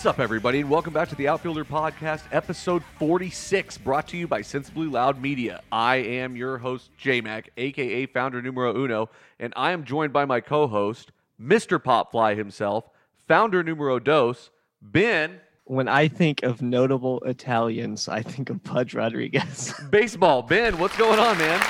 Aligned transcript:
What's 0.00 0.06
up, 0.06 0.18
everybody, 0.18 0.60
and 0.60 0.70
welcome 0.70 0.94
back 0.94 1.10
to 1.10 1.14
the 1.14 1.28
Outfielder 1.28 1.66
Podcast, 1.66 2.22
episode 2.32 2.82
46, 2.98 3.76
brought 3.76 4.08
to 4.08 4.16
you 4.16 4.26
by 4.26 4.40
Sensibly 4.40 4.86
Loud 4.86 5.20
Media. 5.20 5.60
I 5.70 5.96
am 5.96 6.36
your 6.36 6.56
host, 6.56 6.88
J 6.96 7.20
Mac, 7.20 7.50
aka 7.58 8.06
founder 8.06 8.40
numero 8.40 8.74
uno, 8.74 9.10
and 9.38 9.52
I 9.56 9.72
am 9.72 9.84
joined 9.84 10.14
by 10.14 10.24
my 10.24 10.40
co 10.40 10.66
host, 10.66 11.12
Mr. 11.38 11.78
Popfly 11.78 12.34
himself, 12.34 12.88
founder 13.28 13.62
numero 13.62 13.98
dos, 13.98 14.48
Ben. 14.80 15.38
When 15.64 15.86
I 15.86 16.08
think 16.08 16.44
of 16.44 16.62
notable 16.62 17.20
Italians, 17.26 18.08
I 18.08 18.22
think 18.22 18.48
of 18.48 18.64
Pudge 18.64 18.94
Rodriguez. 18.94 19.74
Baseball. 19.90 20.40
Ben, 20.40 20.78
what's 20.78 20.96
going 20.96 21.18
on, 21.18 21.36
man? 21.36 21.60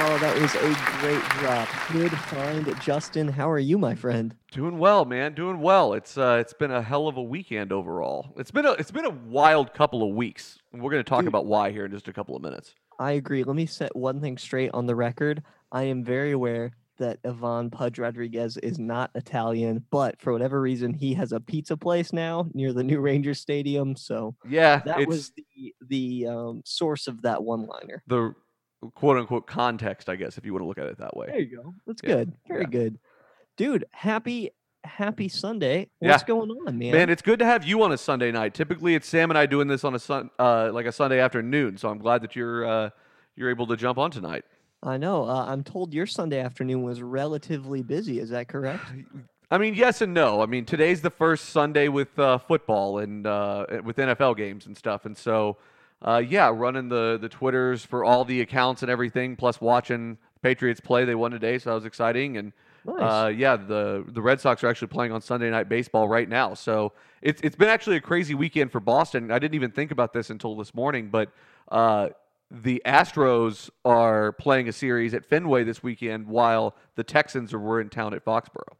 Oh, 0.00 0.18
that 0.18 0.40
was 0.40 0.54
a 0.54 1.00
great 1.00 1.22
drop. 1.40 1.68
Good 1.90 2.12
find, 2.12 2.80
Justin. 2.80 3.26
How 3.28 3.50
are 3.50 3.58
you, 3.58 3.78
my 3.78 3.96
friend? 3.96 4.34
Doing 4.52 4.78
well, 4.78 5.04
man. 5.04 5.34
Doing 5.34 5.60
well. 5.60 5.92
It's 5.92 6.16
uh, 6.16 6.38
it's 6.40 6.52
been 6.52 6.70
a 6.70 6.80
hell 6.82 7.08
of 7.08 7.16
a 7.16 7.22
weekend 7.22 7.72
overall. 7.72 8.32
It's 8.36 8.52
been 8.52 8.64
a 8.64 8.72
it's 8.72 8.92
been 8.92 9.06
a 9.06 9.10
wild 9.10 9.74
couple 9.74 10.08
of 10.08 10.14
weeks. 10.14 10.58
We're 10.72 10.90
going 10.92 11.02
to 11.02 11.08
talk 11.08 11.20
Dude. 11.22 11.28
about 11.28 11.46
why 11.46 11.72
here 11.72 11.84
in 11.84 11.90
just 11.90 12.06
a 12.06 12.12
couple 12.12 12.36
of 12.36 12.42
minutes. 12.42 12.74
I 13.00 13.12
agree. 13.12 13.42
Let 13.42 13.56
me 13.56 13.66
set 13.66 13.94
one 13.96 14.20
thing 14.20 14.38
straight 14.38 14.70
on 14.72 14.86
the 14.86 14.94
record. 14.94 15.42
I 15.72 15.84
am 15.84 16.04
very 16.04 16.30
aware 16.30 16.72
that 16.98 17.18
Ivan 17.24 17.70
Pudge 17.70 17.98
Rodriguez 17.98 18.56
is 18.56 18.78
not 18.78 19.10
Italian, 19.16 19.84
but 19.90 20.20
for 20.20 20.32
whatever 20.32 20.60
reason, 20.60 20.92
he 20.94 21.14
has 21.14 21.32
a 21.32 21.38
pizza 21.40 21.76
place 21.76 22.12
now 22.12 22.48
near 22.54 22.72
the 22.72 22.82
new 22.84 23.00
Rangers 23.00 23.40
Stadium. 23.40 23.94
So 23.96 24.34
Yeah, 24.48 24.78
that 24.84 25.06
was 25.08 25.32
the 25.36 25.74
the 25.88 26.26
um, 26.28 26.62
source 26.64 27.06
of 27.08 27.22
that 27.22 27.42
one-liner. 27.42 28.02
the 28.06 28.34
quote 28.94 29.18
unquote 29.18 29.46
context, 29.46 30.08
I 30.08 30.16
guess, 30.16 30.38
if 30.38 30.44
you 30.44 30.52
want 30.52 30.62
to 30.62 30.66
look 30.68 30.78
at 30.78 30.86
it 30.86 30.98
that 30.98 31.16
way. 31.16 31.26
There 31.28 31.40
you 31.40 31.56
go. 31.56 31.74
That's 31.86 32.00
Yeah, 32.02 32.16
good. 32.16 32.32
Very 32.46 32.60
yeah. 32.62 32.68
good, 32.68 32.98
dude. 33.56 33.84
Happy 33.92 34.50
happy 34.84 35.28
Sunday. 35.28 35.88
Yeah. 36.00 36.12
What's 36.12 36.22
going 36.22 36.50
on, 36.50 36.78
man? 36.78 36.92
Man, 36.92 37.10
it's 37.10 37.22
good 37.22 37.38
to 37.40 37.44
have 37.44 37.64
you 37.64 37.82
on 37.82 37.92
a 37.92 37.98
Sunday 37.98 38.30
night. 38.30 38.54
Typically, 38.54 38.94
it's 38.94 39.08
Sam 39.08 39.30
and 39.30 39.36
I 39.38 39.46
doing 39.46 39.68
this 39.68 39.84
on 39.84 39.94
a 39.94 39.98
sun, 39.98 40.30
uh, 40.38 40.70
like 40.72 40.86
a 40.86 40.92
Sunday 40.92 41.20
afternoon. 41.20 41.76
So 41.76 41.88
I'm 41.88 41.98
glad 41.98 42.22
that 42.22 42.36
you're 42.36 42.66
uh, 42.66 42.90
you're 43.36 43.50
able 43.50 43.66
to 43.66 43.76
jump 43.76 43.98
on 43.98 44.10
tonight. 44.10 44.44
I 44.82 44.96
know. 44.96 45.24
Uh, 45.28 45.44
I'm 45.46 45.64
told 45.64 45.92
your 45.92 46.06
Sunday 46.06 46.38
afternoon 46.40 46.82
was 46.82 47.02
relatively 47.02 47.82
busy. 47.82 48.20
Is 48.20 48.30
that 48.30 48.48
correct? 48.48 48.84
I 49.50 49.56
mean, 49.58 49.74
yes 49.74 50.02
and 50.02 50.12
no. 50.12 50.42
I 50.42 50.46
mean, 50.46 50.66
today's 50.66 51.00
the 51.00 51.10
first 51.10 51.46
Sunday 51.46 51.88
with 51.88 52.16
uh, 52.18 52.36
football 52.36 52.98
and 52.98 53.26
uh, 53.26 53.64
with 53.82 53.96
NFL 53.96 54.36
games 54.36 54.66
and 54.66 54.76
stuff, 54.76 55.06
and 55.06 55.16
so 55.16 55.56
uh, 56.02 56.22
yeah, 56.26 56.50
running 56.54 56.88
the 56.88 57.18
the 57.20 57.28
twitters 57.28 57.84
for 57.84 58.04
all 58.04 58.24
the 58.24 58.40
accounts 58.40 58.82
and 58.82 58.90
everything, 58.90 59.36
plus 59.36 59.60
watching 59.60 60.18
Patriots 60.42 60.80
play. 60.80 61.04
They 61.04 61.14
won 61.14 61.30
today, 61.32 61.58
so 61.58 61.70
that 61.70 61.74
was 61.74 61.84
exciting. 61.84 62.36
And 62.36 62.52
Nice. 62.84 63.00
uh, 63.00 63.26
yeah, 63.28 63.56
the 63.56 64.04
the 64.06 64.22
Red 64.22 64.40
Sox 64.40 64.62
are 64.64 64.68
actually 64.68 64.88
playing 64.88 65.12
on 65.12 65.20
Sunday 65.20 65.50
Night 65.50 65.68
Baseball 65.68 66.08
right 66.08 66.28
now. 66.28 66.54
So 66.54 66.92
it's 67.20 67.40
it's 67.42 67.56
been 67.56 67.68
actually 67.68 67.96
a 67.96 68.00
crazy 68.00 68.34
weekend 68.34 68.70
for 68.72 68.80
Boston. 68.80 69.30
I 69.30 69.38
didn't 69.38 69.54
even 69.56 69.72
think 69.72 69.90
about 69.90 70.12
this 70.12 70.30
until 70.30 70.56
this 70.56 70.72
morning, 70.74 71.08
but 71.10 71.30
uh, 71.70 72.10
the 72.50 72.80
Astros 72.86 73.68
are 73.84 74.32
playing 74.32 74.68
a 74.68 74.72
series 74.72 75.12
at 75.12 75.26
Fenway 75.26 75.64
this 75.64 75.82
weekend, 75.82 76.26
while 76.28 76.74
the 76.94 77.04
Texans 77.04 77.52
were 77.52 77.80
in 77.80 77.90
town 77.90 78.14
at 78.14 78.24
Foxborough. 78.24 78.76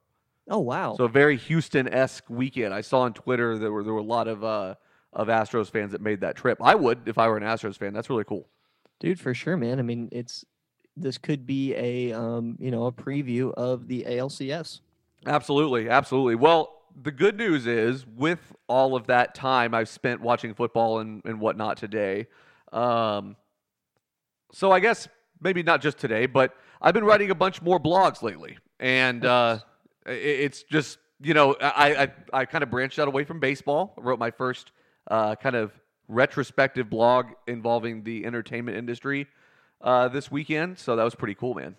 oh 0.49 0.61
wow. 0.61 0.95
So 0.97 1.05
a 1.05 1.09
very 1.09 1.37
Houston 1.37 1.89
esque 1.89 2.25
weekend. 2.31 2.73
I 2.73 2.81
saw 2.81 3.01
on 3.01 3.13
Twitter 3.13 3.59
there 3.59 3.73
were 3.73 3.83
there 3.83 3.93
were 3.93 3.99
a 3.99 4.03
lot 4.03 4.29
of 4.29 4.43
uh, 4.43 4.77
of 5.13 5.29
Astros 5.29 5.71
fans 5.71 5.93
that 5.93 6.01
made 6.01 6.21
that 6.21 6.37
trip. 6.37 6.59
I 6.63 6.75
would 6.75 7.09
if 7.09 7.19
I 7.19 7.29
were 7.29 7.37
an 7.37 7.43
Astros 7.43 7.77
fan. 7.77 7.93
That's 7.93 8.11
really 8.11 8.25
cool. 8.25 8.49
Dude, 9.01 9.21
for 9.21 9.35
sure, 9.35 9.57
man. 9.57 9.79
I 9.79 9.83
mean, 9.83 10.09
it's 10.13 10.45
this 10.97 11.19
could 11.19 11.47
be 11.47 11.75
a 11.75 12.13
um, 12.13 12.57
you 12.59 12.71
know, 12.71 12.87
a 12.87 12.93
preview 12.93 13.53
of 13.55 13.89
the 13.89 14.05
ALCS. 14.09 14.81
Absolutely, 15.27 15.89
absolutely. 15.89 16.35
Well, 16.35 16.75
the 17.01 17.11
good 17.11 17.37
news 17.37 17.67
is 17.67 18.07
with 18.07 18.53
all 18.67 18.97
of 18.97 19.07
that 19.07 19.35
time 19.35 19.75
I've 19.75 19.89
spent 19.89 20.21
watching 20.21 20.55
football 20.55 20.99
and, 20.99 21.23
and 21.25 21.41
whatnot 21.41 21.77
today. 21.77 22.27
Um, 22.73 23.37
so 24.53 24.73
I 24.73 24.81
guess 24.81 25.09
maybe 25.41 25.63
not 25.63 25.81
just 25.81 25.99
today, 25.99 26.27
but 26.27 26.55
I've 26.81 26.95
been 26.95 27.05
writing 27.05 27.31
a 27.31 27.35
bunch 27.35 27.63
more 27.63 27.79
blogs 27.79 28.23
lately, 28.23 28.59
and 28.81 29.25
uh, 29.25 29.59
it's 30.07 30.63
just 30.65 30.99
you 31.21 31.35
know 31.35 31.55
I 31.61 32.03
I, 32.03 32.13
I 32.41 32.45
kind 32.45 32.63
of 32.63 32.71
branched 32.71 32.99
out 32.99 33.09
away 33.09 33.25
from 33.25 33.41
baseball. 33.41 33.95
I 33.99 34.03
wrote 34.03 34.19
my 34.19 34.31
first 34.31 34.73
uh, 35.09 35.35
kind 35.37 35.57
of 35.57 35.73
retrospective 36.09 36.89
blog 36.89 37.27
involving 37.47 38.03
the 38.03 38.25
entertainment 38.25 38.77
industry 38.77 39.27
uh, 39.81 40.09
this 40.09 40.31
weekend, 40.31 40.79
so 40.79 40.97
that 40.97 41.05
was 41.05 41.15
pretty 41.15 41.35
cool, 41.35 41.55
man. 41.55 41.77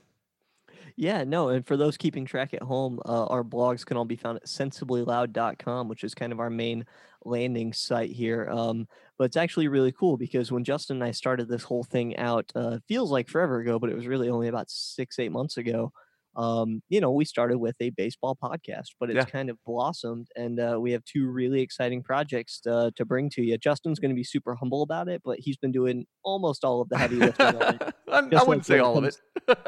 Yeah, 0.96 1.24
no, 1.24 1.50
and 1.50 1.66
for 1.66 1.78
those 1.78 1.98
keeping 1.98 2.26
track 2.26 2.54
at 2.54 2.62
home, 2.62 3.00
uh, 3.06 3.26
our 3.28 3.44
blogs 3.44 3.86
can 3.86 3.98
all 3.98 4.06
be 4.06 4.16
found 4.16 4.38
at 4.38 4.46
sensiblyloud.com, 4.46 5.88
which 5.88 6.04
is 6.04 6.14
kind 6.14 6.34
of 6.34 6.40
our 6.40 6.50
main 6.50 6.86
landing 7.26 7.74
site 7.74 8.12
here. 8.12 8.50
Um, 8.52 8.88
but 9.18 9.26
it's 9.26 9.38
actually 9.38 9.68
really 9.68 9.92
cool 9.92 10.18
because 10.18 10.52
when 10.52 10.64
Justin 10.64 10.98
and 10.98 11.04
I 11.04 11.12
started 11.12 11.48
this 11.48 11.64
whole 11.64 11.84
thing 11.84 12.18
out, 12.18 12.52
uh, 12.56 12.80
feels 12.88 13.12
like 13.12 13.28
forever 13.28 13.60
ago, 13.60 13.80
but 13.80 13.90
it 13.90 13.96
was 13.96 14.08
really 14.08 14.30
only 14.30 14.48
about 14.48 14.70
six, 14.70 15.20
eight 15.20 15.32
months 15.32 15.58
ago. 15.58 15.92
Um, 16.36 16.82
you 16.90 17.02
know, 17.02 17.12
we 17.12 17.26
started 17.26 17.58
with 17.58 17.76
a 17.82 17.90
baseball 17.90 18.38
podcast, 18.42 18.90
but 19.00 19.10
it's 19.10 19.18
Yeah. 19.18 19.26
kind 19.26 19.50
of 19.50 19.58
blossomed, 19.66 20.28
and 20.36 20.60
uh, 20.60 20.78
we 20.80 20.92
have 20.92 21.04
two 21.06 21.28
really 21.28 21.62
exciting 21.62 22.04
projects 22.04 22.60
to, 22.62 22.92
to 22.96 23.06
bring 23.06 23.30
to 23.32 23.42
you. 23.42 23.58
Justin's 23.58 24.00
going 24.00 24.12
to 24.12 24.16
be 24.16 24.24
super 24.24 24.56
humble 24.56 24.82
about 24.84 25.10
it, 25.10 25.22
but 25.26 25.40
he's 25.40 25.58
been 25.58 25.72
doing 25.72 26.06
almost 26.24 26.64
all 26.64 26.82
of 26.82 26.90
the 26.90 26.98
heavy 26.98 27.16
lifting. 27.18 27.46
I, 28.12 28.22
wouldn't 28.22 28.32
like 28.48 28.64
say 28.64 28.74
when 28.76 28.80
it 28.80 28.84
all 28.84 28.98
of 28.98 29.04
it. 29.06 29.18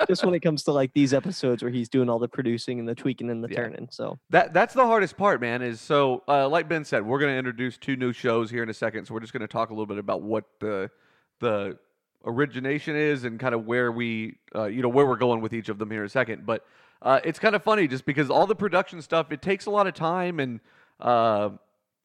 just 0.08 0.24
when 0.24 0.34
it 0.34 0.40
comes 0.44 0.64
to 0.64 0.72
like 0.72 0.94
these 0.94 1.14
episodes 1.14 1.62
where 1.64 1.72
he's 1.72 1.90
doing 1.90 2.10
all 2.10 2.20
the 2.20 2.28
producing 2.28 2.80
and 2.80 2.88
the 2.88 2.96
tweaking 2.96 3.30
and 3.30 3.44
the 3.44 3.50
Yeah. 3.50 3.58
turning. 3.64 3.88
So 3.92 4.18
That 4.30 4.54
that's 4.54 4.74
the 4.74 4.86
hardest 4.86 5.18
part, 5.18 5.42
man. 5.42 5.62
Is 5.62 5.82
so 5.82 6.24
uh, 6.28 6.48
like 6.48 6.68
Ben 6.70 6.86
said, 6.86 7.06
we're 7.06 7.20
going 7.20 7.34
to 7.34 7.38
introduce 7.38 7.78
two 7.78 7.96
new 7.96 8.14
shows 8.14 8.50
here 8.50 8.64
in 8.64 8.70
a 8.70 8.74
second. 8.74 9.06
So 9.06 9.14
we're 9.14 9.20
just 9.20 9.34
going 9.34 9.42
to 9.42 9.48
talk 9.48 9.70
a 9.70 9.74
little 9.74 9.86
bit 9.88 9.98
about 9.98 10.22
what 10.22 10.46
the 10.60 10.90
the 11.40 11.78
origination 12.26 12.96
is 12.96 13.24
and 13.24 13.40
kind 13.40 13.56
of 13.56 13.66
where 13.66 13.92
we 13.92 14.38
uh, 14.56 14.66
you 14.66 14.82
know 14.82 14.90
where 14.90 15.06
we're 15.06 15.16
going 15.16 15.42
with 15.42 15.54
each 15.54 15.70
of 15.70 15.78
them 15.78 15.90
here 15.92 16.02
in 16.02 16.06
a 16.06 16.10
second. 16.10 16.46
But 16.46 16.66
uh, 17.02 17.20
it's 17.24 17.40
kind 17.40 17.56
of 17.56 17.64
funny 17.64 17.88
just 17.88 18.06
because 18.06 18.30
all 18.30 18.48
the 18.48 18.56
production 18.56 19.02
stuff 19.02 19.32
it 19.32 19.42
takes 19.42 19.66
a 19.66 19.70
lot 19.72 19.88
of 19.88 19.94
time 19.94 20.40
and 20.40 20.60
uh, 21.00 21.50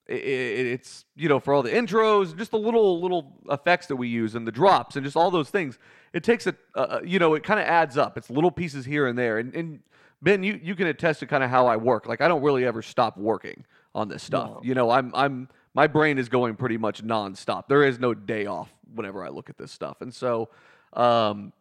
i 0.08 0.12
i 0.12 0.14
it's 0.14 1.04
you 1.16 1.28
know 1.28 1.40
for 1.40 1.52
all 1.52 1.62
the 1.62 1.70
intros, 1.70 2.36
just 2.36 2.50
the 2.50 2.58
little 2.58 3.00
little 3.00 3.32
effects 3.50 3.86
that 3.88 3.96
we 3.96 4.08
use 4.08 4.34
and 4.34 4.46
the 4.46 4.52
drops 4.52 4.96
and 4.96 5.04
just 5.04 5.16
all 5.16 5.30
those 5.30 5.50
things. 5.50 5.78
It 6.12 6.24
takes 6.24 6.46
a 6.46 6.54
uh, 6.74 7.00
you 7.04 7.18
know 7.18 7.34
it 7.34 7.42
kind 7.42 7.60
of 7.60 7.66
adds 7.66 7.96
up. 7.98 8.16
It's 8.16 8.30
little 8.30 8.50
pieces 8.50 8.84
here 8.84 9.06
and 9.06 9.18
there 9.18 9.38
and. 9.38 9.54
and 9.54 9.80
Ben, 10.22 10.42
you, 10.42 10.58
you 10.62 10.74
can 10.74 10.86
attest 10.86 11.20
to 11.20 11.26
kind 11.26 11.44
of 11.44 11.50
how 11.50 11.66
I 11.66 11.76
work. 11.76 12.06
Like 12.06 12.22
I 12.22 12.26
don't 12.26 12.42
really 12.42 12.64
ever 12.64 12.80
stop 12.80 13.18
working 13.18 13.66
on 13.94 14.08
this 14.08 14.22
stuff. 14.22 14.48
No. 14.48 14.60
You 14.62 14.74
know, 14.74 14.90
I'm 14.90 15.12
I'm 15.14 15.48
my 15.76 15.86
brain 15.86 16.16
is 16.16 16.30
going 16.30 16.56
pretty 16.56 16.78
much 16.78 17.04
nonstop. 17.04 17.68
There 17.68 17.84
is 17.84 18.00
no 18.00 18.14
day 18.14 18.46
off 18.46 18.72
whenever 18.94 19.22
I 19.22 19.28
look 19.28 19.50
at 19.50 19.58
this 19.58 19.70
stuff. 19.70 20.00
And 20.00 20.12
so 20.12 20.48
um 20.94 21.52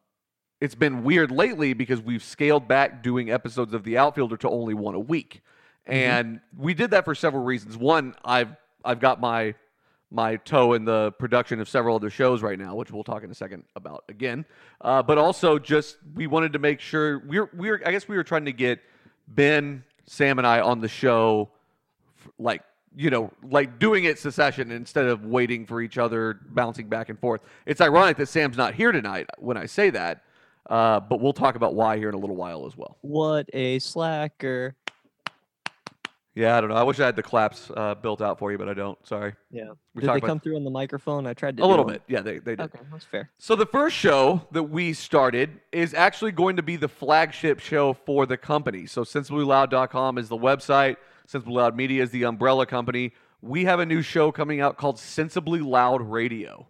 it's 0.62 0.74
been 0.74 1.04
weird 1.04 1.32
lately 1.32 1.74
because 1.74 2.02
we've 2.02 2.24
scaled 2.24 2.66
back 2.66 3.04
doing 3.04 3.30
episodes 3.30 3.74
of 3.74 3.84
The 3.84 3.98
Outfielder 3.98 4.38
to 4.38 4.50
only 4.50 4.74
one 4.74 4.96
a 4.96 5.00
week. 5.00 5.42
And 5.86 6.40
we 6.58 6.74
did 6.74 6.92
that 6.92 7.04
for 7.04 7.14
several 7.14 7.44
reasons. 7.44 7.78
One, 7.78 8.16
I've 8.24 8.56
I've 8.84 9.02
got 9.02 9.20
my 9.20 9.54
my 10.10 10.38
toe 10.38 10.74
in 10.74 10.86
the 10.86 11.12
production 11.20 11.60
of 11.60 11.68
several 11.68 11.98
other 11.98 12.10
shows 12.10 12.42
right 12.42 12.58
now, 12.58 12.74
which 12.74 12.92
we'll 12.92 13.04
talk 13.04 13.24
in 13.24 13.30
a 13.30 13.36
second 13.36 13.66
about 13.76 14.06
again. 14.08 14.46
Uh, 14.80 15.04
but 15.04 15.18
also, 15.18 15.60
just 15.60 15.98
we 16.16 16.26
wanted 16.26 16.54
to 16.54 16.60
make 16.60 16.80
sure 16.80 17.20
we're 17.20 17.50
we're 17.54 17.82
I 17.86 17.92
guess 17.92 18.08
we 18.08 18.16
were 18.16 18.24
trying 18.24 18.46
to 18.46 18.54
get 18.54 18.80
Ben, 19.28 19.84
Sam, 20.08 20.38
and 20.38 20.48
I 20.48 20.62
on 20.62 20.80
the 20.80 20.88
show, 20.88 21.50
f- 22.18 22.32
like 22.40 22.62
you 22.96 23.10
know, 23.10 23.32
like 23.44 23.80
doing 23.80 24.06
it 24.06 24.18
secession 24.20 24.72
instead 24.72 25.06
of 25.06 25.26
waiting 25.26 25.66
for 25.66 25.82
each 25.82 25.98
other, 25.98 26.40
bouncing 26.50 26.88
back 26.88 27.10
and 27.10 27.20
forth. 27.20 27.42
It's 27.66 27.82
ironic 27.82 28.18
that 28.18 28.28
Sam's 28.28 28.58
not 28.58 28.74
here 28.74 28.92
tonight 28.92 29.28
when 29.38 29.58
I 29.58 29.66
say 29.66 29.90
that, 29.92 30.24
uh, 30.70 31.00
but 31.02 31.20
we'll 31.20 31.34
talk 31.34 31.56
about 31.56 31.76
why 31.76 31.98
here 31.98 32.10
in 32.10 32.16
a 32.16 32.20
little 32.20 32.36
while 32.36 32.66
as 32.66 32.78
well. 32.78 32.98
what 33.02 33.50
a 33.54 33.80
slacker. 33.80 34.76
Yeah, 36.36 36.58
I 36.58 36.62
don't 36.62 36.70
know. 36.70 36.76
I 36.76 36.84
wish 36.84 37.00
I 37.00 37.06
had 37.06 37.16
the 37.16 37.24
claps 37.24 37.72
uh, 37.78 37.96
built 37.96 38.22
out 38.22 38.38
for 38.38 38.52
you, 38.52 38.58
but 38.58 38.68
I 38.68 38.74
don't. 38.74 38.98
Sorry. 39.08 39.34
Yeah. 39.50 39.70
We 39.94 40.02
Did 40.02 40.16
they 40.16 40.20
come 40.20 40.42
through 40.42 40.58
on 40.58 40.66
the 40.66 40.70
microphone? 40.70 41.26
I 41.26 41.34
tried 41.34 41.56
to 41.58 41.64
a 41.64 41.66
little 41.66 41.86
one. 41.86 41.94
bit. 41.94 42.02
Yeah, 42.10 42.20
they 42.20 42.40
they 42.40 42.58
did. 42.58 42.62
Okay, 42.62 42.80
that's 42.92 43.06
fair. 43.06 43.30
So 43.38 43.56
the 43.56 43.66
first 43.66 43.96
show 43.96 44.46
that 44.52 44.64
we 44.64 44.92
started 44.92 45.62
is 45.72 45.94
actually 45.94 46.34
going 46.34 46.58
to 46.58 46.64
be 46.64 46.76
the 46.76 46.90
flagship 46.90 47.62
show 47.62 47.94
for 47.94 48.26
the 48.26 48.36
company. 48.36 48.86
So 48.86 49.06
sensiblyloud.com 49.06 50.18
is 50.18 50.28
the 50.28 50.38
website, 50.38 50.98
Sensibly 51.28 51.56
Loud 51.56 51.76
Media 51.76 52.04
is 52.04 52.12
the 52.12 52.24
umbrella 52.24 52.66
company. 52.66 53.14
We 53.42 53.66
have 53.66 53.80
a 53.80 53.86
new 53.86 54.02
show 54.02 54.32
coming 54.32 54.62
out 54.62 54.78
called 54.78 55.00
Sensibly 55.00 55.60
Loud 55.60 56.02
Radio. 56.02 56.68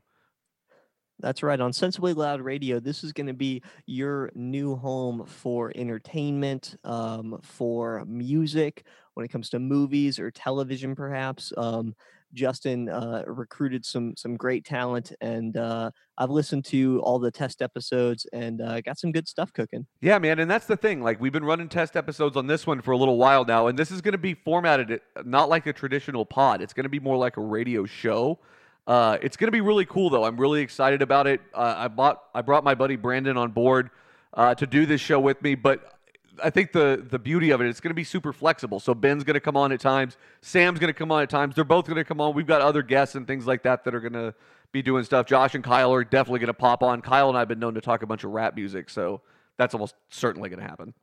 That's 1.20 1.44
right. 1.44 1.60
On 1.60 1.72
Sensibly 1.72 2.14
Loud 2.14 2.42
Radio, 2.42 2.80
this 2.80 3.04
is 3.04 3.14
going 3.14 3.28
to 3.28 3.34
be 3.34 3.62
your 3.86 4.32
new 4.36 4.76
home 4.76 5.26
for 5.26 5.72
entertainment, 5.76 6.76
um, 6.84 7.40
for 7.42 8.04
music, 8.06 8.84
when 9.14 9.26
it 9.26 9.30
comes 9.30 9.50
to 9.52 9.60
movies 9.60 10.20
or 10.20 10.30
television, 10.30 10.94
perhaps. 10.94 11.54
Um, 11.56 11.96
Justin 12.36 12.90
uh, 12.90 13.24
recruited 13.26 13.86
some 13.86 14.14
some 14.16 14.36
great 14.36 14.66
talent, 14.66 15.12
and 15.22 15.58
uh, 15.58 15.90
I've 16.18 16.30
listened 16.30 16.66
to 16.66 17.02
all 17.02 17.18
the 17.18 17.32
test 17.32 17.62
episodes 17.62 18.28
and 18.34 18.62
uh, 18.62 18.82
got 18.82 19.00
some 19.00 19.12
good 19.12 19.28
stuff 19.28 19.52
cooking. 19.54 19.88
Yeah, 20.02 20.20
man, 20.20 20.40
and 20.40 20.50
that's 20.50 20.68
the 20.68 20.78
thing. 20.78 21.02
Like 21.02 21.20
we've 21.20 21.32
been 21.32 21.46
running 21.46 21.70
test 21.70 21.96
episodes 21.96 22.38
on 22.38 22.48
this 22.48 22.68
one 22.68 22.82
for 22.82 22.92
a 22.92 22.98
little 22.98 23.18
while 23.18 23.46
now, 23.46 23.68
and 23.68 23.80
this 23.80 23.92
is 23.92 24.02
going 24.02 24.12
to 24.12 24.18
be 24.18 24.34
formatted 24.34 24.92
uh, 24.92 25.24
not 25.26 25.50
like 25.50 25.66
a 25.66 25.74
traditional 25.74 26.26
pod. 26.26 26.62
It's 26.62 26.74
going 26.74 26.84
to 26.84 26.90
be 26.90 27.00
more 27.00 27.18
like 27.18 27.38
a 27.38 27.42
radio 27.42 27.86
show. 27.86 28.40
Uh, 28.86 29.18
it's 29.22 29.38
going 29.38 29.48
to 29.48 29.52
be 29.52 29.62
really 29.62 29.86
cool, 29.86 30.12
though. 30.12 30.26
I'm 30.26 30.38
really 30.38 30.62
excited 30.62 31.02
about 31.02 31.26
it. 31.26 31.42
Uh, 31.54 31.74
I 31.78 31.88
bought 31.88 32.24
I 32.36 32.42
brought 32.42 32.64
my 32.64 32.76
buddy 32.76 32.98
Brandon 32.98 33.38
on 33.38 33.52
board 33.52 33.90
to 34.38 34.68
do 34.68 34.86
this 34.86 35.00
show 35.02 35.20
with 35.20 35.42
me, 35.42 35.56
but 35.56 35.95
I 36.44 36.50
think 36.50 36.72
the 36.72 37.06
the 37.10 37.20
beauty 37.20 37.52
of 37.52 37.62
it, 37.62 37.68
it's 37.68 37.80
going 37.80 37.92
to 37.92 37.96
be 37.96 38.04
super 38.04 38.34
flexible. 38.34 38.80
So 38.80 38.94
Ben's 38.94 39.24
going 39.24 39.36
to 39.36 39.40
come 39.40 39.58
on 39.58 39.72
at 39.72 39.80
times, 39.80 40.18
Sam's 40.42 40.80
going 40.80 40.94
to 40.94 40.98
come 40.98 41.12
on 41.12 41.24
at 41.24 41.30
times. 41.30 41.56
They're 41.56 41.64
both 41.64 41.86
going 41.86 41.98
to 41.98 42.04
come 42.04 42.22
on. 42.22 42.34
We've 42.34 42.48
got 42.48 42.62
other 42.62 42.82
guests 42.84 43.16
and 43.16 43.26
things 43.28 43.46
like 43.48 43.64
that 43.64 43.84
that 43.84 43.96
are 43.96 44.00
going 44.00 44.14
to 44.14 44.34
be 44.72 44.82
doing 44.82 45.04
stuff. 45.04 45.26
Josh 45.26 45.56
and 45.56 45.64
Kyle 45.64 45.94
are 45.94 46.04
definitely 46.04 46.40
going 46.40 46.48
to 46.48 46.54
pop 46.54 46.84
on. 46.84 47.02
Kyle 47.02 47.30
and 47.30 47.38
I 47.38 47.42
have 47.42 47.48
been 47.48 47.60
known 47.60 47.76
to 47.76 47.82
talk 47.82 48.04
a 48.04 48.08
bunch 48.08 48.24
of 48.24 48.32
rap 48.32 48.56
music, 48.56 48.90
so 48.90 49.22
that's 49.58 49.74
almost 49.74 49.96
certainly 50.10 50.50
going 50.50 50.60
to 50.60 50.68
happen. 50.68 50.94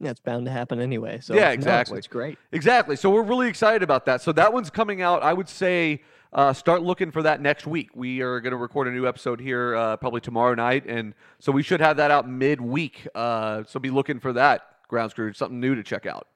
Yeah, 0.00 0.10
it's 0.10 0.20
bound 0.20 0.46
to 0.46 0.52
happen 0.52 0.80
anyway. 0.80 1.20
So 1.20 1.34
Yeah, 1.34 1.50
exactly. 1.50 1.98
it's 1.98 2.08
great. 2.08 2.36
Exactly. 2.52 2.96
So 2.96 3.10
we're 3.10 3.22
really 3.22 3.48
excited 3.48 3.82
about 3.82 4.04
that. 4.06 4.20
So 4.20 4.32
that 4.32 4.52
one's 4.52 4.68
coming 4.68 5.00
out. 5.00 5.22
I 5.22 5.32
would 5.32 5.48
say 5.48 6.02
uh, 6.32 6.52
start 6.52 6.82
looking 6.82 7.10
for 7.12 7.22
that 7.22 7.40
next 7.40 7.66
week. 7.66 7.90
We 7.94 8.20
are 8.20 8.40
going 8.40 8.50
to 8.50 8.56
record 8.56 8.88
a 8.88 8.90
new 8.90 9.06
episode 9.06 9.40
here 9.40 9.76
uh, 9.76 9.96
probably 9.96 10.20
tomorrow 10.20 10.54
night, 10.54 10.84
and 10.86 11.14
so 11.38 11.52
we 11.52 11.62
should 11.62 11.80
have 11.80 11.96
that 11.98 12.10
out 12.10 12.28
midweek. 12.28 13.06
Uh, 13.14 13.62
so 13.66 13.78
be 13.78 13.90
looking 13.90 14.18
for 14.18 14.32
that. 14.32 14.73
Grounds 14.88 15.14
Crew, 15.14 15.32
something 15.32 15.60
new 15.60 15.74
to 15.74 15.82
check 15.82 16.06
out. 16.06 16.28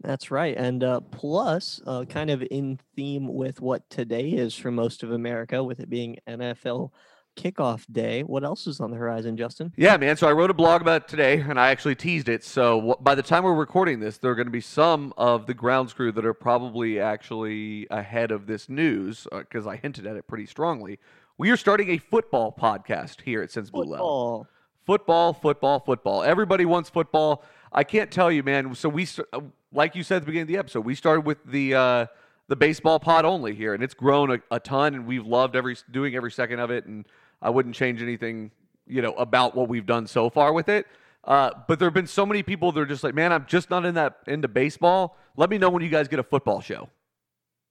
That's 0.00 0.30
right. 0.30 0.56
And 0.56 0.84
uh, 0.84 1.00
plus, 1.00 1.80
uh, 1.86 2.04
kind 2.04 2.30
of 2.30 2.42
in 2.50 2.78
theme 2.94 3.26
with 3.26 3.60
what 3.60 3.88
today 3.90 4.28
is 4.28 4.54
for 4.54 4.70
most 4.70 5.02
of 5.02 5.10
America, 5.10 5.62
with 5.64 5.80
it 5.80 5.90
being 5.90 6.18
NFL 6.28 6.90
kickoff 7.36 7.84
day. 7.90 8.22
What 8.22 8.44
else 8.44 8.66
is 8.66 8.80
on 8.80 8.90
the 8.90 8.96
horizon, 8.96 9.36
Justin? 9.36 9.72
Yeah, 9.76 9.96
man. 9.96 10.16
So 10.16 10.28
I 10.28 10.32
wrote 10.32 10.50
a 10.50 10.54
blog 10.54 10.82
about 10.82 11.02
it 11.02 11.08
today, 11.08 11.40
and 11.40 11.58
I 11.58 11.70
actually 11.70 11.94
teased 11.94 12.28
it. 12.28 12.44
So 12.44 12.94
wh- 12.98 13.02
by 13.02 13.14
the 13.14 13.22
time 13.22 13.44
we're 13.44 13.54
recording 13.54 14.00
this, 14.00 14.18
there 14.18 14.30
are 14.30 14.34
going 14.34 14.46
to 14.46 14.52
be 14.52 14.60
some 14.60 15.12
of 15.16 15.46
the 15.46 15.54
grounds 15.54 15.92
crew 15.92 16.12
that 16.12 16.24
are 16.26 16.34
probably 16.34 17.00
actually 17.00 17.86
ahead 17.90 18.30
of 18.30 18.46
this 18.46 18.68
news 18.68 19.26
because 19.32 19.66
I 19.66 19.76
hinted 19.76 20.06
at 20.06 20.16
it 20.16 20.26
pretty 20.26 20.46
strongly. 20.46 20.98
We 21.38 21.50
are 21.50 21.56
starting 21.56 21.90
a 21.90 21.98
football 21.98 22.54
podcast 22.58 23.22
here 23.22 23.42
at 23.42 23.50
Sensibly 23.52 23.86
Loud. 23.86 23.98
Football. 23.98 24.46
Football, 24.86 25.32
football, 25.34 25.80
football. 25.80 26.22
Everybody 26.22 26.64
wants 26.64 26.88
football. 26.90 27.44
I 27.72 27.84
can't 27.84 28.10
tell 28.10 28.30
you, 28.30 28.42
man. 28.42 28.74
So 28.74 28.88
we, 28.88 29.06
uh, 29.32 29.40
like 29.72 29.94
you 29.94 30.02
said 30.02 30.16
at 30.16 30.22
the 30.22 30.26
beginning 30.26 30.42
of 30.42 30.48
the 30.48 30.56
episode, 30.58 30.84
we 30.84 30.94
started 30.94 31.22
with 31.22 31.38
the 31.44 31.74
uh, 31.74 32.06
the 32.48 32.56
baseball 32.56 32.98
pod 32.98 33.24
only 33.24 33.54
here, 33.54 33.74
and 33.74 33.82
it's 33.82 33.94
grown 33.94 34.30
a, 34.30 34.38
a 34.50 34.58
ton, 34.60 34.94
and 34.94 35.06
we've 35.06 35.26
loved 35.26 35.54
every 35.54 35.76
doing 35.90 36.14
every 36.14 36.30
second 36.32 36.60
of 36.60 36.70
it, 36.70 36.86
and 36.86 37.06
I 37.42 37.50
wouldn't 37.50 37.74
change 37.74 38.02
anything, 38.02 38.50
you 38.86 39.02
know, 39.02 39.12
about 39.14 39.54
what 39.54 39.68
we've 39.68 39.86
done 39.86 40.06
so 40.06 40.30
far 40.30 40.52
with 40.52 40.68
it. 40.68 40.86
Uh, 41.24 41.50
but 41.66 41.78
there 41.78 41.86
have 41.86 41.94
been 41.94 42.06
so 42.06 42.24
many 42.24 42.42
people 42.42 42.72
that 42.72 42.80
are 42.80 42.86
just 42.86 43.04
like, 43.04 43.14
man, 43.14 43.32
I'm 43.32 43.44
just 43.46 43.68
not 43.68 43.84
in 43.84 43.94
that 43.96 44.18
into 44.26 44.48
baseball. 44.48 45.16
Let 45.36 45.50
me 45.50 45.58
know 45.58 45.68
when 45.68 45.82
you 45.82 45.90
guys 45.90 46.08
get 46.08 46.18
a 46.18 46.22
football 46.22 46.60
show 46.62 46.88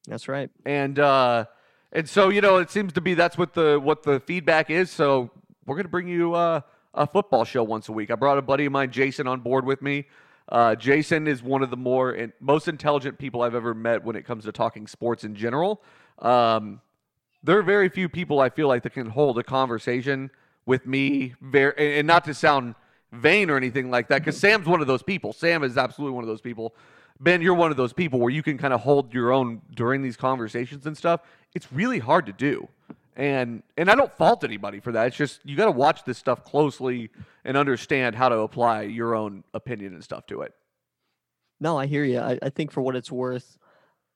That's 0.08 0.28
right. 0.28 0.50
and 0.66 1.00
uh, 1.00 1.46
and 1.92 2.08
so 2.08 2.30
you 2.30 2.42
know 2.42 2.58
it 2.58 2.70
seems 2.70 2.94
to 2.94 3.02
be 3.02 3.14
that's 3.16 3.38
what 3.38 3.54
the 3.54 3.80
what 3.80 4.04
the 4.04 4.20
feedback 4.20 4.70
is. 4.70 4.92
So 4.92 5.32
we're 5.66 5.76
gonna 5.76 5.88
bring 5.90 6.08
you 6.08 6.34
uh, 6.36 6.62
a 6.98 7.08
football 7.08 7.46
show 7.46 7.64
once 7.64 7.88
a 7.88 7.92
week. 7.92 8.12
I 8.12 8.16
brought 8.16 8.38
a 8.38 8.42
buddy 8.42 8.66
of 8.66 8.72
mine, 8.72 8.92
Jason, 8.92 9.28
on 9.28 9.40
board 9.40 9.66
with 9.66 9.82
me. 9.82 10.08
Uh, 10.50 10.76
Jason 10.76 11.28
is 11.28 11.44
one 11.44 11.62
of 11.62 11.70
the 11.70 11.78
more 11.78 12.12
and 12.12 12.34
most 12.40 12.68
intelligent 12.68 13.18
people 13.18 13.42
I've 13.42 13.56
ever 13.56 13.74
met 13.74 14.04
when 14.04 14.16
it 14.16 14.26
comes 14.26 14.46
to 14.46 14.52
talking 14.52 14.88
sports 14.88 15.24
in 15.24 15.36
general. 15.36 15.82
Um, 16.20 16.82
there 17.44 17.58
are 17.58 17.64
very 17.64 17.90
few 17.90 18.10
people 18.10 18.40
I 18.40 18.50
feel 18.50 18.68
like 18.68 18.84
that 18.84 18.94
can 18.94 19.10
hold 19.10 19.38
a 19.38 19.44
conversation 19.44 20.32
with 20.66 20.86
me. 20.86 21.36
Very, 21.42 22.00
and 22.00 22.08
not 22.08 22.26
to 22.26 22.34
sound 22.34 22.76
vain 23.12 23.50
or 23.50 23.58
anything 23.58 23.92
like 23.92 24.08
that, 24.08 24.20
because 24.20 24.38
Sam's 24.38 24.68
one 24.68 24.82
of 24.82 24.88
those 24.88 25.04
people. 25.04 25.34
Sam 25.34 25.64
is 25.64 25.78
absolutely 25.78 26.16
one 26.16 26.24
of 26.24 26.28
those 26.28 26.42
people. 26.42 26.76
Ben, 27.20 27.42
you're 27.42 27.54
one 27.54 27.72
of 27.72 27.78
those 27.78 27.94
people 27.94 28.20
where 28.20 28.30
you 28.30 28.44
can 28.44 28.58
kind 28.58 28.74
of 28.74 28.82
hold 28.82 29.14
your 29.14 29.32
own 29.32 29.62
during 29.76 30.02
these 30.02 30.18
conversations 30.18 30.86
and 30.86 30.98
stuff. 30.98 31.22
It's 31.54 31.72
really 31.72 32.00
hard 32.00 32.26
to 32.26 32.34
do. 32.34 32.68
And 33.18 33.64
and 33.76 33.90
I 33.90 33.96
don't 33.96 34.16
fault 34.16 34.44
anybody 34.44 34.80
for 34.80 34.92
that. 34.92 35.08
It's 35.08 35.18
just 35.18 35.42
you 35.44 35.58
got 35.58 35.66
to 35.66 35.72
watch 35.72 36.04
this 36.06 36.20
stuff 36.20 36.44
closely 36.44 37.10
and 37.44 37.58
understand 37.58 38.16
how 38.16 38.30
to 38.30 38.40
apply 38.40 38.84
your 38.84 39.16
own 39.16 39.44
opinion 39.56 39.96
and 39.96 40.04
stuff 40.04 40.28
to 40.28 40.42
it. 40.42 40.54
No, 41.60 41.78
I 41.78 41.88
hear 41.88 42.04
you. 42.04 42.20
I, 42.20 42.38
I 42.42 42.50
think 42.50 42.72
for 42.72 42.82
what 42.82 42.96
it's 42.96 43.12
worth, 43.12 43.58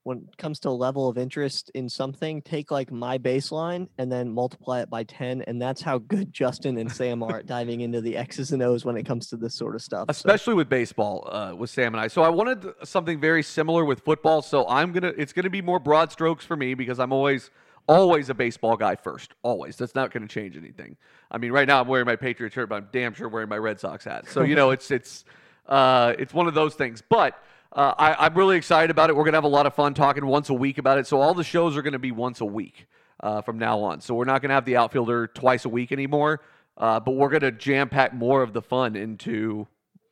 when 0.03 0.19
it 0.30 0.38
comes 0.38 0.59
to 0.59 0.69
a 0.69 0.71
level 0.71 1.07
of 1.07 1.18
interest 1.18 1.69
in 1.75 1.88
something, 1.88 2.42
take 2.42 2.71
like 2.71 2.92
my 2.92 3.18
baseline 3.18 3.88
and 3.98 4.12
then 4.12 4.31
multiply 4.31 4.81
it 4.81 4.89
by 4.89 5.03
10. 5.03 5.44
And 5.44 5.62
that's 5.62 5.81
how 5.81 6.00
good 6.00 6.33
Justin 6.33 6.77
and 6.77 6.92
Sam 6.92 7.21
are 7.21 7.38
at 7.39 7.45
diving 7.45 7.81
into 7.81 8.01
the 8.01 8.18
X's 8.18 8.51
and 8.51 8.63
O's 8.63 8.83
when 8.83 8.98
it 8.98 9.06
comes 9.06 9.27
to 9.27 9.38
this 9.38 9.53
sort 9.53 9.75
of 9.75 9.81
stuff. 9.81 10.07
So, 10.07 10.12
especially 10.12 10.56
with 10.56 10.69
baseball 10.69 11.27
uh, 11.31 11.56
with 11.56 11.69
Sam 11.69 11.94
and 11.94 12.01
I. 12.01 12.07
So 12.07 12.24
I 12.24 12.30
wanted 12.30 12.65
something 12.83 13.19
very 13.19 13.44
similar 13.44 13.86
with 13.86 14.01
football. 14.01 14.42
So 14.42 14.68
I'm 14.68 14.92
gonna 14.92 15.13
it's 15.18 15.33
gonna 15.33 15.50
be 15.50 15.62
more 15.62 15.80
broad 15.80 16.12
strokes 16.12 16.45
for 16.45 16.56
me 16.56 16.74
because 16.74 17.00
I'm 17.00 17.13
always 17.13 17.51
always 17.88 18.30
a 18.30 18.33
baseball 18.33 18.78
guy 18.78 18.95
first. 18.95 19.33
Always. 19.44 19.75
That's 19.75 19.95
not 19.95 20.12
gonna 20.12 20.28
change 20.28 20.57
anything. 20.57 20.98
I 21.30 21.38
mean, 21.38 21.51
right 21.51 21.68
now 21.68 21.81
I'm 21.81 21.88
wearing 21.88 22.06
my 22.06 22.16
Patriots 22.16 22.56
shirt, 22.56 22.69
but 22.69 22.75
I'm 22.75 22.88
damn 22.92 23.13
sure 23.13 23.30
wearing 23.30 23.50
my 23.50 23.57
Red 23.57 23.80
Sox 23.80 24.06
hat. 24.06 24.30
So 24.30 24.44
you 24.44 24.56
know, 24.56 24.72
it's 24.72 24.92
it's 24.92 25.25
uh, 25.68 26.13
it's 26.18 26.33
one 26.33 26.48
of 26.48 26.54
those 26.54 26.75
things. 26.75 27.01
But 27.07 27.42
uh, 27.74 27.94
I, 27.98 28.25
I'm 28.25 28.33
really 28.33 28.57
excited 28.57 28.92
about 28.92 29.10
it. 29.10 29.16
We're 29.16 29.24
gonna 29.24 29.38
have 29.38 29.44
a 29.44 29.48
lot 29.48 29.66
of 29.66 29.74
fun 29.74 29.94
talking 29.94 30.25
once 30.25 30.50
a 30.50 30.54
week 30.54 30.78
about 30.78 30.98
it. 30.98 31.07
So 31.07 31.19
all 31.22 31.33
the 31.33 31.44
shows 31.44 31.78
are 31.78 31.81
gonna 31.81 32.00
be 32.00 32.12
once 32.12 32.42
a 32.42 32.45
week 32.45 32.88
uh, 33.22 33.42
from 33.42 33.57
now 33.57 33.80
on. 33.80 34.01
So 34.01 34.13
we're 34.16 34.25
not 34.25 34.42
gonna 34.42 34.54
have 34.54 34.66
the 34.66 34.77
outfielder 34.77 35.27
twice 35.27 35.66
a 35.66 35.69
week 35.69 35.92
anymore. 35.92 36.42
Uh, 36.77 37.00
but 37.00 37.12
we're 37.12 37.30
gonna 37.30 37.51
jam 37.51 37.89
pack 37.89 38.13
more 38.13 38.42
of 38.42 38.54
the 38.54 38.62
fun 38.62 38.95
into 38.95 39.68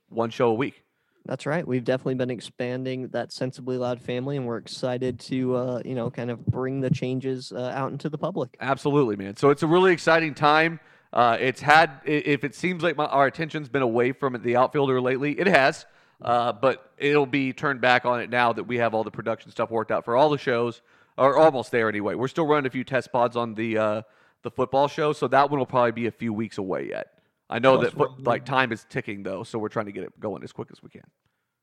one 0.10 0.30
show 0.30 0.50
a 0.50 0.54
week. 0.54 0.84
That's 1.30 1.46
right. 1.46 1.66
We've 1.66 1.84
definitely 1.84 2.16
been 2.16 2.32
expanding 2.32 3.08
that 3.10 3.32
Sensibly 3.32 3.78
Loud 3.78 4.02
family, 4.02 4.36
and 4.36 4.48
we're 4.48 4.58
excited 4.58 5.20
to, 5.22 5.56
uh, 5.56 5.82
you 5.86 5.94
know, 5.94 6.10
kind 6.10 6.32
of 6.32 6.44
bring 6.44 6.82
the 6.82 6.90
changes 6.90 7.52
uh, 7.52 7.72
out 7.76 7.92
into 7.92 8.10
the 8.10 8.18
public. 8.18 8.58
Absolutely, 8.60 9.16
man. 9.16 9.38
So 9.38 9.52
it's 9.52 9.62
a 9.62 9.68
really 9.68 9.94
exciting 9.94 10.34
time. 10.34 10.80
Uh, 11.14 11.38
it's 11.40 11.62
had, 11.62 12.02
if 12.04 12.44
it 12.44 12.56
seems 12.56 12.82
like 12.82 12.98
my, 12.98 13.06
our 13.06 13.28
attention's 13.28 13.70
been 13.70 13.84
away 13.84 14.12
from 14.12 14.42
the 14.42 14.56
outfielder 14.56 15.00
lately, 15.00 15.40
it 15.40 15.46
has. 15.46 15.86
Uh, 16.20 16.52
but 16.52 16.94
it'll 16.98 17.28
be 17.28 17.54
turned 17.54 17.80
back 17.80 18.06
on 18.06 18.20
it 18.22 18.32
now 18.32 18.52
that 18.52 18.64
we 18.64 18.78
have 18.78 18.96
all 18.96 19.04
the 19.04 19.12
production 19.12 19.52
stuff 19.52 19.70
worked 19.70 19.92
out 19.92 20.04
for 20.04 20.18
all 20.18 20.32
the 20.32 20.38
shows, 20.38 20.82
or 21.16 21.38
almost 21.38 21.70
there 21.72 21.88
anyway. 21.88 22.16
We're 22.16 22.28
still 22.28 22.48
running 22.48 22.66
a 22.66 22.72
few 22.72 22.84
test 22.84 23.12
pods 23.12 23.38
on 23.38 23.54
the 23.54 23.78
uh, 23.78 24.02
the 24.42 24.52
football 24.52 24.88
show, 24.88 25.14
so 25.14 25.28
that 25.28 25.50
one 25.50 25.60
will 25.60 25.66
probably 25.66 25.92
be 25.92 26.08
a 26.08 26.12
few 26.12 26.34
weeks 26.34 26.58
away 26.58 26.90
yet. 26.90 27.20
I 27.50 27.60
know 27.60 27.78
that 27.78 27.98
like 28.20 28.46
time 28.46 28.72
is 28.72 28.86
ticking 28.90 29.24
though, 29.24 29.44
so 29.44 29.58
we're 29.58 29.70
trying 29.70 29.88
to 29.88 29.92
get 29.92 30.04
it 30.04 30.20
going 30.20 30.44
as 30.44 30.52
quick 30.52 30.70
as 30.72 30.84
we 30.84 30.90
can. 30.90 31.06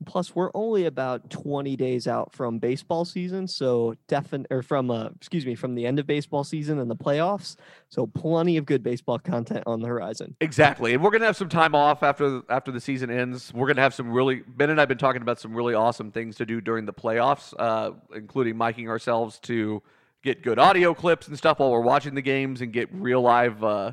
Plus, 0.04 0.34
we're 0.34 0.50
only 0.54 0.84
about 0.84 1.30
20 1.30 1.74
days 1.76 2.06
out 2.06 2.32
from 2.34 2.58
baseball 2.58 3.06
season, 3.06 3.48
so 3.48 3.94
definite 4.08 4.46
or 4.50 4.60
from 4.60 4.90
uh, 4.90 5.08
excuse 5.16 5.46
me, 5.46 5.54
from 5.54 5.74
the 5.74 5.86
end 5.86 5.98
of 5.98 6.06
baseball 6.06 6.44
season 6.44 6.78
and 6.78 6.90
the 6.90 6.96
playoffs. 6.96 7.56
So 7.88 8.06
plenty 8.06 8.58
of 8.58 8.66
good 8.66 8.82
baseball 8.82 9.18
content 9.18 9.64
on 9.66 9.80
the 9.80 9.88
horizon. 9.88 10.36
Exactly, 10.42 10.92
and 10.92 11.02
we're 11.02 11.10
gonna 11.10 11.24
have 11.24 11.36
some 11.36 11.48
time 11.48 11.74
off 11.74 12.02
after 12.02 12.42
after 12.50 12.70
the 12.70 12.80
season 12.80 13.10
ends. 13.10 13.54
We're 13.54 13.68
gonna 13.68 13.80
have 13.80 13.94
some 13.94 14.12
really 14.12 14.42
Ben 14.46 14.68
and 14.68 14.78
I've 14.78 14.88
been 14.88 14.98
talking 14.98 15.22
about 15.22 15.40
some 15.40 15.54
really 15.54 15.74
awesome 15.74 16.12
things 16.12 16.36
to 16.36 16.46
do 16.46 16.60
during 16.60 16.84
the 16.84 16.92
playoffs, 16.92 17.54
uh, 17.58 17.92
including 18.14 18.54
miking 18.54 18.88
ourselves 18.88 19.38
to 19.40 19.82
get 20.22 20.42
good 20.42 20.58
audio 20.58 20.92
clips 20.92 21.28
and 21.28 21.38
stuff 21.38 21.60
while 21.60 21.70
we're 21.70 21.80
watching 21.80 22.14
the 22.14 22.22
games 22.22 22.60
and 22.60 22.72
get 22.72 22.92
real 22.92 23.22
live, 23.22 23.62
uh, 23.64 23.92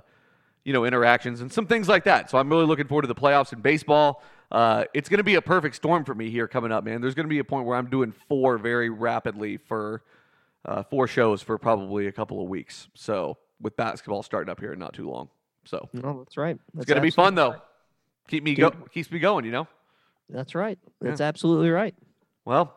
you 0.65 0.73
know, 0.73 0.83
interactions 0.83 1.41
and 1.41 1.51
some 1.51 1.67
things 1.67 1.87
like 1.87 2.03
that. 2.05 2.29
So 2.29 2.37
I'm 2.37 2.49
really 2.49 2.65
looking 2.65 2.87
forward 2.87 3.03
to 3.03 3.07
the 3.07 3.15
playoffs 3.15 3.53
in 3.53 3.61
baseball. 3.61 4.21
Uh, 4.53 4.85
it's 4.93 5.09
going 5.09 5.17
to 5.17 5.23
be 5.23 5.33
a 5.35 5.41
perfect 5.41 5.75
storm 5.75 6.05
for 6.05 6.13
me 6.13 6.29
here 6.29 6.47
coming 6.47 6.71
up, 6.71 6.83
man. 6.83 7.01
There's 7.01 7.15
going 7.15 7.25
to 7.25 7.29
be 7.29 7.39
a 7.39 7.43
point 7.43 7.65
where 7.65 7.75
I'm 7.75 7.89
doing 7.89 8.13
four 8.29 8.59
very 8.59 8.89
rapidly 8.89 9.57
for 9.57 10.03
uh, 10.63 10.83
four 10.83 11.07
shows 11.07 11.41
for 11.41 11.57
probably 11.57 12.05
a 12.05 12.11
couple 12.11 12.39
of 12.41 12.47
weeks. 12.47 12.87
So 12.93 13.37
with 13.59 13.75
basketball 13.75 14.21
starting 14.21 14.51
up 14.51 14.59
here 14.59 14.71
in 14.73 14.79
not 14.79 14.93
too 14.93 15.09
long, 15.09 15.29
so 15.65 15.89
No, 15.91 16.19
that's 16.19 16.37
right. 16.37 16.57
it's 16.77 16.85
gonna 16.85 17.01
be 17.01 17.09
fun 17.09 17.33
though. 17.35 17.55
Keep 18.27 18.43
me 18.43 18.53
go 18.55 18.69
keeps 18.69 19.11
me 19.11 19.19
going, 19.19 19.43
you 19.43 19.51
know. 19.51 19.67
That's 20.29 20.53
right. 20.55 20.77
Yeah. 21.01 21.09
That's 21.09 21.21
absolutely 21.21 21.69
right. 21.69 21.95
Well, 22.45 22.73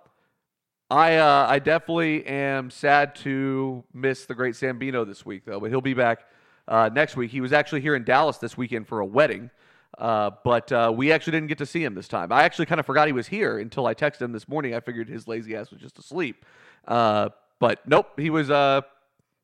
I 0.91 1.17
uh, 1.17 1.47
I 1.49 1.59
definitely 1.59 2.25
am 2.27 2.71
sad 2.71 3.15
to 3.17 3.85
miss 3.93 4.25
the 4.27 4.35
great 4.35 4.55
Sambino 4.55 5.07
this 5.07 5.27
week 5.27 5.45
though, 5.45 5.61
but 5.61 5.71
he'll 5.71 5.81
be 5.81 5.95
back 5.95 6.21
uh, 6.69 6.89
next 6.93 7.17
week. 7.17 7.31
He 7.31 7.41
was 7.41 7.53
actually 7.53 7.81
here 7.83 7.95
in 7.95 8.05
Dallas 8.05 8.39
this 8.39 8.57
weekend 8.57 8.87
for 8.89 9.01
a 9.01 9.07
wedding, 9.07 9.51
uh, 9.99 10.31
but 10.45 10.71
uh, 10.73 10.93
we 10.95 11.13
actually 11.13 11.33
didn't 11.33 11.49
get 11.49 11.59
to 11.59 11.67
see 11.67 11.83
him 11.83 11.95
this 11.95 12.09
time. 12.09 12.31
I 12.33 12.43
actually 12.45 12.67
kind 12.67 12.79
of 12.81 12.87
forgot 12.87 13.07
he 13.07 13.13
was 13.13 13.27
here 13.29 13.59
until 13.59 13.87
I 13.87 13.95
texted 13.95 14.23
him 14.23 14.33
this 14.33 14.49
morning. 14.49 14.75
I 14.75 14.81
figured 14.81 15.09
his 15.09 15.27
lazy 15.29 15.57
ass 15.57 15.71
was 15.71 15.81
just 15.81 15.99
asleep, 15.99 16.45
uh, 16.87 17.31
but 17.59 17.87
nope, 17.87 18.19
he 18.19 18.31
was 18.31 18.51
uh, 18.51 18.83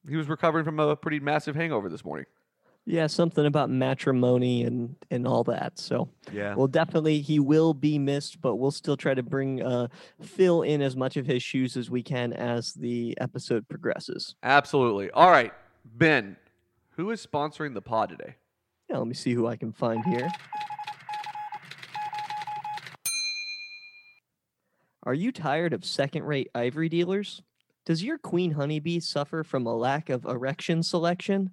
he 0.09 0.17
was 0.17 0.29
recovering 0.29 0.65
from 0.65 0.79
a 0.81 0.95
pretty 0.97 1.21
massive 1.21 1.55
hangover 1.55 1.89
this 1.89 2.05
morning. 2.05 2.27
Yeah, 2.85 3.07
something 3.07 3.47
about 3.47 3.71
matrimony 3.71 4.65
and 4.65 4.97
and 5.09 5.25
all 5.25 5.45
that. 5.45 5.79
So 5.79 6.09
Yeah. 6.33 6.57
well, 6.57 6.67
definitely 6.67 7.21
he 7.21 7.39
will 7.39 7.75
be 7.75 7.97
missed, 7.97 8.41
but 8.41 8.57
we'll 8.57 8.73
still 8.73 8.97
try 8.97 9.15
to 9.15 9.23
bring 9.23 9.63
uh 9.63 9.87
fill 10.21 10.63
in 10.63 10.83
as 10.83 10.97
much 10.97 11.17
of 11.17 11.25
his 11.25 11.45
shoes 11.45 11.77
as 11.77 11.89
we 11.91 12.03
can 12.03 12.33
as 12.33 12.75
the 12.75 13.17
episode 13.21 13.69
progresses. 13.69 14.35
Absolutely. 14.43 15.11
All 15.13 15.31
right, 15.31 15.53
Ben, 15.85 16.37
who 16.97 17.11
is 17.13 17.25
sponsoring 17.25 17.75
the 17.75 17.83
pod 17.83 18.09
today? 18.09 18.35
Yeah, 18.93 18.99
let 18.99 19.09
me 19.09 19.15
see 19.15 19.33
who 19.33 19.47
I 19.47 19.57
can 19.57 19.73
find 19.73 20.05
here. 20.05 20.31
Are 25.05 25.15
you 25.15 25.33
tired 25.33 25.73
of 25.73 25.83
second 25.83 26.25
rate 26.25 26.51
ivory 26.55 26.91
dealers? 26.91 27.41
Does 27.87 28.05
your 28.05 28.19
queen 28.19 28.51
honeybee 28.51 29.01
suffer 29.01 29.45
from 29.45 29.67
a 29.67 29.75
lack 29.75 30.11
of 30.11 30.27
erection 30.27 30.83
selection? 30.83 31.53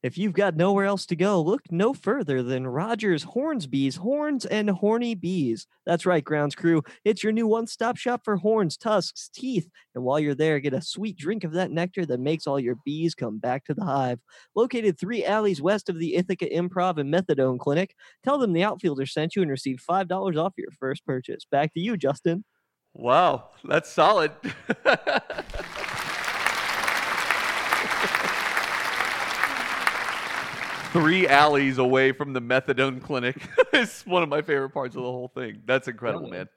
If 0.00 0.16
you've 0.16 0.32
got 0.32 0.54
nowhere 0.54 0.84
else 0.84 1.06
to 1.06 1.16
go, 1.16 1.40
look 1.42 1.62
no 1.72 1.92
further 1.92 2.40
than 2.40 2.68
Rogers 2.68 3.24
Hornsbees, 3.24 3.98
Horns 3.98 4.46
and 4.46 4.70
Horny 4.70 5.16
Bees. 5.16 5.66
That's 5.86 6.06
right, 6.06 6.22
grounds 6.22 6.54
crew. 6.54 6.82
It's 7.04 7.24
your 7.24 7.32
new 7.32 7.48
one 7.48 7.66
stop 7.66 7.96
shop 7.96 8.20
for 8.24 8.36
horns, 8.36 8.76
tusks, 8.76 9.28
teeth. 9.28 9.68
And 9.96 10.04
while 10.04 10.20
you're 10.20 10.36
there, 10.36 10.60
get 10.60 10.72
a 10.72 10.80
sweet 10.80 11.16
drink 11.16 11.42
of 11.42 11.52
that 11.54 11.72
nectar 11.72 12.06
that 12.06 12.20
makes 12.20 12.46
all 12.46 12.60
your 12.60 12.76
bees 12.84 13.16
come 13.16 13.38
back 13.38 13.64
to 13.64 13.74
the 13.74 13.84
hive. 13.84 14.20
Located 14.54 15.00
three 15.00 15.24
alleys 15.24 15.60
west 15.60 15.88
of 15.88 15.98
the 15.98 16.14
Ithaca 16.14 16.46
Improv 16.48 16.98
and 16.98 17.12
Methadone 17.12 17.58
Clinic, 17.58 17.96
tell 18.22 18.38
them 18.38 18.52
the 18.52 18.62
outfielder 18.62 19.04
sent 19.04 19.34
you 19.34 19.42
and 19.42 19.50
receive 19.50 19.82
$5 19.88 20.36
off 20.36 20.54
your 20.56 20.70
first 20.78 21.04
purchase. 21.04 21.44
Back 21.50 21.74
to 21.74 21.80
you, 21.80 21.96
Justin. 21.96 22.44
Wow, 22.94 23.48
that's 23.64 23.90
solid. 23.90 24.30
Three 30.98 31.28
alleys 31.28 31.78
away 31.78 32.12
from 32.12 32.32
the 32.32 32.40
methadone 32.40 33.02
clinic 33.02 33.36
is 33.72 34.02
one 34.02 34.22
of 34.22 34.28
my 34.28 34.42
favorite 34.42 34.70
parts 34.70 34.96
of 34.96 35.02
the 35.02 35.10
whole 35.10 35.28
thing. 35.28 35.62
That's 35.64 35.86
incredible, 35.88 36.28
man. 36.28 36.48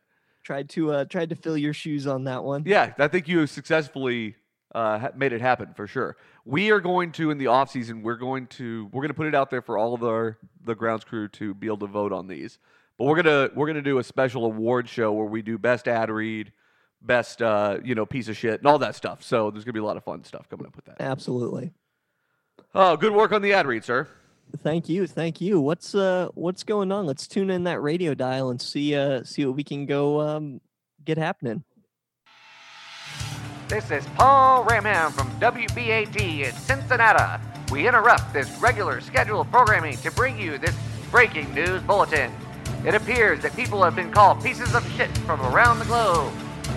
Tried 0.44 0.70
to 0.70 0.92
uh 0.92 1.06
tried 1.06 1.30
to 1.30 1.36
fill 1.36 1.58
your 1.58 1.74
shoes 1.74 2.08
on 2.08 2.24
that 2.24 2.44
one. 2.44 2.64
Yeah, 2.66 2.94
I 2.98 3.08
think 3.08 3.28
you 3.28 3.46
successfully 3.46 4.36
uh, 4.74 5.10
made 5.16 5.34
it 5.34 5.42
happen 5.42 5.74
for 5.76 5.86
sure. 5.86 6.18
We 6.46 6.72
are 6.72 6.80
going 6.80 7.12
to 7.14 7.30
in 7.30 7.38
the 7.38 7.48
off 7.48 7.70
season. 7.70 8.02
We're 8.02 8.16
going 8.16 8.48
to 8.48 8.90
we're 8.92 9.02
going 9.02 9.10
to 9.10 9.16
put 9.16 9.28
it 9.28 9.36
out 9.36 9.50
there 9.52 9.62
for 9.62 9.78
all 9.78 9.94
of 9.94 10.04
our 10.04 10.38
the 10.64 10.74
grounds 10.74 11.04
crew 11.04 11.28
to 11.28 11.54
be 11.54 11.68
able 11.68 11.78
to 11.80 11.88
vote 11.88 12.12
on 12.12 12.28
these. 12.28 12.58
But 12.98 13.06
we're 13.06 13.22
gonna 13.22 13.50
we're 13.56 13.68
gonna 13.68 13.82
do 13.82 14.00
a 14.00 14.04
special 14.04 14.46
award 14.46 14.88
show 14.88 15.12
where 15.12 15.26
we 15.26 15.42
do 15.42 15.58
best 15.58 15.88
ad 15.88 16.10
read, 16.10 16.52
best 17.02 17.42
uh, 17.42 17.80
you 17.84 17.96
know 17.96 18.06
piece 18.06 18.28
of 18.28 18.38
shit, 18.38 18.60
and 18.60 18.68
all 18.68 18.80
that 18.80 18.96
stuff. 18.96 19.24
So 19.24 19.52
there's 19.52 19.64
gonna 19.64 19.74
be 19.74 19.80
a 19.80 19.84
lot 19.84 19.98
of 19.98 20.04
fun 20.04 20.24
stuff 20.24 20.50
coming 20.50 20.66
up 20.66 20.76
with 20.76 20.86
that. 20.86 20.98
Absolutely. 21.00 21.72
Oh, 22.74 22.96
good 22.96 23.14
work 23.14 23.32
on 23.32 23.42
the 23.42 23.54
ad 23.54 23.68
read, 23.68 23.84
sir. 23.84 24.08
Thank 24.58 24.90
you, 24.90 25.08
thank 25.08 25.42
you. 25.42 25.60
What's 25.60 25.96
uh 25.96 26.30
what's 26.34 26.64
going 26.64 26.92
on? 26.92 27.06
Let's 27.06 27.28
tune 27.28 27.50
in 27.50 27.64
that 27.64 27.82
radio 27.82 28.14
dial 28.14 28.50
and 28.50 28.62
see 28.62 28.96
uh 28.96 29.24
see 29.24 29.46
what 29.46 29.56
we 29.56 29.64
can 29.64 29.86
go 29.86 30.22
um 30.22 30.62
get 31.04 31.18
happening. 31.18 31.64
This 33.68 33.90
is 33.90 34.06
Paul 34.16 34.66
Ramham 34.66 35.12
from 35.14 35.30
WBAT 35.40 36.46
in 36.46 36.54
Cincinnati. 36.54 37.42
We 37.72 37.88
interrupt 37.88 38.34
this 38.34 38.50
regular 38.60 39.00
scheduled 39.00 39.50
programming 39.50 39.96
to 39.98 40.12
bring 40.12 40.38
you 40.38 40.58
this 40.58 40.76
breaking 41.10 41.54
news 41.54 41.82
bulletin. 41.84 42.32
It 42.86 42.96
appears 42.96 43.42
that 43.42 43.56
people 43.56 43.82
have 43.84 43.96
been 43.96 44.12
called 44.12 44.44
pieces 44.44 44.76
of 44.76 44.86
shit 44.94 45.16
from 45.20 45.40
around 45.42 45.80
the 45.80 45.86
globe. 45.86 46.34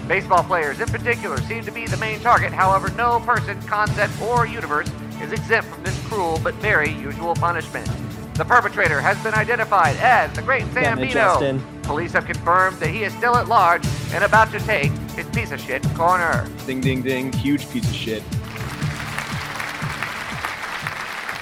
Baseball 0.07 0.45
players 0.45 0.81
in 0.81 0.89
particular 0.89 1.39
seem 1.43 1.65
to 1.65 1.73
be 1.73 1.87
the 1.87 1.97
main 1.97 2.21
target, 2.21 2.53
however, 2.53 2.91
no 2.91 3.21
person, 3.21 3.61
concept, 3.63 4.21
or 4.21 4.47
universe 4.47 4.91
is 5.21 5.33
exempt 5.33 5.69
from 5.71 5.83
this 5.83 5.99
cruel 6.07 6.41
but 6.43 6.55
very 6.57 6.91
usual 6.91 7.35
punishment. 7.35 7.89
The 8.35 8.45
perpetrator 8.45 9.01
has 9.01 9.17
been 9.23 9.33
identified 9.33 9.97
as 9.99 10.35
the 10.35 10.43
Great 10.43 10.65
Sam 10.73 10.99
it, 10.99 11.09
Sambino. 11.09 11.13
Justin. 11.13 11.65
Police 11.83 12.13
have 12.13 12.27
confirmed 12.27 12.79
that 12.79 12.89
he 12.89 13.05
is 13.05 13.13
still 13.15 13.37
at 13.37 13.47
large 13.47 13.87
and 14.13 14.25
about 14.25 14.51
to 14.51 14.59
take 14.61 14.91
his 15.13 15.27
piece 15.29 15.53
of 15.53 15.61
shit 15.61 15.83
corner. 15.95 16.49
Ding, 16.67 16.81
ding, 16.81 17.03
ding. 17.03 17.33
Huge 17.33 17.71
piece 17.71 17.89
of 17.89 17.95
shit. 17.95 18.23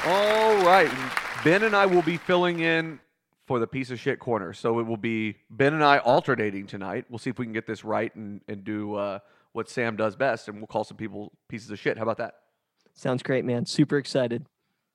All 0.04 0.54
right. 0.64 0.90
Ben 1.44 1.62
and 1.62 1.74
I 1.74 1.86
will 1.86 2.02
be 2.02 2.18
filling 2.18 2.60
in 2.60 3.00
for 3.52 3.58
the 3.58 3.66
piece 3.66 3.90
of 3.90 4.00
shit 4.00 4.18
corner. 4.18 4.54
So 4.54 4.78
it 4.78 4.84
will 4.84 4.96
be 4.96 5.36
Ben 5.50 5.74
and 5.74 5.84
I 5.84 5.98
alternating 5.98 6.66
tonight. 6.66 7.04
We'll 7.10 7.18
see 7.18 7.28
if 7.28 7.38
we 7.38 7.44
can 7.44 7.52
get 7.52 7.66
this 7.66 7.84
right 7.84 8.10
and, 8.16 8.40
and 8.48 8.64
do 8.64 8.94
uh, 8.94 9.18
what 9.52 9.68
Sam 9.68 9.94
does 9.94 10.16
best, 10.16 10.48
and 10.48 10.56
we'll 10.56 10.68
call 10.68 10.84
some 10.84 10.96
people 10.96 11.32
pieces 11.50 11.70
of 11.70 11.78
shit. 11.78 11.98
How 11.98 12.04
about 12.04 12.16
that? 12.16 12.36
Sounds 12.94 13.22
great, 13.22 13.44
man. 13.44 13.66
Super 13.66 13.98
excited. 13.98 14.46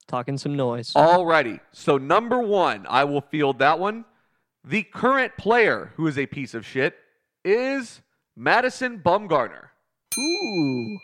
Talking 0.08 0.40
some 0.40 0.56
noise. 0.56 0.92
All 0.96 1.24
righty. 1.24 1.60
So, 1.72 2.00
number 2.00 2.40
one, 2.40 2.88
I 2.90 3.04
will 3.04 3.22
field 3.22 3.60
that 3.60 3.78
one. 3.78 4.06
The 4.64 4.82
current 4.82 5.38
player 5.38 5.92
who 5.96 6.08
is 6.08 6.18
a 6.18 6.26
piece 6.26 6.56
of 6.56 6.66
shit 6.66 6.96
is 7.46 8.02
Madison 8.36 8.98
Bumgarner. 9.06 9.68
Ooh. 10.18 10.98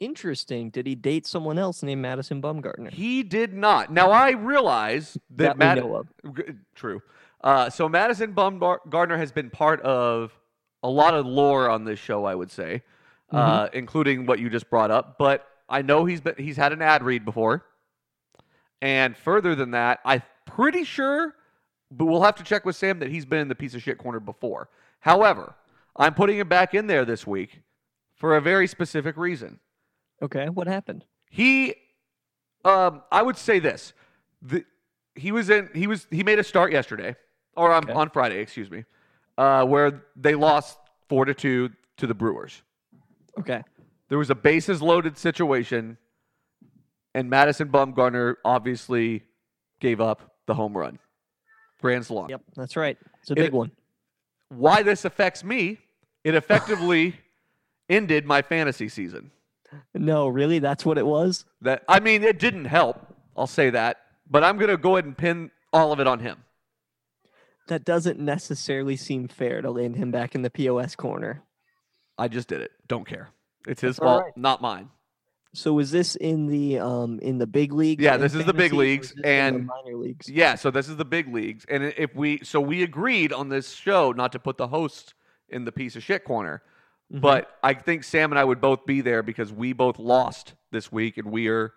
Interesting. 0.00 0.70
Did 0.70 0.86
he 0.86 0.94
date 0.94 1.26
someone 1.26 1.58
else 1.58 1.82
named 1.82 2.02
Madison 2.02 2.42
Bumgarner? 2.42 2.92
He 2.92 3.22
did 3.22 3.54
not. 3.54 3.92
Now, 3.92 4.10
I 4.10 4.30
realize 4.30 5.16
that, 5.30 5.58
That 5.58 5.58
Mad-. 5.58 6.56
True. 6.74 7.02
Uh, 7.42 7.70
so 7.70 7.88
Madison 7.88 8.34
Bumgarner 8.34 9.16
has 9.16 9.32
been 9.32 9.50
part 9.50 9.80
of 9.82 10.38
a 10.82 10.88
lot 10.88 11.14
of 11.14 11.26
lore 11.26 11.68
on 11.68 11.84
this 11.84 11.98
show, 11.98 12.24
I 12.24 12.34
would 12.34 12.50
say, 12.50 12.82
uh, 13.30 13.68
including 13.72 14.26
what 14.26 14.38
you 14.38 14.50
just 14.50 14.68
brought 14.70 14.90
up. 14.90 15.16
But 15.18 15.46
I 15.68 15.82
know 15.82 16.04
he's 16.04 16.20
been 16.20 16.34
he's 16.38 16.56
had 16.56 16.72
an 16.72 16.82
ad 16.82 17.02
read 17.02 17.24
before, 17.24 17.64
and 18.80 19.16
further 19.16 19.54
than 19.54 19.72
that, 19.72 20.00
I'm 20.04 20.22
pretty 20.44 20.84
sure, 20.84 21.34
but 21.90 22.06
we'll 22.06 22.22
have 22.22 22.36
to 22.36 22.44
check 22.44 22.64
with 22.64 22.76
Sam 22.76 22.98
that 23.00 23.10
he's 23.10 23.24
been 23.24 23.40
in 23.40 23.48
the 23.48 23.54
piece 23.54 23.74
of 23.74 23.82
shit 23.82 23.98
corner 23.98 24.20
before. 24.20 24.68
However, 25.00 25.54
I'm 25.96 26.14
putting 26.14 26.38
him 26.38 26.48
back 26.48 26.74
in 26.74 26.86
there 26.86 27.04
this 27.04 27.26
week 27.26 27.62
for 28.14 28.36
a 28.36 28.40
very 28.40 28.66
specific 28.66 29.16
reason. 29.16 29.60
Okay, 30.22 30.48
what 30.48 30.66
happened? 30.66 31.04
He, 31.30 31.74
um, 32.64 33.02
I 33.12 33.22
would 33.22 33.36
say 33.36 33.58
this: 33.58 33.92
the, 34.42 34.64
he 35.14 35.32
was 35.32 35.50
in. 35.50 35.68
He 35.74 35.86
was. 35.86 36.06
He 36.10 36.22
made 36.22 36.38
a 36.38 36.44
start 36.44 36.72
yesterday, 36.72 37.14
or 37.56 37.72
on, 37.72 37.84
Okay. 37.84 37.92
on 37.92 38.10
Friday, 38.10 38.38
excuse 38.38 38.70
me, 38.70 38.84
uh, 39.38 39.64
where 39.64 40.04
they 40.16 40.34
lost 40.34 40.78
four 41.08 41.24
to 41.24 41.34
two 41.34 41.70
to 41.98 42.06
the 42.06 42.14
Brewers. 42.14 42.62
Okay. 43.38 43.62
There 44.08 44.18
was 44.18 44.30
a 44.30 44.34
bases 44.34 44.80
loaded 44.80 45.18
situation, 45.18 45.98
and 47.14 47.28
Madison 47.28 47.68
Bumgarner 47.68 48.36
obviously 48.44 49.22
gave 49.80 50.00
up 50.00 50.36
the 50.46 50.54
home 50.54 50.76
run, 50.76 50.98
grand 51.80 52.06
slam. 52.06 52.28
Yep, 52.30 52.40
that's 52.54 52.76
right. 52.76 52.96
It's 53.20 53.30
a 53.30 53.34
It- 53.34 53.36
big 53.36 53.52
one. 53.52 53.72
Why 54.48 54.82
this 54.84 55.04
affects 55.04 55.42
me? 55.42 55.78
It 56.22 56.34
effectively 56.36 57.16
ended 57.90 58.24
my 58.26 58.42
fantasy 58.42 58.88
season. 58.88 59.32
No, 59.94 60.28
really? 60.28 60.58
That's 60.58 60.84
what 60.84 60.98
it 60.98 61.06
was? 61.06 61.44
That 61.62 61.82
I 61.88 62.00
mean, 62.00 62.22
it 62.22 62.38
didn't 62.38 62.66
help. 62.66 63.14
I'll 63.36 63.46
say 63.46 63.70
that, 63.70 63.98
but 64.30 64.44
I'm 64.44 64.58
gonna 64.58 64.76
go 64.76 64.96
ahead 64.96 65.04
and 65.04 65.16
pin 65.16 65.50
all 65.72 65.92
of 65.92 66.00
it 66.00 66.06
on 66.06 66.20
him. 66.20 66.38
That 67.68 67.84
doesn't 67.84 68.18
necessarily 68.18 68.96
seem 68.96 69.28
fair 69.28 69.60
to 69.60 69.70
land 69.70 69.96
him 69.96 70.10
back 70.10 70.34
in 70.34 70.42
the 70.42 70.50
POS 70.50 70.94
corner. 70.94 71.42
I 72.16 72.28
just 72.28 72.48
did 72.48 72.60
it. 72.60 72.70
Don't 72.86 73.06
care. 73.06 73.30
It's 73.66 73.80
his 73.80 73.98
all 73.98 74.06
fault, 74.06 74.22
right. 74.24 74.36
not 74.36 74.62
mine. 74.62 74.90
So 75.52 75.72
was 75.72 75.90
this 75.90 76.16
in 76.16 76.46
the 76.46 76.78
um 76.78 77.18
in 77.20 77.38
the 77.38 77.46
big 77.46 77.72
leagues? 77.72 78.04
Yeah, 78.04 78.18
this 78.18 78.34
is 78.34 78.44
the 78.44 78.52
big 78.52 78.72
leagues, 78.72 79.12
is 79.12 79.20
and- 79.24 79.66
minor 79.66 79.96
leagues. 79.96 80.28
Yeah, 80.28 80.54
so 80.54 80.70
this 80.70 80.88
is 80.88 80.96
the 80.96 81.04
big 81.04 81.32
leagues, 81.32 81.64
and 81.68 81.82
if 81.96 82.14
we 82.14 82.40
so 82.44 82.60
we 82.60 82.82
agreed 82.82 83.32
on 83.32 83.48
this 83.48 83.72
show 83.72 84.12
not 84.12 84.32
to 84.32 84.38
put 84.38 84.58
the 84.58 84.68
host 84.68 85.14
in 85.48 85.64
the 85.64 85.72
piece 85.72 85.96
of 85.96 86.02
shit 86.02 86.24
corner, 86.24 86.62
Mhm. 87.12 87.20
but 87.20 87.56
I 87.62 87.74
think 87.74 88.02
Sam 88.04 88.32
and 88.32 88.38
I 88.38 88.44
would 88.44 88.60
both 88.60 88.84
be 88.86 89.00
there 89.00 89.22
because 89.22 89.52
we 89.52 89.72
both 89.72 89.98
lost 89.98 90.54
this 90.72 90.90
week, 90.90 91.16
and 91.18 91.30
we 91.30 91.48
are 91.48 91.72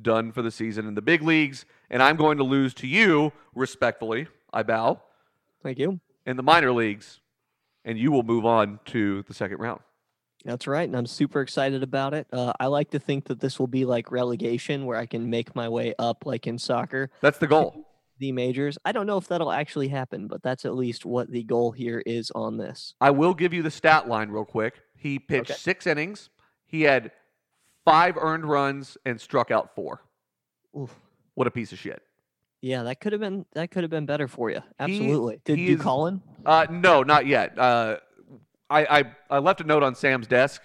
done 0.00 0.30
for 0.30 0.42
the 0.42 0.50
season 0.50 0.86
in 0.86 0.94
the 0.94 1.02
big 1.02 1.22
leagues, 1.22 1.64
and 1.90 2.02
I'm 2.02 2.16
going 2.16 2.38
to 2.38 2.44
lose 2.44 2.74
to 2.74 2.86
you 2.86 3.32
respectfully. 3.54 4.28
I 4.52 4.62
bow 4.62 5.00
Thank 5.62 5.78
you. 5.78 5.98
in 6.24 6.36
the 6.36 6.42
minor 6.44 6.70
leagues, 6.72 7.20
and 7.84 7.98
you 7.98 8.12
will 8.12 8.22
move 8.22 8.46
on 8.46 8.78
to 8.86 9.22
the 9.24 9.34
second 9.34 9.58
round. 9.58 9.80
That's 10.44 10.68
right, 10.68 10.88
and 10.88 10.96
I'm 10.96 11.06
super 11.06 11.40
excited 11.40 11.82
about 11.82 12.14
it. 12.14 12.28
Uh, 12.32 12.52
I 12.60 12.66
like 12.66 12.90
to 12.90 13.00
think 13.00 13.24
that 13.24 13.40
this 13.40 13.58
will 13.58 13.66
be 13.66 13.84
like 13.84 14.12
relegation, 14.12 14.86
where 14.86 14.96
I 14.96 15.06
can 15.06 15.28
make 15.28 15.56
my 15.56 15.68
way 15.68 15.94
up, 15.98 16.24
like 16.24 16.46
in 16.46 16.58
soccer, 16.58 17.10
That's 17.20 17.38
the 17.38 17.48
goal. 17.48 17.87
The 18.18 18.32
majors. 18.32 18.78
I 18.84 18.92
don't 18.92 19.06
know 19.06 19.16
if 19.16 19.28
that'll 19.28 19.52
actually 19.52 19.88
happen, 19.88 20.26
but 20.26 20.42
that's 20.42 20.64
at 20.64 20.74
least 20.74 21.04
what 21.06 21.30
the 21.30 21.42
goal 21.44 21.72
here 21.72 22.02
is 22.06 22.30
on 22.34 22.56
this. 22.58 22.94
I 23.00 23.10
will 23.10 23.34
give 23.34 23.52
you 23.54 23.62
the 23.62 23.70
stat 23.70 24.08
line 24.08 24.30
real 24.30 24.44
quick. 24.44 24.80
He 24.96 25.18
pitched 25.18 25.50
Okay. 25.50 25.58
six 25.58 25.86
innings. 25.86 26.30
He 26.66 26.82
had 26.82 27.12
five 27.84 28.16
earned 28.18 28.44
runs 28.44 28.96
and 29.06 29.20
struck 29.20 29.50
out 29.50 29.74
four. 29.74 30.02
Oof. 30.78 30.94
What 31.34 31.46
a 31.46 31.50
piece 31.50 31.72
of 31.72 31.78
shit. 31.78 32.02
Yeah, 32.60 32.82
that 32.82 33.00
could 33.00 33.12
have 33.12 33.20
been 33.20 33.46
that 33.52 33.70
could 33.70 33.84
have 33.84 33.90
been 33.90 34.06
better 34.06 34.26
for 34.26 34.50
you. 34.50 34.56
He- 34.60 34.64
Absolutely. 34.80 35.40
Did 35.44 35.58
he 35.58 35.66
you 35.68 35.76
is- 35.76 35.80
call 35.80 36.06
him? 36.08 36.22
Uh, 36.44 36.66
no, 36.68 37.02
not 37.04 37.26
yet. 37.26 37.56
Uh, 37.58 37.98
I, 38.68 38.98
I 38.98 39.04
I 39.30 39.38
left 39.38 39.60
a 39.60 39.64
note 39.64 39.82
on 39.84 39.94
Sam's 39.94 40.26
desk. 40.26 40.62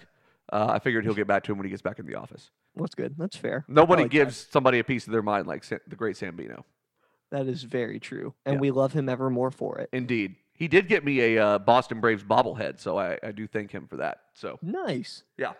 Uh, 0.52 0.66
I 0.70 0.78
figured 0.80 1.04
he'll 1.04 1.14
get 1.14 1.26
back 1.28 1.44
to 1.44 1.52
him 1.52 1.58
when 1.58 1.64
he 1.66 1.70
gets 1.70 1.82
back 1.82 1.98
in 2.00 2.06
the 2.06 2.16
office. 2.16 2.50
That's 2.76 2.94
good? 2.96 3.14
That's 3.16 3.36
fair. 3.36 3.64
Nobody 3.68 4.02
like 4.02 4.10
that. 4.10 4.16
gives 4.16 4.36
somebody 4.50 4.80
a 4.80 4.84
piece 4.84 5.06
of 5.06 5.12
their 5.12 5.22
mind 5.22 5.46
like 5.46 5.62
Sa- 5.64 5.76
the 5.86 5.94
great 5.96 6.16
Sambino. 6.16 6.64
That 7.34 7.48
is 7.48 7.64
very 7.64 7.98
true, 7.98 8.32
and 8.46 8.54
Yeah. 8.54 8.60
we 8.60 8.70
love 8.70 8.92
him 8.92 9.08
ever 9.08 9.28
more 9.28 9.50
for 9.50 9.78
it. 9.78 9.88
Indeed. 9.92 10.36
He 10.52 10.68
did 10.68 10.86
get 10.86 11.04
me 11.04 11.18
a 11.34 11.44
uh, 11.44 11.58
Boston 11.58 12.00
Braves 12.00 12.22
bobblehead, 12.22 12.78
so 12.78 12.96
I, 12.96 13.18
I 13.24 13.32
do 13.32 13.48
thank 13.48 13.72
him 13.72 13.88
for 13.88 13.96
that. 13.96 14.20
So, 14.34 14.56
Nice. 14.62 15.24
yeah. 15.36 15.54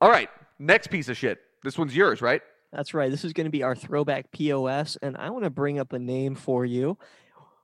All 0.00 0.08
right. 0.08 0.30
Next 0.58 0.86
piece 0.86 1.10
of 1.10 1.18
shit. 1.18 1.38
This 1.62 1.76
one's 1.76 1.94
yours, 1.94 2.22
right? 2.22 2.40
That's 2.72 2.94
right. 2.94 3.10
This 3.10 3.22
is 3.22 3.34
going 3.34 3.44
to 3.44 3.50
be 3.50 3.62
our 3.62 3.76
throwback 3.76 4.30
POS, 4.32 4.96
and 5.02 5.14
I 5.18 5.28
want 5.28 5.44
to 5.44 5.50
bring 5.50 5.78
up 5.78 5.92
a 5.92 5.98
name 5.98 6.34
for 6.36 6.64
you. 6.64 6.96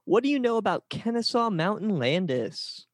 What 0.04 0.22
do 0.22 0.28
you 0.28 0.38
know 0.38 0.58
about 0.58 0.90
Kennesaw 0.90 1.48
Mountain 1.48 1.98
Landis? 1.98 2.84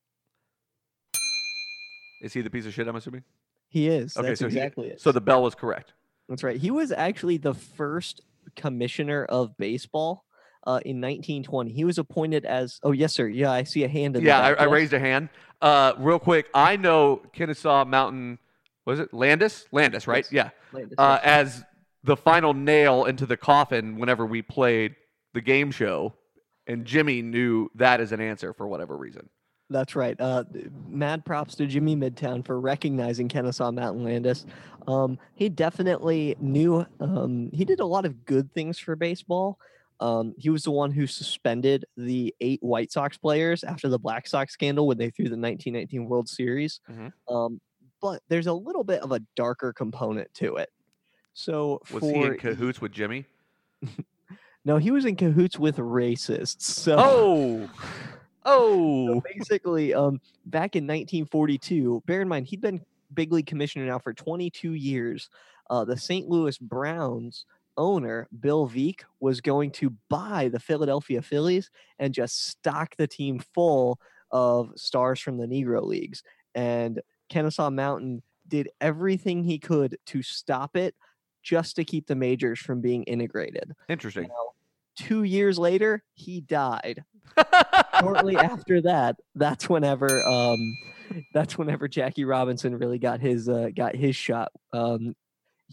Is 2.23 2.33
he 2.33 2.41
the 2.41 2.51
piece 2.51 2.67
of 2.67 2.73
shit, 2.73 2.87
I'm 2.87 2.95
assuming? 2.95 3.25
He 3.69 3.89
is. 3.89 4.17
Okay, 4.17 4.29
That's 4.29 4.39
so 4.41 4.49
he- 4.49 4.57
exactly 4.57 4.89
it. 4.91 5.01
So 5.01 5.11
the 5.11 5.21
bell 5.21 5.43
was 5.43 5.57
correct. 5.57 5.93
That's 6.29 6.45
right. 6.45 6.57
He 6.57 6.71
was 6.71 6.93
actually 6.93 7.37
the 7.39 7.55
first 7.55 8.21
commissioner 8.55 9.25
of 9.25 9.57
baseball 9.57 10.25
uh, 10.67 10.81
in 10.85 11.01
1920. 11.01 11.73
He 11.73 11.85
was 11.85 11.99
appointed 11.99 12.45
as. 12.45 12.81
Oh 12.83 12.93
yes, 12.93 13.13
sir. 13.13 13.29
Yeah, 13.29 13.51
I 13.51 13.65
see 13.65 13.85
a 13.85 13.89
hand 13.89 14.17
Yeah, 14.21 14.41
I. 14.41 14.53
I 14.53 14.65
raised 14.65 14.93
a 14.93 14.99
hand. 14.99 15.29
Uh, 15.61 15.93
real 15.99 16.19
quick, 16.19 16.49
I 16.55 16.77
know 16.77 17.23
Kennesaw 17.33 17.85
Mountain, 17.85 18.39
was 18.85 18.99
it 18.99 19.15
Landis? 19.15 19.67
Landis, 19.71 20.07
right? 20.09 20.27
Yes. 20.31 20.51
Yeah. 20.73 20.79
Landis, 20.79 20.95
Uh, 20.99 21.19
yes. 21.23 21.25
as 21.57 21.65
the 22.03 22.17
final 22.17 22.53
nail 22.53 23.05
into 23.05 23.27
the 23.27 23.37
coffin 23.37 23.97
whenever 23.99 24.27
we 24.27 24.43
played 24.43 24.97
the 25.35 25.41
game 25.41 25.71
show, 25.71 26.15
and 26.67 26.85
Jimmy 26.85 27.23
knew 27.23 27.71
that 27.77 28.01
as 28.01 28.11
an 28.11 28.21
answer 28.21 28.53
for 28.53 28.67
whatever 28.67 28.97
reason. 28.97 29.29
That's 29.71 29.95
right. 29.97 30.21
Uh, 30.21 30.45
mad 30.89 31.25
props 31.25 31.55
to 31.55 31.67
Jimmy 31.67 31.97
Midtown 31.97 32.45
for 32.45 32.61
recognizing 32.61 33.29
Kennesaw 33.29 33.71
Mountain 33.71 34.05
Landis. 34.05 34.45
Um, 34.87 35.19
he 35.35 35.49
definitely 35.49 36.37
knew. 36.41 36.85
Um, 37.01 37.51
he 37.55 37.65
did 37.65 37.81
a 37.81 37.87
lot 37.87 38.05
of 38.05 38.25
good 38.27 38.53
things 38.53 38.79
for 38.79 38.97
baseball. 38.97 39.59
Um, 40.03 40.35
he 40.37 40.51
was 40.51 40.65
the 40.65 40.73
one 40.73 40.91
who 40.91 41.07
suspended 41.07 41.85
the 41.97 42.35
eight 42.41 42.61
White 42.61 42.91
Sox 42.91 43.17
players 43.17 43.63
after 43.63 43.89
the 43.89 44.01
Black 44.01 44.27
Sox 44.27 44.53
scandal 44.53 44.89
when 44.89 44.99
they 44.99 45.11
threw 45.11 45.27
the 45.27 45.37
1919 45.39 46.07
World 46.07 46.29
Series. 46.29 46.81
Mhm. 46.91 47.13
Um, 47.29 47.61
but 48.01 48.21
there's 48.29 48.49
a 48.49 48.53
little 48.53 48.83
bit 48.83 49.01
of 49.01 49.13
a 49.13 49.21
darker 49.37 49.73
component 49.73 50.35
to 50.35 50.57
it. 50.57 50.71
So 51.35 51.81
Was 51.93 52.01
for 52.01 52.13
he 52.13 52.23
in 52.23 52.37
cahoots 52.37 52.81
with 52.81 52.91
Jimmy? 52.91 53.27
no, 54.65 54.79
he 54.79 54.91
was 54.91 55.05
in 55.05 55.15
cahoots 55.15 55.57
with 55.57 55.77
racists. 55.77 56.63
So 56.63 56.97
Oh, 56.99 57.71
oh, 58.45 59.07
so 59.07 59.23
basically, 59.37 59.95
um, 59.95 60.21
back 60.47 60.75
in 60.75 60.83
1942, 60.85 62.03
bear 62.07 62.23
in 62.23 62.29
mind 62.29 62.49
he'd 62.49 62.61
been 62.61 62.85
big 63.15 63.33
league 63.33 63.47
commissioner 63.47 63.87
now 63.87 64.01
for 64.01 64.13
22 64.13 64.73
years. 64.73 65.31
Uh, 65.71 65.85
the 65.85 65.97
St. 65.97 66.29
Louis 66.29 66.59
Browns 66.59 67.47
owner 67.77 68.29
Bill 68.39 68.69
Veeck 68.69 69.01
was 69.21 69.41
going 69.41 69.71
to 69.73 69.95
buy 70.09 70.49
the 70.49 70.61
Philadelphia 70.61 71.23
Phillies 71.23 71.71
and 71.99 72.15
just 72.15 72.47
stock 72.47 72.95
the 72.97 73.07
team 73.07 73.41
full 73.55 74.01
of 74.31 74.73
stars 74.77 75.21
from 75.21 75.39
the 75.39 75.47
Negro 75.47 75.83
leagues. 75.83 76.23
And 76.55 77.01
Kennesaw 77.29 77.71
Mountain 77.71 78.23
did 78.49 78.69
everything 78.81 79.43
he 79.45 79.59
could 79.59 79.99
to 80.07 80.23
stop 80.23 80.77
it, 80.77 80.95
just 81.43 81.77
to 81.77 81.85
keep 81.85 82.07
the 82.07 82.15
majors 82.15 82.59
from 82.59 82.81
being 82.81 83.03
integrated. 83.05 83.73
interesting. 83.89 84.29
Two 84.95 85.23
years 85.23 85.59
later, 85.59 86.05
he 86.15 86.41
died 86.41 87.03
shortly 88.01 88.37
after 88.39 88.81
that, 88.83 89.17
that's 89.35 89.69
whenever 89.69 90.27
um 90.27 90.77
that's 91.35 91.59
whenever 91.59 91.89
Jackie 91.89 92.25
Robinson 92.25 92.77
really 92.77 92.99
got 92.99 93.21
his 93.21 93.49
uh, 93.49 93.71
got 93.75 93.95
his 93.95 94.17
shot. 94.17 94.53
Um, 94.73 95.15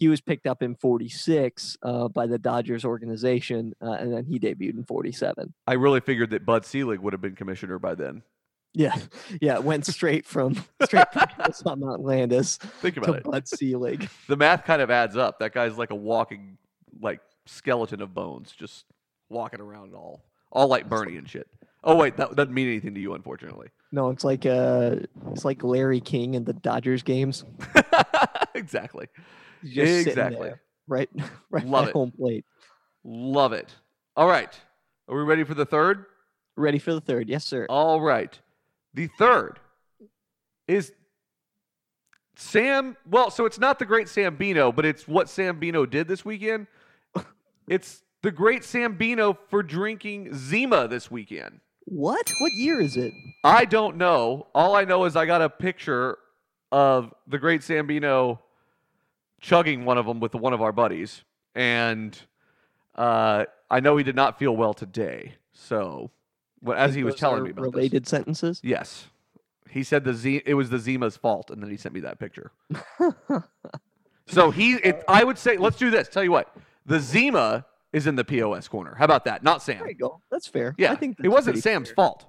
he 0.00 0.08
was 0.08 0.22
picked 0.22 0.46
up 0.46 0.62
in 0.62 0.74
46 0.74 1.76
uh, 1.82 2.08
by 2.08 2.26
the 2.26 2.38
Dodgers 2.38 2.86
organization, 2.86 3.74
uh, 3.82 3.92
and 3.92 4.12
then 4.12 4.24
he 4.24 4.40
debuted 4.40 4.78
in 4.78 4.84
47. 4.84 5.52
I 5.66 5.74
really 5.74 6.00
figured 6.00 6.30
that 6.30 6.46
Bud 6.46 6.64
Selig 6.64 7.00
would 7.00 7.12
have 7.12 7.20
been 7.20 7.36
commissioner 7.36 7.78
by 7.78 7.94
then. 7.94 8.22
Yeah, 8.72 8.96
yeah, 9.42 9.58
went 9.58 9.84
straight 9.84 10.24
from 10.24 10.64
straight 10.82 11.06
from 11.12 11.80
Mountain 11.80 12.06
Landis 12.06 12.56
Think 12.56 12.94
to 12.94 13.02
about 13.02 13.16
it. 13.16 13.24
Bud 13.24 13.46
Selig. 13.46 14.08
The 14.26 14.36
math 14.36 14.64
kind 14.64 14.80
of 14.80 14.90
adds 14.90 15.16
up. 15.16 15.40
That 15.40 15.52
guy's 15.52 15.76
like 15.76 15.90
a 15.90 15.96
walking, 15.96 16.56
like 17.00 17.20
skeleton 17.46 18.00
of 18.00 18.14
bones, 18.14 18.52
just 18.56 18.86
walking 19.28 19.60
around 19.60 19.94
all, 19.94 20.24
all 20.50 20.68
like 20.68 20.88
Bernie 20.88 21.16
and 21.16 21.28
shit. 21.28 21.46
Oh 21.84 21.96
wait, 21.96 22.16
that 22.16 22.36
doesn't 22.36 22.54
mean 22.54 22.68
anything 22.68 22.94
to 22.94 23.00
you, 23.00 23.14
unfortunately. 23.14 23.68
No, 23.92 24.08
it's 24.10 24.24
like 24.24 24.46
uh, 24.46 24.96
it's 25.32 25.44
like 25.44 25.62
Larry 25.62 26.00
King 26.00 26.34
in 26.34 26.44
the 26.44 26.52
Dodgers 26.52 27.02
games. 27.02 27.44
exactly. 28.54 29.08
Just 29.64 30.08
Exactly. 30.08 30.48
there, 30.48 30.60
right, 30.88 31.08
right 31.50 31.66
Love 31.66 31.88
it. 31.88 31.92
home 31.92 32.10
plate. 32.12 32.44
Love 33.04 33.52
it. 33.52 33.74
All 34.16 34.28
right. 34.28 34.58
Are 35.08 35.16
we 35.16 35.22
ready 35.22 35.44
for 35.44 35.54
the 35.54 35.64
third? 35.66 36.04
Ready 36.56 36.78
for 36.78 36.92
the 36.94 37.00
third? 37.00 37.28
Yes, 37.28 37.44
sir. 37.44 37.66
All 37.68 38.00
right. 38.00 38.38
The 38.94 39.08
third 39.18 39.58
is 40.68 40.92
Sam. 42.36 42.96
Well, 43.08 43.30
so 43.30 43.44
it's 43.46 43.58
not 43.58 43.78
the 43.78 43.84
great 43.86 44.06
Sambino, 44.06 44.74
but 44.74 44.84
it's 44.84 45.06
what 45.08 45.26
Sambino 45.28 45.88
did 45.88 46.08
this 46.08 46.24
weekend. 46.24 46.66
it's 47.68 48.02
the 48.22 48.30
great 48.30 48.62
Sambino 48.62 49.36
for 49.48 49.62
drinking 49.62 50.34
Zima 50.34 50.88
this 50.88 51.10
weekend. 51.10 51.60
What? 51.86 52.30
What 52.40 52.52
year 52.54 52.80
is 52.80 52.96
it? 52.96 53.12
I 53.42 53.64
don't 53.64 53.96
know. 53.96 54.46
All 54.54 54.76
I 54.76 54.84
know 54.84 55.04
is 55.04 55.16
I 55.16 55.26
got 55.26 55.42
a 55.42 55.48
picture 55.48 56.18
of 56.70 57.12
the 57.26 57.38
great 57.38 57.62
Sambino 57.62 58.38
chugging 59.40 59.84
one 59.84 59.98
of 59.98 60.06
them 60.06 60.20
with 60.20 60.34
one 60.34 60.52
of 60.52 60.62
our 60.62 60.72
buddies, 60.72 61.24
and 61.54 62.18
uh, 62.94 63.46
I 63.70 63.80
know 63.80 63.96
he 63.96 64.04
did 64.04 64.16
not 64.16 64.38
feel 64.38 64.56
well 64.56 64.74
today. 64.74 65.34
So, 65.52 66.10
well, 66.62 66.76
as 66.76 66.94
he 66.94 67.04
was 67.04 67.16
telling 67.16 67.44
me 67.44 67.50
about 67.50 67.64
this, 67.64 67.74
related 67.74 68.06
sentences. 68.06 68.60
yes, 68.62 69.06
he 69.68 69.82
said 69.82 70.04
the 70.04 70.14
Z 70.14 70.42
it 70.46 70.54
was 70.54 70.70
the 70.70 70.78
Zima's 70.78 71.16
fault, 71.16 71.50
and 71.50 71.62
then 71.62 71.70
he 71.70 71.76
sent 71.76 71.94
me 71.94 72.00
that 72.00 72.18
picture. 72.18 72.52
so 74.26 74.50
he, 74.50 74.74
it, 74.74 75.02
I 75.08 75.24
would 75.24 75.38
say, 75.38 75.56
let's 75.56 75.76
do 75.76 75.90
this. 75.90 76.08
Tell 76.08 76.24
you 76.24 76.32
what, 76.32 76.54
the 76.86 77.00
Zima 77.00 77.66
is 77.92 78.06
in 78.06 78.16
the 78.16 78.24
POS 78.24 78.68
corner. 78.68 78.94
How 78.94 79.04
about 79.04 79.24
that? 79.24 79.42
Not 79.42 79.62
Sam. 79.62 79.78
There 79.78 79.88
you 79.88 79.94
go. 79.94 80.20
That's 80.30 80.46
fair. 80.46 80.74
Yeah, 80.78 80.92
I 80.92 80.96
think 80.96 81.18
it 81.22 81.28
wasn't 81.28 81.58
Sam's 81.58 81.88
fair. 81.88 81.94
fault. 81.96 82.26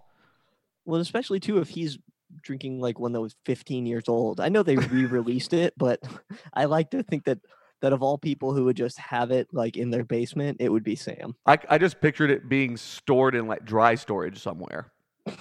Well, 0.85 0.99
especially 0.99 1.39
too 1.39 1.59
if 1.59 1.69
he's 1.69 1.99
drinking 2.41 2.79
like 2.79 2.99
one 2.99 3.11
that 3.13 3.21
was 3.21 3.35
15 3.45 3.85
years 3.85 4.07
old. 4.07 4.39
I 4.39 4.49
know 4.49 4.63
they 4.63 4.77
re-released 4.77 5.53
it, 5.53 5.73
but 5.77 6.01
I 6.53 6.65
like 6.65 6.91
to 6.91 7.03
think 7.03 7.25
that 7.25 7.39
that 7.81 7.93
of 7.93 8.03
all 8.03 8.17
people 8.17 8.53
who 8.53 8.65
would 8.65 8.77
just 8.77 8.99
have 8.99 9.31
it 9.31 9.47
like 9.51 9.75
in 9.75 9.89
their 9.89 10.03
basement, 10.03 10.57
it 10.59 10.69
would 10.69 10.83
be 10.83 10.95
Sam. 10.95 11.35
I, 11.47 11.57
I 11.67 11.77
just 11.79 11.99
pictured 11.99 12.29
it 12.29 12.47
being 12.47 12.77
stored 12.77 13.33
in 13.33 13.47
like 13.47 13.65
dry 13.65 13.95
storage 13.95 14.39
somewhere. 14.39 14.91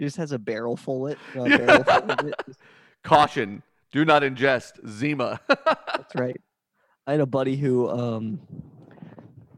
He 0.00 0.06
just 0.06 0.16
has 0.16 0.32
a 0.32 0.38
barrel 0.38 0.78
full 0.78 1.08
it. 1.08 1.18
Barrel 1.34 1.84
full 1.84 2.10
of 2.10 2.26
it. 2.26 2.34
Caution: 3.04 3.62
Do 3.92 4.02
not 4.06 4.22
ingest 4.22 4.88
Zima. 4.88 5.40
That's 5.46 6.14
right. 6.14 6.40
I 7.06 7.10
had 7.10 7.20
a 7.20 7.26
buddy 7.26 7.54
who 7.56 7.90
um 7.90 8.40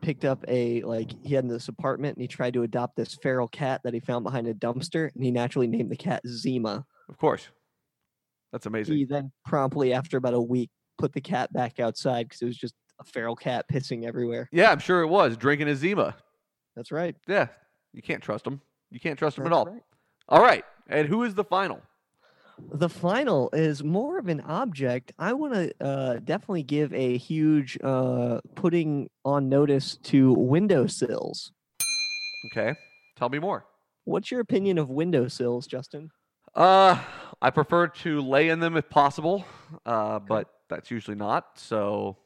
picked 0.02 0.24
up 0.24 0.44
a 0.48 0.82
like 0.82 1.10
he 1.22 1.34
had 1.34 1.44
in 1.44 1.48
this 1.50 1.68
apartment 1.68 2.16
and 2.16 2.22
he 2.22 2.28
tried 2.28 2.52
to 2.54 2.62
adopt 2.64 2.96
this 2.96 3.14
feral 3.22 3.48
cat 3.48 3.80
that 3.84 3.94
he 3.94 4.00
found 4.00 4.24
behind 4.24 4.46
a 4.46 4.52
dumpster 4.54 5.10
and 5.14 5.24
he 5.24 5.30
naturally 5.30 5.66
named 5.68 5.90
the 5.90 5.96
cat 5.96 6.20
Zima. 6.26 6.84
of 7.08 7.16
course, 7.18 7.48
that's 8.52 8.66
amazing. 8.66 8.96
He 8.96 9.04
then 9.06 9.32
promptly, 9.46 9.92
after 9.94 10.16
about 10.18 10.34
a 10.34 10.40
week, 10.40 10.70
put 10.98 11.12
the 11.14 11.20
cat 11.20 11.52
back 11.52 11.80
outside 11.80 12.28
because 12.28 12.42
it 12.42 12.46
was 12.46 12.56
just 12.58 12.74
a 13.00 13.04
feral 13.04 13.34
cat 13.36 13.64
pissing 13.72 14.04
everywhere. 14.04 14.48
Yeah, 14.52 14.70
I'm 14.70 14.78
sure 14.78 15.00
it 15.02 15.06
was 15.08 15.36
drinking 15.36 15.68
a 15.68 15.74
Zima. 15.74 16.16
That's 16.76 16.92
right. 16.92 17.16
Yeah, 17.26 17.48
you 17.92 18.02
can't 18.02 18.22
trust 18.22 18.46
him. 18.46 18.60
You 18.90 19.00
can't 19.00 19.18
trust 19.18 19.38
him 19.38 19.44
at 19.46 19.50
That's 19.50 19.56
all. 19.58 19.66
right. 19.66 19.82
All 20.28 20.42
right, 20.42 20.64
and 20.88 21.08
who 21.08 21.22
is 21.24 21.34
the 21.34 21.44
final? 21.44 21.80
The 22.70 22.88
final 22.88 23.50
is 23.52 23.82
more 23.82 24.18
of 24.18 24.28
an 24.28 24.40
object. 24.42 25.12
I 25.18 25.32
want 25.32 25.54
to 25.54 25.72
uh, 25.84 26.14
definitely 26.24 26.62
give 26.62 26.92
a 26.92 27.16
huge 27.16 27.78
uh, 27.82 28.40
putting 28.54 29.10
on 29.24 29.48
notice 29.48 29.96
to 30.04 30.32
windowsills. 30.32 31.52
Okay, 32.46 32.74
tell 33.16 33.28
me 33.28 33.38
more. 33.38 33.66
What's 34.04 34.30
your 34.30 34.40
opinion 34.40 34.78
of 34.78 34.90
windowsills, 34.90 35.66
Justin? 35.66 36.10
Uh, 36.54 36.98
I 37.40 37.50
prefer 37.50 37.88
to 37.88 38.20
lay 38.20 38.48
in 38.48 38.60
them 38.60 38.76
if 38.76 38.88
possible, 38.88 39.44
uh, 39.86 40.18
but 40.18 40.48
that's 40.68 40.90
usually 40.90 41.16
not. 41.16 41.58
So 41.58 42.18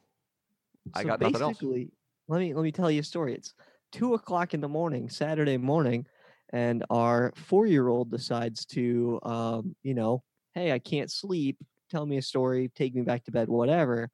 I 0.95 1.03
so 1.03 1.09
got 1.09 1.21
nothing 1.21 1.43
else. 1.43 1.59
basically, 1.59 1.91
let 2.29 2.41
me 2.41 2.55
let 2.55 2.63
me 2.63 2.73
tell 2.73 2.91
you 2.91 3.01
a 3.01 3.05
story. 3.05 3.35
It's 3.35 3.55
two 3.93 4.15
o'clock 4.15 4.55
in 4.55 4.61
the 4.61 4.69
morning, 4.69 5.09
Saturday 5.09 5.57
morning, 5.57 6.07
and 6.53 6.85
our 6.91 7.33
four-year-old 7.37 8.11
decides 8.11 8.65
to, 8.67 9.21
um, 9.23 9.77
you 9.83 9.95
know, 9.95 10.23
hey, 10.57 10.73
I 10.73 10.79
can't 10.79 11.13
sleep. 11.13 11.59
Tell 11.91 12.07
me 12.07 12.17
a 12.17 12.23
story. 12.23 12.71
Take 12.75 12.95
me 12.95 13.03
back 13.03 13.25
to 13.25 13.31
bed. 13.31 13.49
Whatever. 13.49 14.11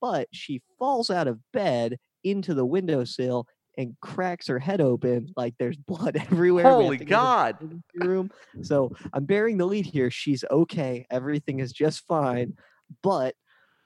But 0.00 0.28
she 0.30 0.62
falls 0.78 1.10
out 1.10 1.26
of 1.26 1.40
bed 1.52 1.98
into 2.22 2.54
the 2.54 2.66
windowsill 2.66 3.46
and 3.78 3.96
cracks 4.00 4.46
her 4.46 4.58
head 4.58 4.80
open 4.80 5.32
like 5.36 5.54
there's 5.58 5.76
blood 5.88 6.16
everywhere. 6.16 6.64
Holy 6.64 6.98
to 6.98 7.04
go 7.04 7.52
to 7.52 7.66
the 7.66 7.74
God. 7.74 7.82
Room. 7.94 8.30
So 8.62 8.92
I'm 9.12 9.24
bearing 9.24 9.56
the 9.56 9.66
lead 9.66 9.86
here. 9.86 10.10
She's 10.10 10.44
okay. 10.50 11.06
Everything 11.10 11.60
is 11.60 11.72
just 11.72 12.06
fine. 12.06 12.54
But 13.02 13.34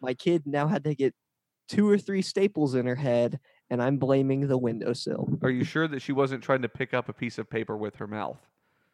My 0.02 0.14
kid 0.14 0.42
now 0.46 0.66
had 0.66 0.84
to 0.84 0.94
get 0.94 1.14
two 1.68 1.88
or 1.88 1.96
three 1.96 2.22
staples 2.22 2.74
in 2.74 2.86
her 2.86 2.96
head, 2.96 3.38
and 3.70 3.82
I'm 3.82 3.98
blaming 3.98 4.48
the 4.48 4.58
windowsill. 4.58 5.28
Are 5.42 5.50
you 5.50 5.62
sure 5.62 5.86
that 5.86 6.02
she 6.02 6.12
wasn't 6.12 6.42
trying 6.42 6.62
to 6.62 6.68
pick 6.68 6.92
up 6.92 7.08
a 7.08 7.12
piece 7.12 7.38
of 7.38 7.48
paper 7.48 7.76
with 7.76 7.96
her 7.96 8.06
mouth? 8.06 8.38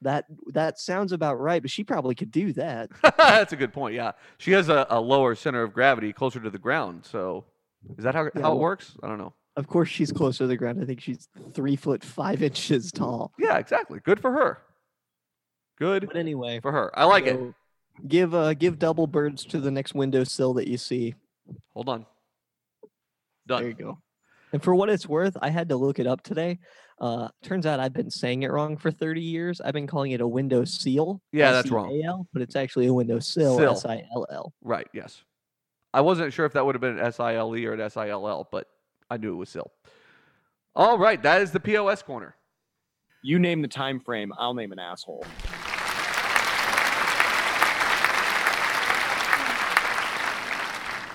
That 0.02 0.26
that 0.52 0.78
sounds 0.78 1.12
about 1.12 1.40
right, 1.40 1.62
but 1.62 1.70
she 1.70 1.82
probably 1.82 2.14
could 2.14 2.30
do 2.30 2.52
that. 2.54 2.90
That's 3.16 3.52
a 3.52 3.56
good 3.56 3.72
point. 3.72 3.94
Yeah, 3.94 4.12
she 4.38 4.52
has 4.52 4.68
a, 4.68 4.87
a 4.90 5.00
lower 5.00 5.35
center 5.35 5.62
of 5.62 5.72
gravity, 5.72 6.12
closer 6.12 6.38
to 6.40 6.50
the 6.50 6.59
ground. 6.59 7.06
So, 7.06 7.44
is 7.96 8.04
that 8.04 8.14
how 8.14 8.24
Yeah, 8.24 8.30
how 8.35 8.38
it 8.38 8.42
well- 8.42 8.59
works? 8.59 8.96
I 9.02 9.09
don't 9.09 9.18
know. 9.18 9.32
Of 9.56 9.68
course, 9.68 9.88
she's 9.88 10.12
closer 10.12 10.44
to 10.44 10.48
the 10.48 10.56
ground. 10.59 10.82
I 10.82 10.85
think 10.85 11.00
she's 11.00 11.28
three 11.54 11.76
foot 11.76 12.04
five 12.04 12.42
inches 12.42 12.92
tall. 12.92 13.32
Yeah, 13.38 13.56
exactly. 13.56 14.00
Good 14.04 14.20
for 14.20 14.30
her. 14.32 14.59
Good 15.78 16.06
But 16.09 16.16
anyway, 16.16 16.61
for 16.61 16.72
her. 16.72 16.90
I 16.98 17.04
like 17.04 17.26
it. 17.26 17.40
Give 18.06 18.35
uh 18.35 18.52
give 18.52 18.78
double 18.78 19.06
birds 19.06 19.46
to 19.46 19.59
the 19.61 19.70
next 19.70 19.94
windowsill 19.94 20.52
that 20.54 20.68
you 20.68 20.76
see. 20.76 21.14
Hold 21.72 21.88
on. 21.88 22.04
done 23.46 23.61
There 23.62 23.68
you 23.70 23.74
go. 23.74 23.98
And 24.52 24.62
for 24.62 24.74
what 24.74 24.90
it's 24.90 25.09
worth, 25.09 25.37
I 25.40 25.48
had 25.48 25.70
to 25.70 25.76
look 25.76 25.98
it 25.98 26.06
up 26.06 26.22
today. 26.22 26.59
Uh, 26.98 27.28
turns 27.42 27.66
out 27.66 27.78
I've 27.78 27.92
been 27.92 28.11
saying 28.11 28.42
it 28.42 28.50
wrong 28.50 28.76
for 28.76 28.90
30 28.90 29.20
years. 29.20 29.61
I've 29.61 29.74
been 29.74 29.87
calling 29.87 30.12
it 30.12 30.20
a 30.20 30.26
window 30.26 30.64
seal. 30.64 31.20
Yeah, 31.32 31.52
that's 31.52 31.70
wrong. 31.70 32.26
But 32.32 32.42
it's 32.42 32.56
actually 32.56 32.87
a 32.87 32.94
window 32.94 33.18
sill. 33.18 33.59
Sill. 33.59 33.72
S 33.72 33.85
I 33.85 34.04
L 34.14 34.26
L. 34.30 34.54
Right. 34.62 34.88
Yes. 34.94 35.22
I 35.92 36.00
wasn't 36.00 36.32
sure 36.32 36.46
if 36.46 36.52
that 36.54 36.64
would 36.64 36.74
have 36.74 36.80
been 36.80 36.98
an 36.98 37.04
S 37.04 37.20
I 37.20 37.35
L 37.35 37.56
E 37.56 37.66
or 37.66 37.72
an 37.72 37.80
S 37.80 37.96
I 37.96 38.09
L 38.09 38.28
L, 38.28 38.48
but 38.50 38.66
I 39.11 39.16
knew 39.16 39.32
it 39.32 39.37
was 39.37 39.48
SIL. 39.48 39.70
All 40.74 40.98
right, 40.98 41.22
that 41.22 41.40
is 41.40 41.52
the 41.52 41.61
POS 41.61 42.02
corner. 42.02 42.35
You 43.22 43.38
name 43.38 43.62
the 43.62 43.68
time 43.68 43.98
frame, 44.00 44.32
I'll 44.38 44.52
name 44.52 44.72
an 44.72 44.78
asshole. 44.78 45.24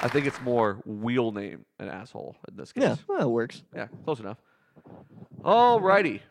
I 0.04 0.08
think 0.08 0.26
it's 0.26 0.41
more 0.41 0.82
wheel 0.86 1.32
name 1.32 1.63
an 1.78 1.88
asshole 1.89 2.36
in 2.50 2.56
this 2.56 2.72
case. 2.74 2.84
Yeah, 2.84 2.96
well, 3.08 3.22
it 3.22 3.32
works. 3.32 3.62
Yeah, 3.76 3.86
close 4.04 4.20
enough. 4.20 4.38
All 5.44 5.82
righty. 5.82 6.22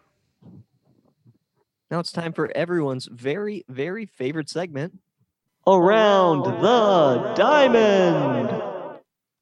Now 1.91 1.99
it's 1.99 2.13
time 2.13 2.33
for 2.33 2.51
everyone's 2.57 3.07
very, 3.07 3.65
very 3.69 4.07
favorite 4.07 4.49
segment. 4.49 4.99
Around 5.67 6.45
the 6.45 7.35
diamond. 7.37 8.51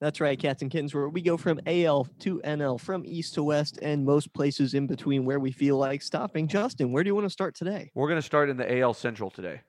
That's 0.00 0.20
right, 0.20 0.38
cats 0.38 0.62
and 0.62 0.70
kittens, 0.70 0.94
where 0.94 1.08
we 1.08 1.20
go 1.20 1.36
from 1.36 1.60
AL 1.66 2.06
to 2.20 2.40
NL, 2.44 2.80
from 2.80 3.04
east 3.04 3.34
to 3.34 3.42
west, 3.42 3.78
and 3.82 4.04
most 4.04 4.32
places 4.32 4.74
in 4.74 4.86
between 4.86 5.24
where 5.24 5.40
we 5.40 5.50
feel 5.50 5.76
like 5.76 6.02
stopping. 6.02 6.46
Justin, 6.46 6.92
where 6.92 7.02
do 7.02 7.08
you 7.08 7.14
want 7.14 7.26
to 7.26 7.30
start 7.30 7.56
today? 7.56 7.90
We're 7.94 8.06
going 8.06 8.20
to 8.20 8.26
start 8.26 8.48
in 8.48 8.56
the 8.56 8.78
AL 8.78 8.94
Central 8.94 9.28
today. 9.28 9.60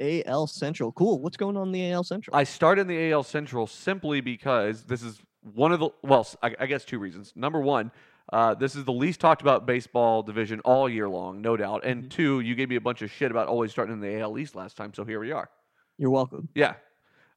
AL 0.00 0.48
Central. 0.48 0.90
Cool. 0.92 1.20
What's 1.20 1.36
going 1.36 1.56
on 1.56 1.68
in 1.68 1.72
the 1.72 1.92
AL 1.92 2.04
Central? 2.04 2.36
I 2.36 2.44
start 2.44 2.78
in 2.78 2.88
the 2.88 3.12
AL 3.12 3.22
Central 3.22 3.66
simply 3.66 4.20
because 4.20 4.82
this 4.82 5.02
is 5.02 5.22
one 5.54 5.72
of 5.72 5.80
the 5.80 5.90
well, 6.02 6.26
I 6.42 6.66
guess 6.66 6.84
two 6.84 6.98
reasons. 6.98 7.32
Number 7.36 7.60
one, 7.60 7.92
uh, 8.32 8.54
this 8.54 8.76
is 8.76 8.84
the 8.84 8.92
least 8.92 9.20
talked 9.20 9.42
about 9.42 9.66
baseball 9.66 10.22
division 10.22 10.60
all 10.60 10.88
year 10.88 11.08
long, 11.08 11.40
no 11.40 11.56
doubt. 11.56 11.84
And 11.84 12.10
two, 12.10 12.40
you 12.40 12.54
gave 12.54 12.68
me 12.68 12.76
a 12.76 12.80
bunch 12.80 13.02
of 13.02 13.10
shit 13.10 13.30
about 13.30 13.48
always 13.48 13.72
starting 13.72 13.94
in 13.94 14.00
the 14.00 14.20
AL 14.20 14.38
East 14.38 14.54
last 14.54 14.76
time, 14.76 14.94
so 14.94 15.04
here 15.04 15.20
we 15.20 15.32
are. 15.32 15.50
You're 15.98 16.10
welcome. 16.10 16.48
Yeah, 16.54 16.74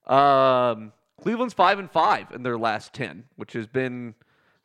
um, 0.08 0.94
Cleveland's 1.22 1.54
five 1.54 1.80
and 1.80 1.90
five 1.90 2.32
in 2.32 2.44
their 2.44 2.58
last 2.58 2.94
ten, 2.94 3.26
which 3.36 3.54
has 3.54 3.68
been 3.68 4.14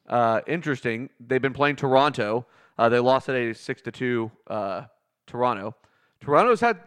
uh, 0.09 0.43
interesting. 0.47 1.09
They've 1.19 1.43
been 1.43 1.55
playing 1.55 1.77
Toronto. 1.77 2.47
Uh, 2.77 2.88
they 2.88 2.99
lost 2.99 3.29
at 3.29 3.35
a 3.35 3.55
six 3.55 3.83
to 3.83 3.91
two 3.91 4.31
uh, 4.47 4.85
Toronto. 5.27 5.75
Toronto's 6.21 6.61
had 6.61 6.79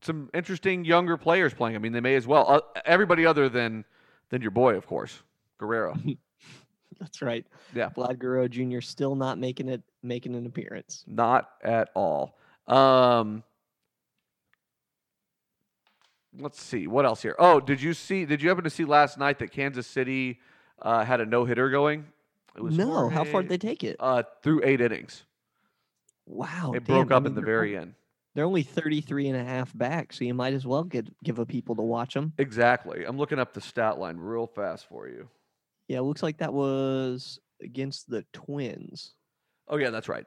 some 0.00 0.30
interesting 0.32 0.84
younger 0.84 1.16
players 1.16 1.52
playing. 1.52 1.76
I 1.76 1.78
mean, 1.78 1.92
they 1.92 2.00
may 2.00 2.14
as 2.14 2.26
well. 2.26 2.46
Uh, 2.48 2.80
everybody 2.84 3.26
other 3.26 3.48
than 3.48 3.84
than 4.30 4.42
your 4.42 4.50
boy, 4.50 4.76
of 4.76 4.86
course, 4.86 5.22
Guerrero. 5.58 5.96
That's 7.00 7.22
right. 7.22 7.46
Yeah. 7.74 7.90
Vlad 7.90 8.18
Guerrero 8.18 8.48
Jr. 8.48 8.80
still 8.80 9.14
not 9.14 9.38
making 9.38 9.68
it 9.68 9.82
making 10.02 10.34
an 10.34 10.46
appearance. 10.46 11.04
Not 11.06 11.48
at 11.62 11.90
all. 11.94 12.36
Um, 12.66 13.42
let's 16.38 16.60
see 16.60 16.86
what 16.86 17.04
else 17.04 17.22
here. 17.22 17.36
Oh, 17.38 17.60
did 17.60 17.80
you 17.80 17.94
see? 17.94 18.24
Did 18.24 18.42
you 18.42 18.48
happen 18.48 18.64
to 18.64 18.70
see 18.70 18.84
last 18.84 19.18
night 19.18 19.38
that 19.38 19.50
Kansas 19.52 19.86
City 19.86 20.40
uh, 20.82 21.04
had 21.04 21.20
a 21.20 21.26
no 21.26 21.44
hitter 21.44 21.70
going? 21.70 22.06
It 22.56 22.62
No, 22.62 23.08
how 23.08 23.24
far 23.24 23.42
did 23.42 23.50
they 23.50 23.58
take 23.58 23.84
it? 23.84 23.96
Uh, 24.00 24.22
through 24.42 24.62
eight 24.64 24.80
innings. 24.80 25.24
Wow. 26.26 26.72
it 26.74 26.84
damn, 26.84 26.96
broke 27.06 27.12
I 27.12 27.16
up 27.16 27.22
mean, 27.22 27.30
in 27.32 27.34
the 27.36 27.42
very 27.42 27.76
only- 27.76 27.82
end. 27.82 27.94
They're 28.34 28.44
only 28.44 28.62
33 28.62 29.28
and 29.30 29.36
a 29.36 29.42
half 29.42 29.76
back, 29.76 30.12
so 30.12 30.24
you 30.24 30.32
might 30.32 30.52
as 30.52 30.64
well 30.64 30.84
get 30.84 31.08
give 31.24 31.40
a 31.40 31.46
people 31.46 31.74
to 31.74 31.82
watch 31.82 32.14
them. 32.14 32.32
Exactly. 32.38 33.04
I'm 33.04 33.16
looking 33.18 33.40
up 33.40 33.52
the 33.52 33.60
stat 33.60 33.98
line 33.98 34.16
real 34.16 34.46
fast 34.46 34.88
for 34.88 35.08
you. 35.08 35.28
Yeah, 35.88 35.98
it 35.98 36.02
looks 36.02 36.22
like 36.22 36.38
that 36.38 36.52
was 36.52 37.38
against 37.62 38.08
the 38.08 38.24
Twins. 38.32 39.14
Oh 39.68 39.76
yeah, 39.76 39.90
that's 39.90 40.08
right. 40.08 40.26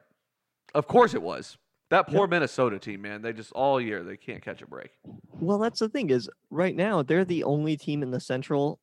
Of 0.74 0.88
course 0.88 1.13
it 1.13 1.21
was. 1.21 1.58
That 1.89 2.08
Yep. 2.08 2.15
poor 2.17 2.28
Minnesota 2.28 2.80
team, 2.80 3.02
man. 3.02 3.21
They 3.21 3.34
just 3.34 3.52
all 3.54 3.80
year 3.82 4.04
they 4.04 4.17
can't 4.17 4.41
catch 4.41 4.62
a 4.62 4.67
break. 4.67 4.91
Well, 5.39 5.58
that's 5.60 5.80
the 5.80 5.89
thing 5.89 6.10
is 6.10 6.30
right 6.50 6.76
now 6.76 7.04
they're 7.04 7.26
the 7.26 7.43
only 7.43 7.76
team 7.78 8.02
in 8.04 8.12
the 8.12 8.19
Central 8.19 8.80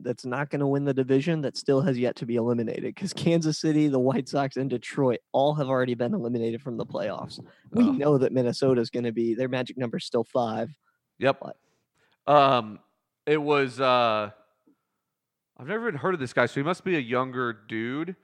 that's 0.00 0.24
not 0.24 0.48
going 0.50 0.60
to 0.60 0.66
win 0.66 0.84
the 0.84 0.94
division 0.94 1.40
that 1.40 1.56
still 1.56 1.80
has 1.80 1.98
yet 1.98 2.14
to 2.16 2.24
be 2.26 2.36
eliminated 2.36 2.94
because 2.94 3.12
Kansas 3.12 3.58
City, 3.58 3.88
the 3.88 3.98
White 3.98 4.28
Sox, 4.28 4.56
and 4.56 4.70
Detroit 4.70 5.18
all 5.32 5.54
have 5.54 5.68
already 5.68 5.94
been 5.94 6.14
eliminated 6.14 6.62
from 6.62 6.76
the 6.76 6.86
playoffs. 6.86 7.40
We 7.72 7.82
Oh. 7.84 7.92
know 7.92 8.18
that 8.18 8.32
Minnesota 8.32 8.80
is 8.80 8.90
going 8.90 9.04
to 9.04 9.12
be 9.12 9.34
their 9.34 9.48
magic 9.48 9.76
number 9.76 9.96
is 9.96 10.04
still 10.04 10.22
five. 10.24 10.70
Yep. 11.18 11.38
What? 11.40 11.56
Um, 12.32 12.78
it 13.26 13.42
was. 13.42 13.80
Uh, 13.80 14.30
I've 15.58 15.66
never 15.66 15.88
even 15.88 15.98
heard 16.00 16.14
of 16.14 16.20
this 16.20 16.32
guy, 16.32 16.46
so 16.46 16.54
he 16.54 16.62
must 16.62 16.84
be 16.84 16.96
a 16.96 17.00
younger 17.00 17.52
dude. 17.52 18.16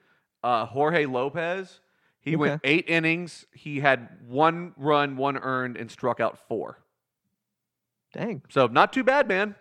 Uh, 0.42 0.66
Jorge 0.66 1.06
Lopez. 1.06 1.80
He 2.20 2.36
went 2.36 2.60
eight 2.64 2.88
innings. 2.88 3.44
He 3.52 3.80
had 3.80 4.08
one 4.26 4.72
run, 4.78 5.16
one 5.16 5.36
earned, 5.36 5.76
and 5.76 5.90
struck 5.90 6.20
out 6.20 6.38
four. 6.48 6.78
Dang, 8.14 8.42
So 8.48 8.66
not 8.66 8.92
too 8.92 9.02
bad, 9.04 9.26
man. 9.28 9.56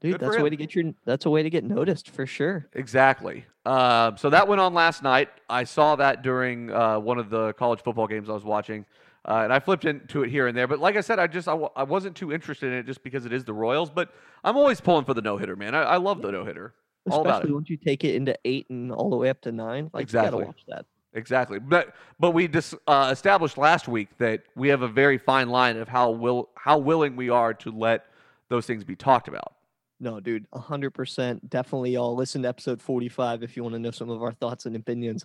dude, 0.00 0.12
Good 0.18 0.20
that's 0.22 0.36
a 0.36 0.42
way 0.42 0.50
to 0.50 0.56
get 0.56 0.74
your 0.74 0.94
that's 1.04 1.26
a 1.26 1.30
way 1.30 1.42
to 1.42 1.50
get 1.50 1.62
noticed 1.62 2.10
for 2.10 2.26
sure. 2.26 2.66
Exactly. 2.72 3.44
Uh, 3.66 4.16
so 4.16 4.30
that 4.30 4.48
went 4.48 4.60
on 4.60 4.72
last 4.74 5.02
night. 5.02 5.28
I 5.50 5.64
saw 5.64 5.94
that 5.96 6.22
during 6.22 6.72
uh, 6.72 6.98
one 6.98 7.18
of 7.18 7.28
the 7.30 7.52
college 7.52 7.82
football 7.82 8.06
games 8.06 8.30
I 8.30 8.32
was 8.32 8.44
watching, 8.44 8.86
uh, 9.26 9.42
and 9.44 9.52
I 9.52 9.60
flipped 9.60 9.84
into 9.84 10.22
it 10.22 10.30
here 10.30 10.46
and 10.46 10.56
there. 10.56 10.66
But 10.66 10.78
like 10.80 10.96
I 10.96 11.02
said, 11.02 11.18
I 11.18 11.26
just 11.26 11.46
I, 11.46 11.52
w- 11.52 11.68
I 11.76 11.82
wasn't 11.82 12.16
too 12.16 12.32
interested 12.32 12.72
in 12.72 12.78
it 12.78 12.86
just 12.86 13.02
because 13.04 13.26
it 13.26 13.32
is 13.32 13.44
the 13.44 13.52
Royals. 13.52 13.90
But 13.90 14.10
I'm 14.42 14.56
always 14.56 14.80
pulling 14.80 15.04
for 15.04 15.12
the 15.14 15.22
no 15.22 15.36
hitter, 15.36 15.54
man. 15.54 15.74
I, 15.74 15.82
I 15.82 15.96
love 15.98 16.22
the 16.22 16.32
no 16.32 16.44
hitter. 16.46 16.72
All 17.12 17.20
about 17.22 17.34
Especially 17.36 17.50
it. 17.50 17.54
once 17.54 17.70
you 17.70 17.76
take 17.76 18.04
it 18.04 18.14
into 18.14 18.36
eight 18.44 18.68
and 18.70 18.92
all 18.92 19.10
the 19.10 19.16
way 19.16 19.28
up 19.30 19.40
to 19.42 19.52
nine. 19.52 19.90
Like 19.92 20.02
you 20.02 20.04
Exactly. 20.04 20.30
gotta 20.40 20.46
watch 20.46 20.60
that. 20.68 20.86
Exactly. 21.14 21.58
But 21.58 21.94
but 22.20 22.32
we 22.32 22.48
just 22.48 22.74
uh, 22.86 23.08
established 23.12 23.56
last 23.58 23.88
week 23.88 24.08
that 24.18 24.42
we 24.54 24.68
have 24.68 24.82
a 24.82 24.88
very 24.88 25.18
fine 25.18 25.48
line 25.48 25.76
of 25.76 25.88
how 25.88 26.10
will 26.10 26.50
how 26.56 26.78
willing 26.78 27.16
we 27.16 27.30
are 27.30 27.54
to 27.54 27.70
let 27.70 28.06
those 28.48 28.66
things 28.66 28.84
be 28.84 28.94
talked 28.96 29.28
about. 29.28 29.54
No, 30.00 30.20
dude, 30.20 30.46
hundred 30.54 30.90
percent. 30.92 31.48
Definitely, 31.50 31.92
y'all 31.92 32.14
listen 32.14 32.42
to 32.42 32.48
episode 32.48 32.80
forty-five 32.80 33.42
if 33.42 33.56
you 33.56 33.62
want 33.64 33.74
to 33.74 33.78
know 33.80 33.90
some 33.90 34.10
of 34.10 34.22
our 34.22 34.32
thoughts 34.32 34.64
and 34.66 34.76
opinions 34.76 35.24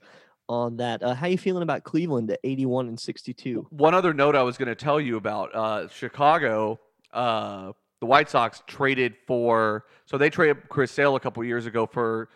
on 0.49 0.77
that. 0.77 1.03
Uh, 1.03 1.13
how 1.13 1.27
you 1.27 1.37
feeling 1.37 1.63
about 1.63 1.83
Cleveland 1.83 2.31
at 2.31 2.39
eighty-one 2.43 2.87
and 2.87 2.99
sixty-two? 2.99 3.67
One 3.69 3.93
other 3.93 4.13
note 4.15 4.35
I 4.35 4.41
was 4.41 4.57
going 4.57 4.69
to 4.69 4.75
tell 4.75 4.99
you 4.99 5.17
about 5.17 5.53
uh, 5.53 5.87
Chicago. 5.89 6.79
The 8.03 8.07
White 8.07 8.29
Sox 8.29 8.61
traded 8.67 9.15
for 9.25 9.85
so 10.05 10.17
they 10.17 10.29
traded 10.29 10.67
Chris 10.67 10.91
Sale 10.91 11.15
a 11.15 11.21
couple 11.21 11.41
years 11.45 11.65
ago 11.65 11.85
for 11.85 12.27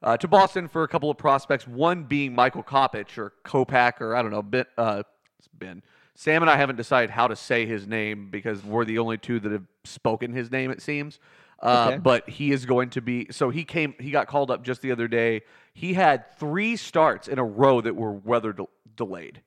uh, 0.00 0.16
to 0.18 0.28
Boston 0.28 0.68
for 0.68 0.84
a 0.84 0.88
couple 0.88 1.10
of 1.10 1.18
prospects. 1.18 1.66
One 1.66 2.04
being 2.04 2.32
Michael 2.32 2.62
Kopech 2.62 3.18
or 3.18 3.32
Kopak 3.44 4.00
or 4.00 4.14
I 4.14 4.22
don't 4.22 4.30
know. 4.30 4.40
Ben, 4.42 4.66
uh, 4.78 5.02
it's 5.40 5.48
Ben 5.52 5.82
Sam 6.14 6.44
and 6.44 6.48
I 6.48 6.56
haven't 6.56 6.76
decided 6.76 7.10
how 7.10 7.26
to 7.26 7.34
say 7.34 7.66
his 7.66 7.88
name 7.88 8.30
because 8.30 8.62
we're 8.62 8.84
the 8.84 8.98
only 8.98 9.18
two 9.18 9.40
that 9.40 9.50
have 9.50 9.64
spoken 9.82 10.32
his 10.32 10.52
name. 10.52 10.70
It 10.70 10.80
seems. 10.80 11.18
Uh, 11.58 11.86
Okay. 11.88 11.98
But 11.98 12.30
he 12.30 12.52
is 12.52 12.64
going 12.64 12.90
to 12.90 13.00
be. 13.00 13.26
So 13.32 13.50
he 13.50 13.64
came. 13.64 13.96
He 13.98 14.12
got 14.12 14.28
called 14.28 14.52
up 14.52 14.62
just 14.62 14.80
the 14.80 14.92
other 14.92 15.08
day. 15.08 15.40
He 15.74 15.94
had 15.94 16.38
three 16.38 16.76
starts 16.76 17.26
in 17.26 17.40
a 17.40 17.44
row 17.44 17.80
that 17.80 17.96
were 17.96 18.12
weather 18.12 18.52
de- 18.52 18.66
delayed. 18.94 19.42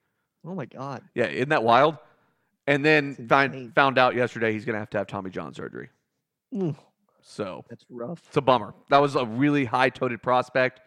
Oh 0.45 0.55
my 0.55 0.65
God, 0.65 1.03
Yeah, 1.15 1.27
isn't 1.27 1.47
that 1.49 1.63
wild? 1.63 1.95
And 2.69 2.85
then 2.85 3.15
find, 3.27 3.73
found 3.73 3.97
out 3.97 4.13
yesterday 4.15 4.53
he's 4.53 4.63
going 4.63 4.75
to 4.75 4.79
have 4.79 4.91
to 4.91 4.99
have 4.99 5.07
Tommy 5.07 5.31
John 5.31 5.53
surgery. 5.55 5.89
Mm, 6.53 6.75
So 7.21 7.65
that's 7.69 7.83
rough. 7.89 8.21
it's 8.27 8.37
a 8.37 8.41
bummer. 8.41 8.75
That 8.89 8.99
was 9.01 9.15
a 9.15 9.25
really 9.25 9.65
high 9.65 9.89
toted 9.89 10.21
prospect. 10.21 10.81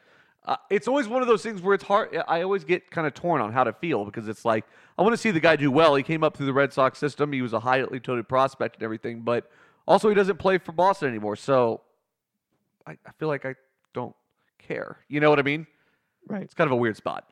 Uh, 0.45 0.57
it's 0.71 0.87
always 0.87 1.09
one 1.09 1.23
of 1.23 1.29
those 1.29 1.43
things 1.43 1.61
where 1.61 1.75
it's 1.75 1.85
hard. 1.85 2.17
I 2.29 2.43
always 2.43 2.63
get 2.65 2.91
kind 2.91 3.07
of 3.07 3.15
torn 3.15 3.41
on 3.41 3.53
how 3.53 3.65
to 3.65 3.73
feel 3.73 4.05
because 4.05 4.29
it's 4.29 4.45
like, 4.45 4.65
I 4.97 5.03
want 5.03 5.13
to 5.13 5.17
see 5.17 5.31
the 5.33 5.41
guy 5.41 5.57
do 5.57 5.71
well. 5.71 5.95
He 5.97 6.03
came 6.05 6.23
up 6.23 6.37
through 6.37 6.47
the 6.47 6.53
Red 6.53 6.73
Sox 6.73 6.99
system. 6.99 7.33
He 7.33 7.43
was 7.43 7.53
a 7.53 7.61
highly 7.61 7.99
toted 8.01 8.29
prospect 8.29 8.77
and 8.77 8.83
everything, 8.85 9.23
but 9.23 9.51
also 9.87 10.09
he 10.09 10.15
doesn't 10.15 10.39
play 10.39 10.59
for 10.59 10.71
Boston 10.73 11.09
anymore. 11.09 11.35
So 11.37 11.81
I, 12.87 12.93
I 12.93 13.11
feel 13.19 13.29
like 13.29 13.45
I 13.45 13.55
don't 13.93 14.15
care. 14.59 14.99
You 15.09 15.19
know 15.21 15.31
what 15.31 15.39
I 15.41 15.43
mean? 15.43 15.67
Right. 16.29 16.43
It's 16.43 16.55
kind 16.55 16.67
of 16.69 16.73
a 16.73 16.77
weird 16.77 16.97
spot. 16.97 17.29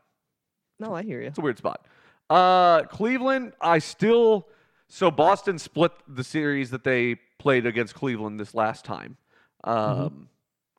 No, 0.80 0.94
I 0.94 1.02
hear 1.02 1.20
you. 1.20 1.28
It's 1.28 1.38
a 1.38 1.42
weird 1.42 1.58
spot. 1.58 1.86
Uh, 2.30 2.84
Cleveland, 2.84 3.52
I 3.60 3.80
still. 3.80 4.46
So 4.88 5.10
Boston 5.10 5.58
split 5.58 5.92
the 6.08 6.24
series 6.24 6.70
that 6.70 6.84
they 6.84 7.16
played 7.38 7.66
against 7.66 7.94
Cleveland 7.94 8.40
this 8.40 8.54
last 8.54 8.84
time. 8.84 9.16
Um, 9.64 10.28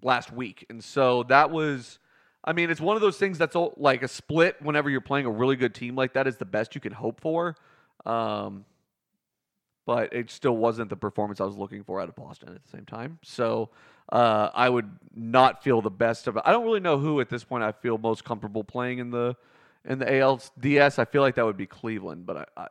last 0.01 0.31
week, 0.31 0.65
and 0.69 0.83
so 0.83 1.23
that 1.23 1.51
was. 1.51 1.99
I 2.43 2.53
mean, 2.53 2.71
it's 2.71 2.81
one 2.81 2.95
of 2.95 3.03
those 3.03 3.17
things 3.17 3.37
that's 3.37 3.55
all, 3.55 3.75
like 3.77 4.01
a 4.01 4.07
split. 4.07 4.59
Whenever 4.61 4.89
you're 4.89 4.99
playing 4.99 5.27
a 5.27 5.29
really 5.29 5.55
good 5.55 5.75
team 5.75 5.95
like 5.95 6.13
that, 6.13 6.25
is 6.25 6.37
the 6.37 6.45
best 6.45 6.73
you 6.73 6.81
can 6.81 6.93
hope 6.93 7.21
for. 7.21 7.55
Um, 8.03 8.65
but 9.85 10.13
it 10.13 10.31
still 10.31 10.57
wasn't 10.57 10.89
the 10.89 10.95
performance 10.95 11.41
I 11.41 11.45
was 11.45 11.57
looking 11.57 11.83
for 11.83 12.01
out 12.01 12.09
of 12.09 12.15
Boston 12.15 12.49
at 12.49 12.63
the 12.63 12.69
same 12.69 12.85
time. 12.85 13.19
So 13.23 13.69
uh, 14.11 14.49
I 14.53 14.69
would 14.69 14.89
not 15.15 15.63
feel 15.63 15.81
the 15.81 15.91
best 15.91 16.27
of 16.27 16.37
it. 16.37 16.43
I 16.45 16.51
don't 16.51 16.63
really 16.63 16.79
know 16.79 16.97
who 16.97 17.19
at 17.19 17.29
this 17.29 17.43
point 17.43 17.63
I 17.63 17.71
feel 17.71 17.97
most 17.97 18.23
comfortable 18.23 18.63
playing 18.63 18.99
in 18.99 19.11
the 19.11 19.35
in 19.85 19.99
the 19.99 20.05
ALDS. 20.05 20.99
I 20.99 21.05
feel 21.05 21.21
like 21.21 21.35
that 21.35 21.45
would 21.45 21.57
be 21.57 21.65
Cleveland, 21.67 22.25
but 22.25 22.37
I, 22.37 22.45
I 22.63 22.67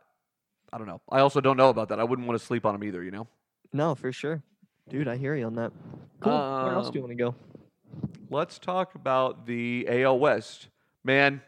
I 0.73 0.79
don't 0.79 0.87
know. 0.87 1.01
I 1.11 1.21
also 1.21 1.41
don't 1.41 1.57
know 1.57 1.69
about 1.69 1.89
that. 1.89 1.99
I 1.99 2.05
wouldn't 2.05 2.29
want 2.29 2.39
to 2.39 2.47
sleep 2.47 2.65
on 2.65 2.73
them 2.75 2.85
either. 2.85 3.03
You 3.03 3.11
know. 3.11 3.27
No, 3.73 3.95
for 3.95 4.13
sure. 4.13 4.43
Dude, 4.89 5.09
I 5.09 5.17
hear 5.17 5.35
you 5.35 5.47
on 5.47 5.55
that. 5.57 5.73
Cool. 6.21 6.33
Where 6.33 6.73
else 6.73 6.91
do 6.91 6.99
you 6.99 7.05
Um, 7.05 7.09
want 7.11 7.19
to 7.19 7.25
go? 7.25 7.35
Let's 8.31 8.59
talk 8.59 8.95
about 8.95 9.47
the 9.47 9.87
AL 9.89 10.19
West. 10.19 10.69
Man, 11.05 11.41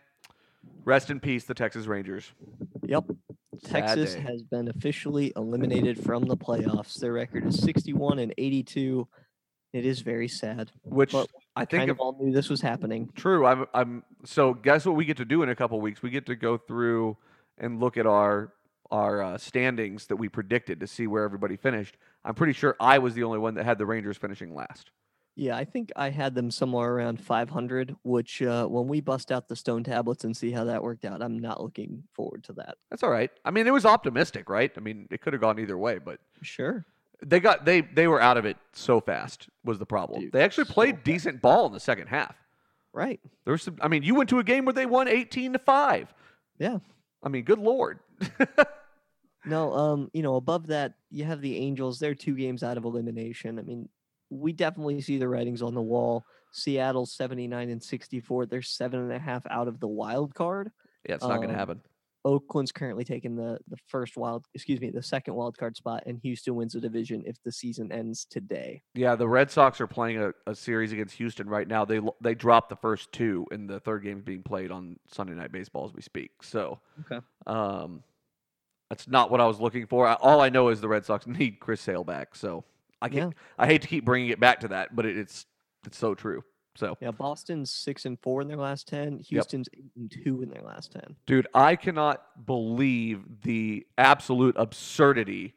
rest 0.84 1.10
in 1.10 1.20
peace, 1.20 1.44
the 1.44 1.54
Texas 1.54 1.86
Rangers. 1.86 2.32
Yep. 2.84 3.04
Sad 3.64 3.70
Texas 3.72 4.14
day. 4.14 4.20
has 4.20 4.42
been 4.42 4.68
officially 4.68 5.32
eliminated 5.36 6.02
from 6.02 6.24
the 6.24 6.36
playoffs. 6.36 6.98
Their 6.98 7.12
record 7.12 7.46
is 7.46 7.60
61 7.60 8.18
and 8.18 8.32
82. 8.38 9.06
It 9.72 9.86
is 9.86 10.00
very 10.00 10.28
sad. 10.28 10.70
Which 10.84 11.12
But 11.12 11.28
I 11.56 11.64
think 11.64 11.80
Kind 11.80 11.90
of 11.90 12.00
all 12.00 12.16
knew 12.20 12.32
this 12.32 12.48
was 12.48 12.60
happening. 12.60 13.10
True. 13.14 13.46
I'm. 13.46 13.66
I'm. 13.72 14.04
So 14.24 14.54
guess 14.54 14.84
what 14.84 14.96
we 14.96 15.04
get 15.04 15.16
to 15.18 15.24
do 15.24 15.42
in 15.42 15.48
a 15.48 15.54
couple 15.54 15.80
weeks? 15.80 16.02
We 16.02 16.10
get 16.10 16.26
to 16.26 16.36
go 16.36 16.58
through 16.58 17.16
and 17.58 17.80
look 17.80 17.96
at 17.96 18.06
our 18.06 18.52
our 18.90 19.22
uh, 19.22 19.38
standings 19.38 20.06
that 20.06 20.16
we 20.16 20.28
predicted 20.28 20.80
to 20.80 20.86
see 20.86 21.06
where 21.06 21.24
everybody 21.24 21.56
finished. 21.56 21.96
I'm 22.24 22.34
pretty 22.34 22.52
sure 22.52 22.76
I 22.78 22.98
was 22.98 23.14
the 23.14 23.24
only 23.24 23.38
one 23.38 23.54
that 23.54 23.64
had 23.64 23.78
the 23.78 23.86
Rangers 23.86 24.18
finishing 24.18 24.54
last. 24.54 24.90
Yeah, 25.34 25.56
I 25.56 25.64
think 25.64 25.90
I 25.96 26.10
had 26.10 26.34
them 26.34 26.50
somewhere 26.50 26.92
around 26.92 27.18
500, 27.18 27.96
which 28.02 28.42
uh, 28.42 28.66
when 28.66 28.86
we 28.86 29.00
bust 29.00 29.32
out 29.32 29.48
the 29.48 29.56
stone 29.56 29.82
tablets 29.82 30.24
and 30.24 30.36
see 30.36 30.50
how 30.50 30.64
that 30.64 30.82
worked 30.82 31.06
out, 31.06 31.22
I'm 31.22 31.38
not 31.38 31.62
looking 31.62 32.02
forward 32.12 32.44
to 32.44 32.52
that. 32.54 32.76
That's 32.90 33.02
all 33.02 33.10
right. 33.10 33.30
I 33.46 33.50
mean, 33.50 33.66
it 33.66 33.72
was 33.72 33.86
optimistic, 33.86 34.50
right? 34.50 34.70
I 34.76 34.80
mean, 34.80 35.08
it 35.10 35.22
could 35.22 35.32
have 35.32 35.40
gone 35.40 35.58
either 35.58 35.78
way, 35.78 35.98
but 35.98 36.20
Sure. 36.42 36.84
They 37.24 37.40
got 37.40 37.64
they 37.64 37.80
they 37.82 38.06
were 38.08 38.20
out 38.20 38.36
of 38.36 38.44
it 38.44 38.56
so 38.72 39.00
fast 39.00 39.48
was 39.64 39.78
the 39.78 39.86
problem. 39.86 40.20
Dude, 40.22 40.32
they 40.32 40.42
actually 40.42 40.66
so 40.66 40.72
played 40.74 40.96
fast. 40.96 41.04
decent 41.04 41.42
ball 41.42 41.66
in 41.66 41.72
the 41.72 41.80
second 41.80 42.08
half. 42.08 42.34
Right. 42.92 43.20
There 43.44 43.52
was 43.52 43.62
some. 43.62 43.78
I 43.80 43.88
mean, 43.88 44.02
you 44.02 44.14
went 44.14 44.28
to 44.30 44.38
a 44.38 44.44
game 44.44 44.64
where 44.66 44.72
they 44.74 44.86
won 44.86 45.08
18 45.08 45.54
to 45.54 45.58
five. 45.58 46.12
Yeah. 46.58 46.78
I 47.22 47.28
mean, 47.28 47.44
good 47.44 47.58
lord. 47.58 48.00
No, 49.44 49.72
um, 49.72 50.08
you 50.12 50.22
know, 50.22 50.36
above 50.36 50.68
that, 50.68 50.94
you 51.10 51.24
have 51.24 51.40
the 51.40 51.56
Angels. 51.56 51.98
They're 51.98 52.14
two 52.14 52.36
games 52.36 52.62
out 52.62 52.76
of 52.76 52.84
elimination. 52.84 53.58
I 53.58 53.62
mean, 53.62 53.88
we 54.30 54.52
definitely 54.52 55.00
see 55.00 55.18
the 55.18 55.26
writings 55.28 55.62
on 55.62 55.74
the 55.74 55.82
wall. 55.82 56.24
Seattle 56.52 57.06
79 57.06 57.68
and 57.70 57.82
64. 57.82 58.46
They're 58.46 58.62
seven 58.62 59.00
and 59.00 59.12
a 59.12 59.18
half 59.18 59.44
out 59.50 59.66
of 59.66 59.80
the 59.80 59.88
wild 59.88 60.32
card. 60.36 60.70
yeah, 61.08 61.16
it's 61.16 61.24
not 61.24 61.38
going 61.38 61.48
to 61.48 61.54
Um, 61.54 61.58
happen. 61.58 61.80
Oakland's 62.24 62.70
currently 62.72 63.04
taking 63.04 63.34
the 63.34 63.58
the 63.68 63.76
first 63.88 64.16
wild, 64.16 64.44
excuse 64.54 64.80
me, 64.80 64.90
the 64.90 65.02
second 65.02 65.34
wild 65.34 65.56
card 65.58 65.76
spot, 65.76 66.04
and 66.06 66.18
Houston 66.22 66.54
wins 66.54 66.72
the 66.74 66.80
division 66.80 67.22
if 67.26 67.36
the 67.42 67.50
season 67.52 67.90
ends 67.90 68.24
today. 68.24 68.82
Yeah, 68.94 69.16
the 69.16 69.28
Red 69.28 69.50
Sox 69.50 69.80
are 69.80 69.86
playing 69.86 70.18
a, 70.18 70.32
a 70.46 70.54
series 70.54 70.92
against 70.92 71.16
Houston 71.16 71.48
right 71.48 71.66
now. 71.66 71.84
They 71.84 72.00
they 72.20 72.34
dropped 72.34 72.68
the 72.68 72.76
first 72.76 73.10
two, 73.12 73.46
and 73.50 73.68
the 73.68 73.80
third 73.80 74.04
game 74.04 74.18
is 74.18 74.24
being 74.24 74.42
played 74.42 74.70
on 74.70 74.96
Sunday 75.10 75.34
Night 75.34 75.50
Baseball 75.52 75.84
as 75.86 75.92
we 75.94 76.02
speak. 76.02 76.30
So, 76.42 76.80
Okay. 77.10 77.24
um, 77.46 78.02
that's 78.88 79.08
not 79.08 79.30
what 79.30 79.40
I 79.40 79.46
was 79.46 79.58
looking 79.58 79.86
for. 79.86 80.06
I, 80.06 80.14
all 80.14 80.40
I 80.40 80.48
know 80.48 80.68
is 80.68 80.80
the 80.80 80.88
Red 80.88 81.04
Sox 81.04 81.26
need 81.28 81.58
Chris 81.60 81.80
Sale 81.80 82.04
back. 82.04 82.36
So 82.36 82.64
I 83.00 83.08
can 83.08 83.18
Yeah. 83.18 83.30
I 83.58 83.66
hate 83.66 83.82
to 83.82 83.88
keep 83.88 84.04
bringing 84.04 84.28
it 84.28 84.38
back 84.38 84.60
to 84.60 84.68
that, 84.68 84.94
but 84.94 85.06
it, 85.06 85.16
it's 85.16 85.46
it's 85.86 85.98
so 85.98 86.14
true. 86.14 86.44
So, 86.74 86.96
Yeah, 87.00 87.10
Boston's 87.10 87.70
six 87.70 88.06
and 88.06 88.18
four 88.20 88.40
in 88.40 88.48
their 88.48 88.56
last 88.56 88.88
ten. 88.88 89.18
Houston's 89.18 89.68
eight 89.76 89.90
and 89.96 90.10
two 90.10 90.42
in 90.42 90.48
their 90.48 90.62
last 90.62 90.92
ten. 90.92 91.16
dude, 91.26 91.46
I 91.54 91.76
cannot 91.76 92.46
believe 92.46 93.20
the 93.42 93.86
absolute 93.98 94.56
absurdity 94.58 95.54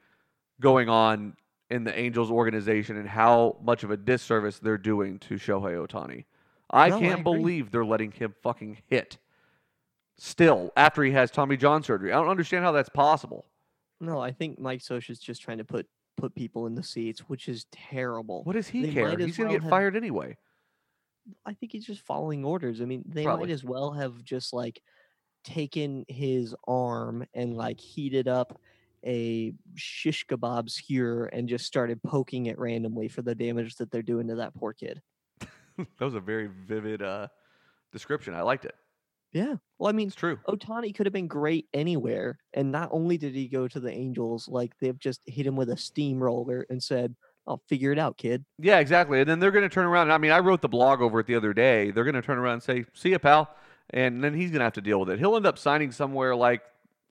going 0.59 0.89
on 0.89 1.35
in 1.69 1.83
the 1.83 1.97
Angels 1.97 2.29
organization 2.29 2.97
and 2.97 3.07
how 3.07 3.57
much 3.63 3.83
of 3.83 3.91
a 3.91 3.97
disservice 3.97 4.59
they're 4.59 4.77
doing 4.77 5.17
to 5.19 5.35
Shohei 5.35 5.75
Otani. 5.87 6.25
I 6.69 6.89
No, 6.89 6.99
can't 6.99 7.21
agree. 7.21 7.23
believe 7.23 7.71
they're 7.71 7.85
letting 7.85 8.11
him 8.11 8.35
fucking 8.43 8.79
hit 8.87 9.17
still 10.17 10.71
after 10.75 11.03
he 11.03 11.11
has 11.11 11.31
Tommy 11.31 11.57
John 11.57 11.81
surgery. 11.83 12.11
I 12.11 12.15
don't 12.19 12.29
understand 12.29 12.63
how 12.63 12.71
that's 12.71 12.89
possible. 12.89 13.45
No, 14.01 14.19
I 14.19 14.31
think 14.31 14.59
Mike 14.59 14.81
Scioscia's 14.81 15.19
just 15.19 15.41
trying 15.41 15.57
to 15.59 15.63
put 15.65 15.87
put 16.17 16.33
people 16.33 16.65
in 16.65 16.75
the 16.75 16.83
seats, 16.83 17.21
which 17.27 17.49
is 17.49 17.65
terrible. 17.71 18.43
What 18.43 18.53
does 18.53 18.67
he 18.69 18.85
They 18.85 18.93
care? 18.93 19.17
He's 19.17 19.35
going 19.37 19.49
to 19.49 19.55
get 19.55 19.63
have- 19.63 19.69
fired 19.69 19.95
anyway. 19.97 20.37
I 21.45 21.53
think 21.53 21.71
he's 21.71 21.85
just 21.85 22.01
following 22.01 22.43
orders. 22.43 22.81
I 22.81 22.85
mean, 22.85 23.03
they 23.07 23.23
Probably. 23.23 23.47
might 23.47 23.53
as 23.53 23.63
well 23.63 23.91
have 23.93 24.23
just 24.23 24.53
like 24.53 24.81
taken 25.43 26.05
his 26.07 26.55
arm 26.67 27.25
and 27.33 27.55
like 27.55 27.79
heated 27.79 28.27
up 28.27 28.59
a 29.05 29.53
shish 29.75 30.25
kebab 30.25 30.69
skewer 30.69 31.25
and 31.25 31.47
just 31.47 31.65
started 31.65 32.01
poking 32.01 32.47
it 32.47 32.57
randomly 32.57 33.07
for 33.07 33.21
the 33.21 33.35
damage 33.35 33.75
that 33.75 33.91
they're 33.91 34.01
doing 34.01 34.27
to 34.27 34.35
that 34.35 34.55
poor 34.55 34.73
kid. 34.73 35.01
that 35.77 35.87
was 35.99 36.15
a 36.15 36.19
very 36.19 36.49
vivid 36.67 37.01
uh, 37.01 37.27
description. 37.91 38.33
I 38.33 38.41
liked 38.41 38.65
it. 38.65 38.75
Yeah. 39.31 39.55
Well, 39.77 39.89
I 39.89 39.91
mean, 39.91 40.07
It's 40.07 40.15
true. 40.15 40.39
Otani 40.47 40.95
could 40.95 41.05
have 41.05 41.13
been 41.13 41.27
great 41.27 41.67
anywhere. 41.73 42.39
And 42.53 42.71
not 42.71 42.89
only 42.91 43.17
did 43.17 43.35
he 43.35 43.47
go 43.49 43.67
to 43.67 43.79
the 43.79 43.91
Angels, 43.91 44.47
like 44.47 44.71
they've 44.79 44.97
just 44.97 45.21
hit 45.25 45.45
him 45.45 45.57
with 45.57 45.69
a 45.69 45.77
steamroller 45.77 46.65
and 46.69 46.81
said, 46.81 47.15
I'll 47.47 47.61
figure 47.67 47.91
it 47.91 47.99
out, 47.99 48.17
kid. 48.17 48.43
Yeah, 48.59 48.79
exactly. 48.79 49.19
And 49.19 49.29
then 49.29 49.39
they're 49.39 49.51
going 49.51 49.67
to 49.67 49.73
turn 49.73 49.85
around. 49.85 50.11
I 50.11 50.17
mean, 50.17 50.31
I 50.31 50.39
wrote 50.39 50.61
the 50.61 50.69
blog 50.69 51.01
over 51.01 51.19
it 51.19 51.27
the 51.27 51.35
other 51.35 51.53
day. 51.53 51.91
They're 51.91 52.03
going 52.03 52.15
to 52.15 52.21
turn 52.21 52.37
around 52.37 52.53
and 52.53 52.63
say, 52.63 52.85
"See 52.93 53.11
ya, 53.11 53.19
pal," 53.19 53.55
and 53.91 54.23
then 54.23 54.33
he's 54.33 54.49
going 54.49 54.59
to 54.59 54.65
have 54.65 54.73
to 54.73 54.81
deal 54.81 54.99
with 54.99 55.09
it. 55.11 55.19
He'll 55.19 55.35
end 55.35 55.45
up 55.45 55.57
signing 55.57 55.91
somewhere 55.91 56.35
like 56.35 56.61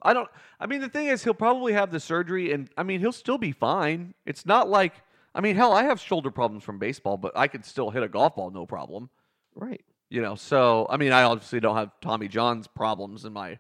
I 0.03 0.13
don't. 0.13 0.29
I 0.61 0.67
mean, 0.67 0.81
the 0.81 0.89
thing 0.89 1.07
is, 1.07 1.25
he'll 1.25 1.35
probably 1.35 1.73
have 1.73 1.91
the 1.91 2.01
surgery, 2.01 2.53
and 2.53 2.69
I 2.77 2.83
mean, 2.83 3.01
he'll 3.01 3.13
still 3.13 3.39
be 3.39 3.53
fine. 3.53 4.15
It's 4.27 4.45
not 4.45 4.69
like 4.69 4.95
I 5.35 5.41
mean, 5.41 5.57
hell, 5.57 5.73
I 5.73 5.85
have 5.85 6.01
shoulder 6.01 6.31
problems 6.31 6.63
from 6.63 6.79
baseball, 6.79 7.17
but 7.17 7.33
I 7.37 7.49
could 7.49 7.65
still 7.65 7.91
hit 7.91 8.03
a 8.03 8.09
golf 8.09 8.37
ball 8.37 8.51
no 8.51 8.67
problem. 8.67 9.11
Right. 9.55 9.85
You 10.09 10.23
know, 10.23 10.37
so 10.37 10.87
I 10.89 10.97
mean, 10.97 11.13
I 11.13 11.25
obviously 11.25 11.61
don't 11.61 11.77
have 11.77 11.91
Tommy 12.01 12.29
John's 12.29 12.69
problems 12.69 13.25
in 13.25 13.33
my 13.33 13.59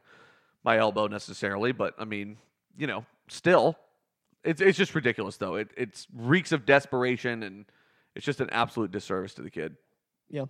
my 0.63 0.79
elbow 0.79 1.09
necessarily, 1.09 1.73
but 1.73 1.95
I 1.99 2.05
mean, 2.05 2.37
you 2.77 2.87
know, 2.87 3.05
still, 3.29 3.77
it's 4.45 4.61
it's 4.61 4.79
just 4.79 4.95
ridiculous 4.95 5.37
though. 5.37 5.57
It 5.57 5.71
it's 5.77 6.07
reeks 6.15 6.53
of 6.53 6.67
desperation, 6.67 7.43
and 7.43 7.65
it's 8.15 8.25
just 8.25 8.41
an 8.41 8.51
absolute 8.51 8.91
disservice 8.91 9.35
to 9.35 9.43
the 9.43 9.51
kid. 9.51 9.77
Yeah. 10.31 10.45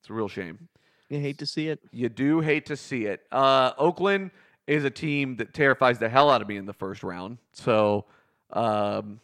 it's 0.00 0.10
a 0.10 0.12
real 0.12 0.28
shame. 0.28 0.68
You 1.08 1.20
hate 1.20 1.38
to 1.38 1.46
see 1.46 1.68
it. 1.68 1.80
You 1.92 2.08
do 2.08 2.40
hate 2.40 2.66
to 2.66 2.76
see 2.76 3.06
it. 3.06 3.22
Uh, 3.30 3.72
Oakland 3.78 4.30
is 4.66 4.84
a 4.84 4.90
team 4.90 5.36
that 5.36 5.54
terrifies 5.54 5.98
the 5.98 6.08
hell 6.08 6.30
out 6.30 6.42
of 6.42 6.48
me 6.48 6.56
in 6.56 6.66
the 6.66 6.72
first 6.72 7.02
round. 7.02 7.38
So 7.52 8.06
um, 8.52 9.20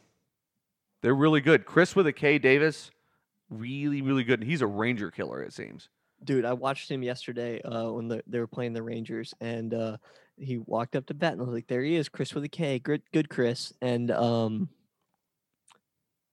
they're 1.01 1.15
really 1.15 1.41
good. 1.41 1.67
Chris 1.67 1.97
with 1.97 2.07
a 2.07 2.13
K 2.13 2.39
Davis, 2.39 2.91
really, 3.51 4.03
really 4.03 4.25
good. 4.25 4.41
And 4.41 4.49
he's 4.49 4.63
a 4.63 4.67
Ranger 4.67 5.11
killer, 5.11 5.43
it 5.43 5.53
seems. 5.53 5.89
Dude, 6.25 6.45
I 6.45 6.53
watched 6.53 6.89
him 6.89 7.03
yesterday 7.03 7.61
uh, 7.63 7.91
when 7.91 8.07
the, 8.07 8.23
they 8.29 8.39
were 8.39 8.47
playing 8.47 8.75
the 8.75 8.83
Rangers, 8.83 9.35
and 9.41 9.75
uh, 9.75 9.97
he 10.37 10.59
walked 10.59 10.97
up 10.97 11.07
to 11.07 11.15
bat, 11.15 11.33
and 11.33 11.43
I 11.43 11.45
was 11.45 11.55
like, 11.55 11.67
"There 11.67 11.83
he 11.83 11.97
is, 11.97 12.09
Chris 12.09 12.35
with 12.35 12.45
a 12.45 12.49
K, 12.49 12.79
good, 12.79 13.03
good, 13.13 13.29
Chris." 13.29 13.73
And 13.81 14.11
um, 14.11 14.69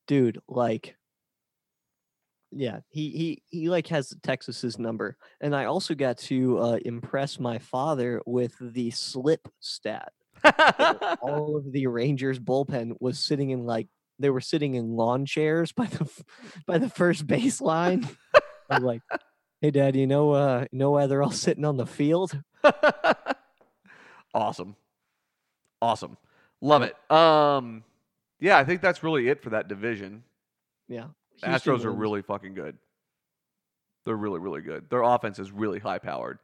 dude, 0.08 0.40
like, 0.48 0.96
yeah, 2.52 2.80
he 2.90 3.10
he 3.12 3.44
he 3.48 3.70
like 3.70 3.88
has 3.88 4.16
Texas's 4.24 4.80
number, 4.80 5.18
and 5.42 5.56
I 5.56 5.66
also 5.66 5.96
got 5.96 6.18
to 6.20 6.60
uh, 6.60 6.80
impress 6.84 7.40
my 7.40 7.60
father 7.60 8.22
with 8.26 8.56
the 8.60 8.92
slip 8.92 9.48
stat. 9.60 10.12
All 11.22 11.58
of 11.58 11.72
the 11.72 11.88
Rangers 11.88 12.40
bullpen 12.40 12.94
was 13.00 13.20
sitting 13.20 13.50
in 13.50 13.66
like 13.66 13.88
they 14.20 14.30
were 14.30 14.42
sitting 14.42 14.76
in 14.76 14.96
lawn 14.96 15.26
chairs 15.26 15.72
by 15.72 15.86
the 15.86 16.10
by 16.66 16.78
the 16.78 16.90
first 16.90 17.28
baseline. 17.28 18.08
I'm 18.70 18.84
like, 18.84 19.02
hey, 19.62 19.72
Dad, 19.72 19.96
you 19.96 20.08
know, 20.08 20.32
uh, 20.32 20.66
you 20.72 20.78
know 20.78 20.92
why 20.92 21.08
they're 21.08 21.24
all 21.24 21.32
sitting 21.32 21.66
on 21.66 21.78
the 21.78 21.88
field? 21.88 22.40
awesome. 24.34 24.76
Awesome. 25.82 26.18
Love 26.62 26.82
it. 26.84 26.96
Um 27.12 27.84
yeah, 28.40 28.58
I 28.58 28.64
think 28.64 28.82
that's 28.82 29.04
really 29.04 29.28
it 29.30 29.42
for 29.42 29.50
that 29.52 29.68
division. 29.68 30.24
Yeah. 30.88 31.08
Astros 31.44 31.64
Houston 31.64 31.88
are 31.88 31.92
really 31.94 32.22
fucking 32.22 32.54
good. 32.54 32.78
They're 34.06 34.16
really, 34.16 34.40
really 34.40 34.62
good. 34.62 34.90
Their 34.90 35.02
offense 35.04 35.40
is 35.40 35.52
really 35.52 35.80
high 35.80 36.00
powered. 36.00 36.40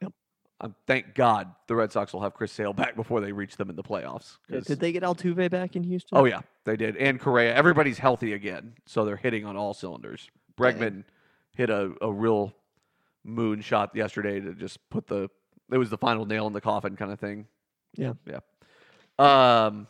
Yep. 0.00 0.12
Um, 0.60 0.74
thank 0.86 1.14
God 1.14 1.52
the 1.66 1.74
Red 1.74 1.92
Sox 1.92 2.12
will 2.12 2.20
have 2.22 2.34
Chris 2.34 2.52
Sale 2.52 2.72
back 2.72 2.96
before 2.96 3.20
they 3.20 3.32
reach 3.32 3.56
them 3.56 3.68
in 3.68 3.76
the 3.76 3.82
playoffs. 3.82 4.38
'cause- 4.48 4.64
Did 4.66 4.80
they 4.80 4.92
get 4.92 5.02
Altuve 5.02 5.50
back 5.50 5.76
in 5.76 5.82
Houston? 5.84 6.16
Oh 6.18 6.24
yeah, 6.24 6.40
they 6.64 6.76
did. 6.76 6.96
And 6.96 7.20
Correa. 7.20 7.54
Everybody's 7.54 7.98
healthy 7.98 8.32
again, 8.32 8.74
so 8.86 9.04
they're 9.04 9.16
hitting 9.16 9.44
on 9.44 9.56
all 9.56 9.74
cylinders. 9.74 10.30
Dang. 10.56 10.74
Bregman 10.76 11.04
hit 11.56 11.68
a, 11.70 11.92
a 12.00 12.12
real 12.12 12.52
moon 13.24 13.60
shot 13.60 13.94
yesterday 13.94 14.40
to 14.40 14.54
just 14.54 14.78
put 14.90 15.06
the 15.08 15.28
it 15.72 15.78
was 15.78 15.90
the 15.90 15.98
final 15.98 16.26
nail 16.26 16.46
in 16.46 16.52
the 16.52 16.60
coffin 16.60 16.96
kind 16.96 17.10
of 17.12 17.18
thing. 17.20 17.46
Yeah. 17.96 18.14
Yeah. 18.26 18.40
Um 19.18 19.86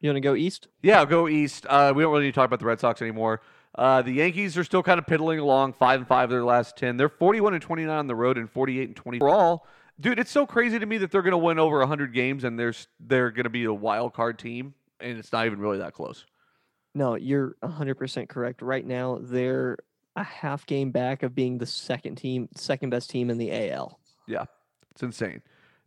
You 0.00 0.10
want 0.10 0.16
to 0.16 0.20
go 0.20 0.34
east? 0.34 0.68
yeah, 0.82 0.98
I'll 0.98 1.06
go 1.06 1.28
east. 1.28 1.66
Uh, 1.68 1.92
we 1.94 2.02
don't 2.02 2.12
really 2.12 2.24
need 2.24 2.32
to 2.32 2.34
talk 2.34 2.46
about 2.46 2.60
the 2.60 2.66
Red 2.66 2.80
Sox 2.80 3.00
anymore. 3.00 3.40
Uh, 3.76 4.02
the 4.02 4.12
Yankees 4.12 4.56
are 4.56 4.62
still 4.64 4.82
kind 4.84 4.98
of 5.00 5.06
piddling 5.06 5.40
along, 5.40 5.72
five 5.72 5.98
and 5.98 6.06
five 6.06 6.24
of 6.24 6.30
their 6.30 6.44
last 6.44 6.76
ten. 6.76 6.96
They're 6.96 7.08
41 7.08 7.54
and 7.54 7.62
29 7.62 7.90
on 7.96 8.06
the 8.06 8.14
road 8.14 8.38
and 8.38 8.48
48 8.50 8.86
and 8.88 8.96
20 8.96 9.18
overall. 9.20 9.66
Dude, 9.98 10.18
it's 10.18 10.30
so 10.30 10.46
crazy 10.46 10.78
to 10.78 10.86
me 10.86 10.98
that 10.98 11.10
they're 11.10 11.22
going 11.22 11.32
to 11.32 11.38
win 11.38 11.58
over 11.58 11.78
100 11.78 12.12
games 12.12 12.44
and 12.44 12.58
they're 12.58 12.74
they're 13.00 13.30
going 13.30 13.44
to 13.44 13.50
be 13.50 13.64
a 13.64 13.72
wild 13.72 14.12
card 14.14 14.38
team, 14.38 14.74
and 15.00 15.18
it's 15.18 15.32
not 15.32 15.46
even 15.46 15.58
really 15.60 15.78
that 15.78 15.92
close. 15.92 16.24
No, 16.94 17.16
you're 17.16 17.56
100% 17.64 18.28
correct. 18.28 18.62
Right 18.62 18.86
now, 18.86 19.18
they're 19.20 19.78
a 20.14 20.22
half 20.22 20.64
game 20.66 20.92
back 20.92 21.24
of 21.24 21.34
being 21.34 21.58
the 21.58 21.66
second 21.66 22.14
team, 22.16 22.48
second 22.54 22.90
best 22.90 23.10
team 23.10 23.30
in 23.30 23.38
the 23.38 23.70
AL. 23.72 23.98
It's 24.94 25.02
insane. 25.02 25.42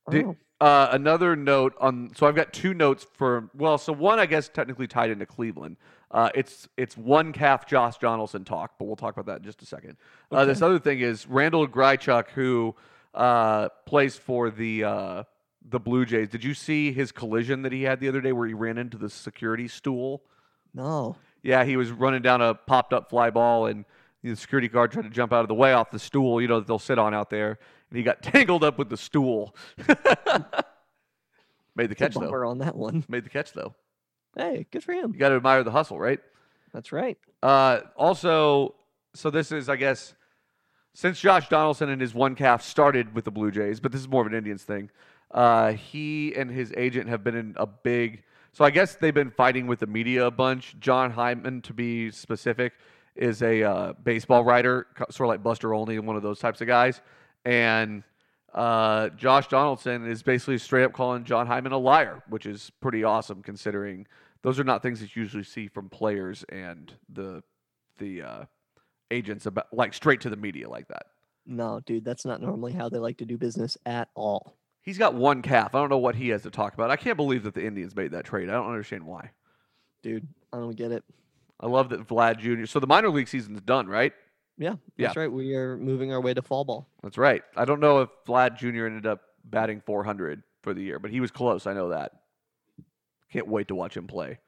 Did- 0.10 0.36
Uh, 0.60 0.90
another 0.92 1.36
note 1.36 1.76
on. 1.80 2.12
So 2.16 2.26
I've 2.26 2.36
got 2.36 2.52
two 2.52 2.74
notes 2.74 3.06
for. 3.14 3.52
Well, 3.54 3.78
so 3.78 3.94
one 3.94 4.18
I 4.18 4.26
guess 4.26 4.50
technically 4.50 4.88
tied 4.88 5.12
into 5.12 5.28
Cleveland. 5.28 5.78
Uh, 6.10 6.30
it's 6.34 6.68
it's 6.78 6.98
one 6.98 7.32
calf 7.32 7.68
Josh 7.68 8.00
Donaldson 8.00 8.44
talk, 8.44 8.72
but 8.80 8.86
we'll 8.86 8.96
talk 8.96 9.14
about 9.16 9.28
that 9.28 9.38
in 9.38 9.44
just 9.44 9.62
a 9.62 9.68
second. 9.68 9.98
Uh, 10.32 10.46
this 10.46 10.64
other 10.64 10.80
thing 10.80 11.00
is 11.00 11.28
Randal 11.28 11.68
Grichuk, 11.68 12.30
who 12.30 12.74
uh, 13.14 13.70
plays 13.86 14.16
for 14.18 14.50
the 14.50 14.84
uh, 14.84 15.24
the 15.70 15.80
Blue 15.80 16.06
Jays. 16.08 16.30
Did 16.30 16.44
you 16.44 16.56
see 16.56 16.92
his 16.92 17.12
collision 17.12 17.62
that 17.62 17.72
he 17.72 17.84
had 17.84 18.00
the 18.00 18.08
other 18.08 18.22
day, 18.22 18.32
where 18.32 18.48
he 18.48 18.56
ran 18.56 18.80
into 18.80 18.98
the 18.98 19.12
security 19.12 19.68
stool? 19.68 20.24
No. 20.74 21.18
Yeah, 21.44 21.66
he 21.66 21.78
was 21.78 21.92
running 21.92 22.24
down 22.24 22.42
a 22.42 22.56
popped 22.56 22.94
up 22.94 23.12
fly 23.12 23.30
ball, 23.30 23.68
and 23.68 23.86
the 24.24 24.36
security 24.36 24.68
guard 24.70 24.92
tried 24.92 25.04
to 25.04 25.10
jump 25.12 25.32
out 25.32 25.42
of 25.42 25.50
the 25.50 25.54
way 25.54 25.74
off 25.74 25.92
the 25.92 26.00
stool, 26.00 26.42
you 26.42 26.48
know, 26.48 26.60
that 26.60 26.66
they'll 26.68 26.80
sit 26.80 26.98
on 26.98 27.14
out 27.14 27.30
there, 27.30 27.60
and 27.90 27.98
he 27.98 28.04
got 28.04 28.22
tangled 28.24 28.64
up 28.64 28.78
with 28.78 28.90
the 28.90 28.98
stool. 28.98 29.56
Made 31.76 31.90
the 31.90 31.96
catch 31.96 32.16
though. 32.16 32.48
on 32.48 32.60
that 32.60 32.76
one. 32.76 33.04
Made 33.08 33.24
the 33.24 33.30
catch 33.30 33.54
though. 33.54 33.76
Hey, 34.36 34.66
good 34.72 34.84
for 34.84 34.94
him. 34.94 35.14
You 35.14 35.20
got 35.20 35.30
to 35.30 35.36
admire 35.36 35.64
the 35.64 35.72
hustle, 35.72 36.00
right? 36.00 36.20
That's 36.74 36.92
right. 36.92 37.18
Uh, 37.42 37.82
also, 37.96 38.76
so 39.14 39.30
this 39.30 39.52
is, 39.52 39.70
I 39.70 39.76
guess, 39.78 40.14
since 40.94 41.20
Josh 41.20 41.50
Donaldson 41.50 41.90
and 41.90 42.02
his 42.02 42.14
one 42.14 42.36
calf 42.36 42.64
started 42.64 43.16
with 43.16 43.26
the 43.26 43.32
Blue 43.32 43.52
Jays, 43.52 43.80
but 43.80 43.92
this 43.92 44.02
is 44.02 44.08
more 44.08 44.22
of 44.22 44.28
an 44.28 44.34
Indians 44.34 44.64
thing. 44.64 44.90
Uh, 45.32 45.74
he 45.74 46.34
and 46.36 46.50
his 46.50 46.74
agent 46.78 47.10
have 47.10 47.24
been 47.24 47.36
in 47.36 47.56
a 47.58 47.66
big. 47.66 48.24
So 48.54 48.66
I 48.66 48.70
guess 48.70 48.96
they've 48.96 49.14
been 49.14 49.32
fighting 49.32 49.68
with 49.68 49.80
the 49.80 49.88
media 49.88 50.26
a 50.26 50.32
bunch. 50.32 50.76
Jon 50.80 51.14
Heyman, 51.14 51.64
to 51.64 51.74
be 51.74 52.12
specific, 52.12 52.74
is 53.16 53.42
a 53.42 53.64
uh, 53.64 53.94
baseball 54.04 54.44
writer, 54.44 54.88
sort 55.10 55.28
of 55.28 55.30
like 55.30 55.44
Buster 55.44 55.74
Olney, 55.74 56.00
one 56.00 56.16
of 56.16 56.24
those 56.24 56.40
types 56.40 56.62
of 56.62 56.68
guys. 56.68 57.02
And 57.48 58.04
uh, 58.54 59.08
Josh 59.10 59.48
Donaldson 59.48 60.06
is 60.06 60.22
basically 60.22 60.58
straight 60.58 60.84
up 60.84 60.92
calling 60.92 61.24
Jon 61.24 61.48
Heyman 61.48 61.72
a 61.72 61.78
liar, 61.78 62.22
which 62.28 62.46
is 62.46 62.70
pretty 62.82 63.06
awesome 63.06 63.42
considering 63.42 64.06
those 64.42 64.60
are 64.60 64.66
not 64.66 64.84
things 64.84 65.00
that 65.00 65.16
you 65.16 65.22
usually 65.22 65.46
see 65.46 65.70
from 65.70 65.88
players 65.88 66.44
and 66.50 66.94
the 67.08 67.42
the 68.00 68.22
uh, 68.22 68.46
agents 69.12 69.46
about 69.46 69.68
like 69.72 69.94
straight 69.94 70.20
to 70.22 70.30
the 70.30 70.36
media 70.36 70.70
like 70.70 70.90
that. 70.90 71.06
No, 71.46 71.80
dude, 71.86 72.04
that's 72.04 72.26
not 72.26 72.42
normally 72.42 72.74
how 72.74 72.90
they 72.90 72.98
like 72.98 73.18
to 73.20 73.26
do 73.26 73.38
business 73.38 73.78
at 73.86 74.10
all. 74.14 74.58
He's 74.82 74.98
got 74.98 75.14
one 75.14 75.42
calf. 75.42 75.74
I 75.74 75.80
don't 75.80 75.90
know 75.90 75.98
what 75.98 76.16
he 76.16 76.28
has 76.30 76.44
to 76.44 76.52
talk 76.52 76.74
about. 76.74 76.92
I 76.92 76.98
can't 76.98 77.16
believe 77.16 77.44
that 77.44 77.54
the 77.54 77.66
Indians 77.66 77.96
made 77.96 78.12
that 78.12 78.26
trade. 78.26 78.50
I 78.50 78.54
don't 78.54 78.68
understand 78.68 79.06
why. 79.06 79.32
Dude, 80.04 80.28
I 80.52 80.58
don't 80.58 80.76
get 80.76 80.92
it. 80.92 81.06
I 81.62 81.68
love 81.68 81.90
that 81.90 82.06
Vlad 82.06 82.40
Jr. 82.40 82.66
So 82.66 82.82
the 82.82 82.88
minor 82.88 83.10
league 83.10 83.30
season's 83.30 83.62
done, 83.62 83.88
right? 83.88 84.12
Yeah, 84.58 84.76
that's 84.98 85.16
right. 85.16 85.32
We 85.32 85.56
are 85.56 85.78
moving 85.78 86.12
our 86.12 86.22
way 86.22 86.34
to 86.34 86.42
fall 86.42 86.66
ball. 86.66 86.90
That's 87.04 87.18
right. 87.18 87.44
I 87.56 87.66
don't 87.66 87.80
know 87.80 88.02
if 88.02 88.10
Vlad 88.28 88.58
Jr. 88.58 88.88
ended 88.88 89.06
up 89.06 89.22
batting 89.44 89.82
400 89.86 90.42
for 90.64 90.74
the 90.74 90.82
year, 90.82 91.00
but 91.00 91.12
he 91.12 91.20
was 91.20 91.32
close. 91.32 91.68
I 91.68 91.74
know 91.74 91.90
that. 91.90 92.12
Can't 93.32 93.48
wait 93.48 93.68
to 93.68 93.76
watch 93.76 93.96
him 93.96 94.08
play. 94.08 94.40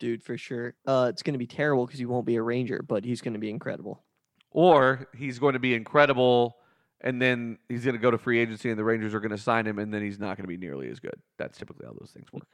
Dude, 0.00 0.22
for 0.22 0.36
sure. 0.36 0.74
Uh, 0.86 1.06
it's 1.10 1.22
going 1.22 1.34
to 1.34 1.38
be 1.38 1.46
terrible 1.46 1.86
because 1.86 1.98
he 1.98 2.06
won't 2.06 2.26
be 2.26 2.36
a 2.36 2.42
Ranger, 2.42 2.84
but 2.86 3.04
he's 3.04 3.20
going 3.20 3.34
to 3.34 3.40
be 3.40 3.48
incredible. 3.48 4.04
Or 4.50 5.08
he's 5.16 5.38
going 5.38 5.54
to 5.54 5.58
be 5.58 5.74
incredible, 5.74 6.56
and 7.00 7.20
then 7.20 7.58
he's 7.68 7.84
going 7.84 7.96
to 7.96 8.00
go 8.00 8.10
to 8.10 8.18
free 8.18 8.38
agency, 8.38 8.70
and 8.70 8.78
the 8.78 8.84
Rangers 8.84 9.14
are 9.14 9.20
going 9.20 9.30
to 9.30 9.38
sign 9.38 9.66
him, 9.66 9.78
and 9.78 9.92
then 9.92 10.02
he's 10.02 10.18
not 10.18 10.36
going 10.36 10.44
to 10.44 10.48
be 10.48 10.56
nearly 10.56 10.90
as 10.90 11.00
good. 11.00 11.20
That's 11.38 11.58
typically 11.58 11.86
how 11.86 11.92
those 11.98 12.10
things 12.12 12.26
work. 12.32 12.46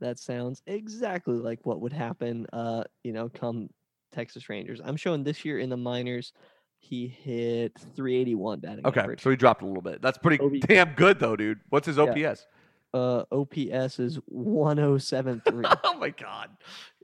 That 0.00 0.18
sounds 0.18 0.62
exactly 0.66 1.36
like 1.36 1.64
what 1.64 1.80
would 1.80 1.92
happen, 1.92 2.46
uh, 2.52 2.84
you 3.02 3.12
know, 3.12 3.28
come 3.28 3.70
Texas 4.14 4.48
Rangers. 4.48 4.80
I'm 4.84 4.96
showing 4.96 5.24
this 5.24 5.44
year 5.44 5.58
in 5.58 5.68
the 5.70 5.76
minors, 5.76 6.32
he 6.78 7.06
hit 7.06 7.72
381 7.96 8.60
batting 8.60 8.86
Okay, 8.86 9.00
average. 9.00 9.20
so 9.22 9.30
he 9.30 9.36
dropped 9.36 9.62
a 9.62 9.66
little 9.66 9.82
bit. 9.82 10.00
That's 10.02 10.18
pretty 10.18 10.42
OB 10.42 10.60
damn 10.60 10.92
good, 10.94 11.18
though, 11.18 11.36
dude. 11.36 11.60
What's 11.70 11.86
his 11.86 11.96
Yeah. 11.96 12.04
OPS? 12.30 12.46
Uh, 12.92 13.24
OPS 13.32 13.98
is 13.98 14.16
1073. 14.26 15.64
oh 15.84 15.98
my 15.98 16.10
god, 16.10 16.50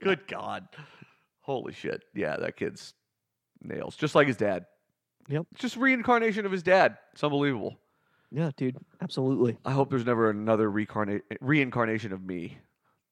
good 0.01 0.25
god, 0.27 0.67
holy 1.41 1.73
shit! 1.73 2.03
Yeah, 2.15 2.37
that 2.37 2.55
kid's 2.55 2.93
nails, 3.61 3.95
just 3.97 4.15
like 4.15 4.27
his 4.27 4.37
dad. 4.37 4.65
Yep. 5.27 5.47
just 5.55 5.75
reincarnation 5.77 6.45
of 6.45 6.51
his 6.51 6.63
dad. 6.63 6.97
It's 7.13 7.23
unbelievable. 7.23 7.77
yeah, 8.31 8.51
dude, 8.57 8.77
absolutely. 9.01 9.57
I 9.65 9.71
hope 9.71 9.89
there's 9.89 10.05
never 10.05 10.29
another 10.29 10.69
reincarnation 10.71 12.13
of 12.13 12.23
me. 12.23 12.57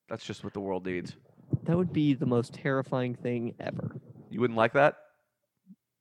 That's 0.10 0.26
just 0.26 0.44
what 0.44 0.54
the 0.54 0.60
world 0.62 0.86
needs. 0.86 1.16
That 1.64 1.78
would 1.78 1.94
be 1.94 2.14
the 2.14 2.26
most 2.26 2.54
terrifying 2.54 3.16
thing 3.16 3.56
ever. 3.60 3.96
You 4.30 4.40
wouldn't 4.40 4.58
like 4.58 4.74
that? 4.74 4.98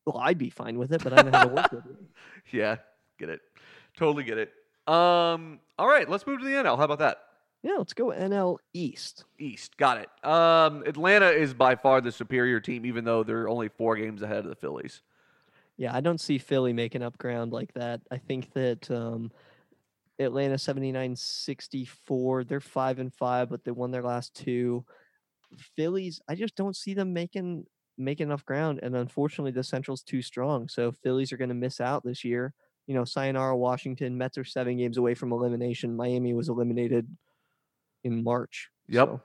Well, 0.04 0.18
I'd 0.18 0.38
be 0.38 0.50
fine 0.50 0.78
with 0.78 0.92
it, 0.92 1.02
but 1.04 1.12
I 1.12 1.16
don't 1.22 1.32
know 1.32 1.38
how 1.38 1.44
to 1.44 1.54
work 1.54 1.72
with 1.72 1.86
it. 1.86 1.96
Yeah, 2.50 2.76
get 3.18 3.28
it. 3.28 3.42
Totally 3.94 4.24
get 4.24 4.38
it. 4.38 4.52
Um, 4.86 5.60
all 5.78 5.86
right, 5.86 6.08
let's 6.08 6.26
move 6.26 6.40
to 6.40 6.46
the 6.46 6.52
NL. 6.52 6.78
How 6.78 6.84
about 6.84 7.00
that? 7.00 7.18
Yeah, 7.62 7.74
let's 7.76 7.92
go 7.92 8.06
NL 8.06 8.56
East. 8.72 9.24
East, 9.38 9.76
got 9.76 9.98
it. 9.98 10.08
Um, 10.26 10.82
Atlanta 10.86 11.28
is 11.28 11.52
by 11.52 11.74
far 11.74 12.00
the 12.00 12.10
superior 12.10 12.58
team, 12.58 12.86
even 12.86 13.04
though 13.04 13.22
they're 13.22 13.48
only 13.48 13.68
four 13.68 13.96
games 13.96 14.22
ahead 14.22 14.38
of 14.38 14.46
the 14.46 14.54
Phillies. 14.54 15.02
Yeah, 15.76 15.94
I 15.94 16.00
don't 16.00 16.20
see 16.20 16.38
Philly 16.38 16.72
making 16.72 17.02
up 17.02 17.18
ground 17.18 17.52
like 17.52 17.74
that. 17.74 18.00
I 18.10 18.16
think 18.16 18.52
that 18.54 18.90
um, 18.90 19.30
Atlanta 20.18 20.56
79 20.56 21.16
64, 21.16 22.44
they're 22.44 22.60
5 22.60 22.98
and 22.98 23.12
5, 23.12 23.50
but 23.50 23.64
they 23.64 23.70
won 23.72 23.90
their 23.90 24.02
last 24.02 24.34
two. 24.34 24.84
Phillies, 25.76 26.20
I 26.28 26.34
just 26.34 26.56
don't 26.56 26.76
see 26.76 26.94
them 26.94 27.12
making 27.12 27.66
making 28.00 28.28
enough 28.28 28.44
ground 28.44 28.78
and 28.82 28.94
unfortunately 28.94 29.50
the 29.50 29.64
Central's 29.64 30.02
too 30.02 30.22
strong. 30.22 30.68
So 30.68 30.92
Phillies 30.92 31.32
are 31.32 31.36
going 31.36 31.48
to 31.48 31.54
miss 31.54 31.80
out 31.80 32.04
this 32.04 32.24
year. 32.24 32.54
You 32.86 32.94
know, 32.94 33.04
sayonara 33.04 33.56
Washington, 33.56 34.16
Mets 34.16 34.38
are 34.38 34.44
7 34.44 34.76
games 34.76 34.98
away 34.98 35.14
from 35.14 35.32
elimination. 35.32 35.96
Miami 35.96 36.32
was 36.32 36.48
eliminated 36.48 37.08
in 38.04 38.22
March. 38.22 38.70
Yep. 38.88 39.20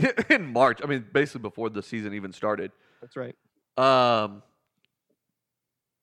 so 0.00 0.08
in 0.30 0.52
March. 0.52 0.80
I 0.82 0.86
mean, 0.86 1.04
basically 1.12 1.40
before 1.42 1.68
the 1.68 1.82
season 1.82 2.14
even 2.14 2.32
started. 2.32 2.70
that's 3.00 3.16
right. 3.16 3.34
Um, 3.76 4.42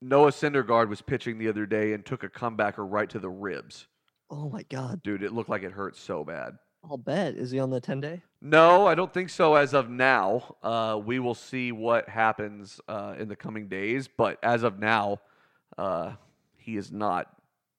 Noah 0.01 0.32
Syndergaard 0.32 0.89
was 0.89 1.01
pitching 1.01 1.38
the 1.38 1.47
other 1.47 1.65
day 1.65 1.93
and 1.93 2.05
took 2.05 2.23
a 2.23 2.29
comebacker 2.29 2.86
right 2.89 3.10
to 3.10 3.19
the 3.19 3.29
ribs. 3.29 3.88
Oh 4.29 4.49
my 4.49 4.63
god. 4.63 5.01
Dude, 5.03 5.23
it 5.23 5.34
looked 5.34 5.49
like 5.49 5.63
it 5.63 5.71
hurt 5.71 5.95
so 5.95 6.23
bad. 6.23 6.58
I'll 6.88 6.98
bet. 6.98 7.36
Is 7.36 7.52
he 7.52 7.60
on 7.60 7.70
the 7.70 7.80
10 7.82 8.02
day? 8.02 8.22
No, 8.42 8.88
I 8.88 8.96
don't 8.96 9.13
think 9.13 9.30
so 9.30 9.56
as 9.56 9.74
of 9.74 9.89
now. 9.89 10.56
Uh, 10.63 11.00
we 11.04 11.20
will 11.20 11.36
see 11.36 11.72
what 11.72 12.08
happens 12.08 12.80
uh, 12.88 13.15
in 13.20 13.28
the 13.28 13.36
coming 13.36 13.68
days, 13.68 14.08
but 14.08 14.39
as 14.44 14.63
of 14.63 14.80
now, 14.80 15.20
uh, 15.78 16.13
he 16.58 16.78
is 16.78 16.92
not. 16.92 17.28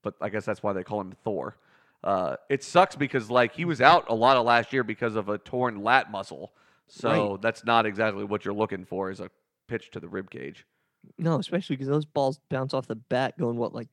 But 0.03 0.15
I 0.21 0.29
guess 0.29 0.45
that's 0.45 0.63
why 0.63 0.73
they 0.73 0.85
call 0.85 1.01
him 1.01 1.13
Thor. 1.25 1.57
Uh, 2.03 2.37
it 2.49 2.65
sucks 2.65 2.97
because 2.97 3.31
like 3.31 3.55
he 3.55 3.65
was 3.65 3.81
out 3.81 4.07
a 4.09 4.15
lot 4.15 4.37
of 4.37 4.47
last 4.47 4.73
year 4.73 4.83
because 4.83 5.17
of 5.17 5.29
a 5.29 5.39
torn 5.39 5.83
lat 5.83 6.11
muscle. 6.11 6.53
So 6.89 7.39
that's 7.41 7.65
not 7.65 7.87
exactly 7.87 8.25
what 8.25 8.45
you're 8.45 8.55
looking 8.55 8.85
for 8.85 9.11
is 9.11 9.21
a 9.21 9.31
pitch 9.69 9.91
to 9.93 10.01
the 10.01 10.09
rib 10.09 10.31
cage. 10.31 10.67
No, 11.19 11.39
especially 11.39 11.77
because 11.77 11.89
those 11.89 12.05
balls 12.05 12.41
bounce 12.49 12.75
off 12.75 12.87
the 12.87 12.97
bat 12.97 13.39
going 13.39 13.57
what 13.57 13.75
like 13.75 13.89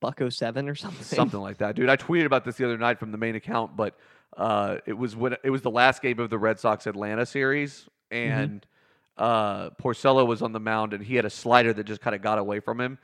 Bucko 0.00 0.28
seven 0.28 0.68
or 0.68 0.74
something. 0.74 1.02
something 1.04 1.40
like 1.40 1.58
that, 1.58 1.76
dude. 1.76 1.88
I 1.88 1.96
tweeted 1.96 2.24
about 2.24 2.44
this 2.44 2.56
the 2.56 2.64
other 2.64 2.78
night 2.78 2.98
from 2.98 3.12
the 3.12 3.18
main 3.18 3.34
account, 3.34 3.76
but 3.76 3.96
uh, 4.36 4.76
it 4.86 4.92
was 4.92 5.16
when 5.16 5.36
it 5.42 5.50
was 5.50 5.62
the 5.62 5.70
last 5.70 6.02
game 6.02 6.18
of 6.18 6.30
the 6.30 6.38
Red 6.38 6.58
Sox 6.58 6.86
Atlanta 6.86 7.26
series, 7.26 7.88
and 8.10 8.64
uh, 9.16 9.70
Porcello 9.70 10.26
was 10.26 10.42
on 10.42 10.52
the 10.52 10.60
mound, 10.60 10.92
and 10.92 11.02
he 11.02 11.16
had 11.16 11.24
a 11.24 11.30
slider 11.30 11.72
that 11.72 11.84
just 11.84 12.00
kind 12.00 12.14
of 12.14 12.22
got 12.22 12.38
away 12.38 12.60
from 12.60 12.80
him. 12.80 12.98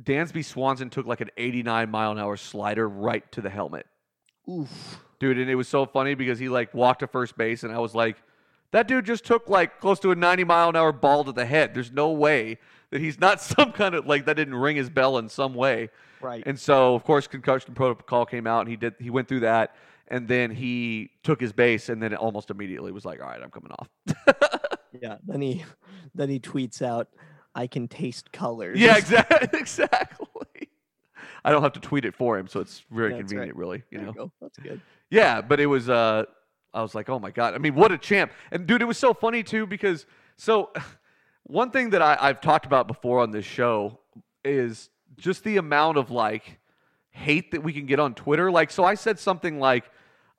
Dansby 0.00 0.44
Swanson 0.44 0.90
took 0.90 1.06
like 1.06 1.20
an 1.20 1.30
89 1.36 1.90
mile 1.90 2.12
an 2.12 2.18
hour 2.18 2.36
slider 2.36 2.88
right 2.88 3.30
to 3.32 3.40
the 3.40 3.50
helmet, 3.50 3.86
Oof. 4.48 5.00
dude, 5.20 5.38
and 5.38 5.48
it 5.48 5.54
was 5.54 5.68
so 5.68 5.86
funny 5.86 6.14
because 6.14 6.38
he 6.38 6.48
like 6.48 6.74
walked 6.74 7.00
to 7.00 7.06
first 7.06 7.36
base, 7.36 7.62
and 7.62 7.72
I 7.72 7.78
was 7.78 7.94
like. 7.94 8.16
That 8.70 8.88
dude 8.88 9.06
just 9.06 9.24
took 9.24 9.48
like 9.48 9.78
close 9.78 10.00
to 10.00 10.10
a 10.10 10.16
90 10.16 10.42
mile 10.42 10.68
an 10.68 10.74
hour 10.74 10.90
ball 10.90 11.22
to 11.22 11.30
the 11.30 11.46
head. 11.46 11.74
There's 11.74 11.92
no 11.92 12.10
way 12.10 12.58
that 12.90 13.00
he's 13.00 13.20
not 13.20 13.40
some 13.40 13.70
kind 13.70 13.94
of 13.94 14.06
like 14.06 14.24
that 14.24 14.34
didn't 14.34 14.54
ring 14.54 14.74
his 14.74 14.90
bell 14.90 15.18
in 15.18 15.28
some 15.28 15.54
way. 15.54 15.90
Right. 16.20 16.42
And 16.46 16.58
so, 16.58 16.94
of 16.94 17.04
course, 17.04 17.26
concussion 17.26 17.74
protocol 17.74 18.24
came 18.24 18.46
out, 18.46 18.60
and 18.60 18.68
he 18.68 18.76
did. 18.76 18.94
He 18.98 19.10
went 19.10 19.28
through 19.28 19.40
that, 19.40 19.76
and 20.08 20.28
then 20.28 20.50
he 20.50 21.10
took 21.22 21.40
his 21.40 21.52
base, 21.52 21.88
and 21.88 22.02
then 22.02 22.12
it 22.12 22.16
almost 22.18 22.50
immediately 22.50 22.92
was 22.92 23.04
like, 23.04 23.20
"All 23.20 23.28
right, 23.28 23.42
I'm 23.42 23.50
coming 23.50 23.72
off." 23.78 23.88
yeah. 25.00 25.16
Then 25.26 25.40
he 25.40 25.64
then 26.14 26.28
he 26.28 26.38
tweets 26.40 26.82
out, 26.82 27.08
"I 27.54 27.66
can 27.66 27.88
taste 27.88 28.32
colors." 28.32 28.78
yeah, 28.78 28.96
exactly. 28.98 29.48
Exactly. 29.60 30.68
I 31.46 31.50
don't 31.52 31.62
have 31.62 31.72
to 31.74 31.80
tweet 31.80 32.04
it 32.06 32.14
for 32.14 32.38
him, 32.38 32.48
so 32.48 32.60
it's 32.60 32.82
very 32.90 33.10
That's 33.10 33.20
right. 33.22 33.28
convenient, 33.28 33.56
really. 33.58 33.82
You 33.90 33.98
There 33.98 34.06
know. 34.06 34.12
you 34.12 34.18
go. 34.18 34.32
That's 34.40 34.58
good. 34.58 34.80
Yeah, 35.10 35.40
but 35.42 35.60
it 35.60 35.66
was. 35.66 35.88
Uh, 35.88 36.24
I 36.72 36.82
was 36.82 36.94
like, 36.94 37.08
"Oh 37.08 37.18
my 37.18 37.30
god!" 37.30 37.54
I 37.54 37.58
mean, 37.58 37.74
what 37.74 37.92
a 37.92 37.98
champ! 37.98 38.32
And 38.50 38.66
dude, 38.66 38.82
it 38.82 38.86
was 38.86 38.98
so 38.98 39.14
funny 39.14 39.42
too 39.42 39.66
because 39.66 40.06
so. 40.36 40.72
One 41.46 41.70
thing 41.70 41.90
that 41.90 42.00
I, 42.00 42.16
I've 42.18 42.40
talked 42.40 42.64
about 42.64 42.88
before 42.88 43.20
on 43.20 43.30
this 43.30 43.44
show 43.44 44.00
is 44.46 44.88
just 45.18 45.44
the 45.44 45.58
amount 45.58 45.98
of 45.98 46.10
like 46.10 46.58
hate 47.10 47.50
that 47.50 47.62
we 47.62 47.70
can 47.74 47.84
get 47.84 48.00
on 48.00 48.14
Twitter. 48.14 48.50
Like, 48.50 48.70
so 48.70 48.82
I 48.82 48.94
said 48.94 49.18
something 49.18 49.58
like, 49.60 49.84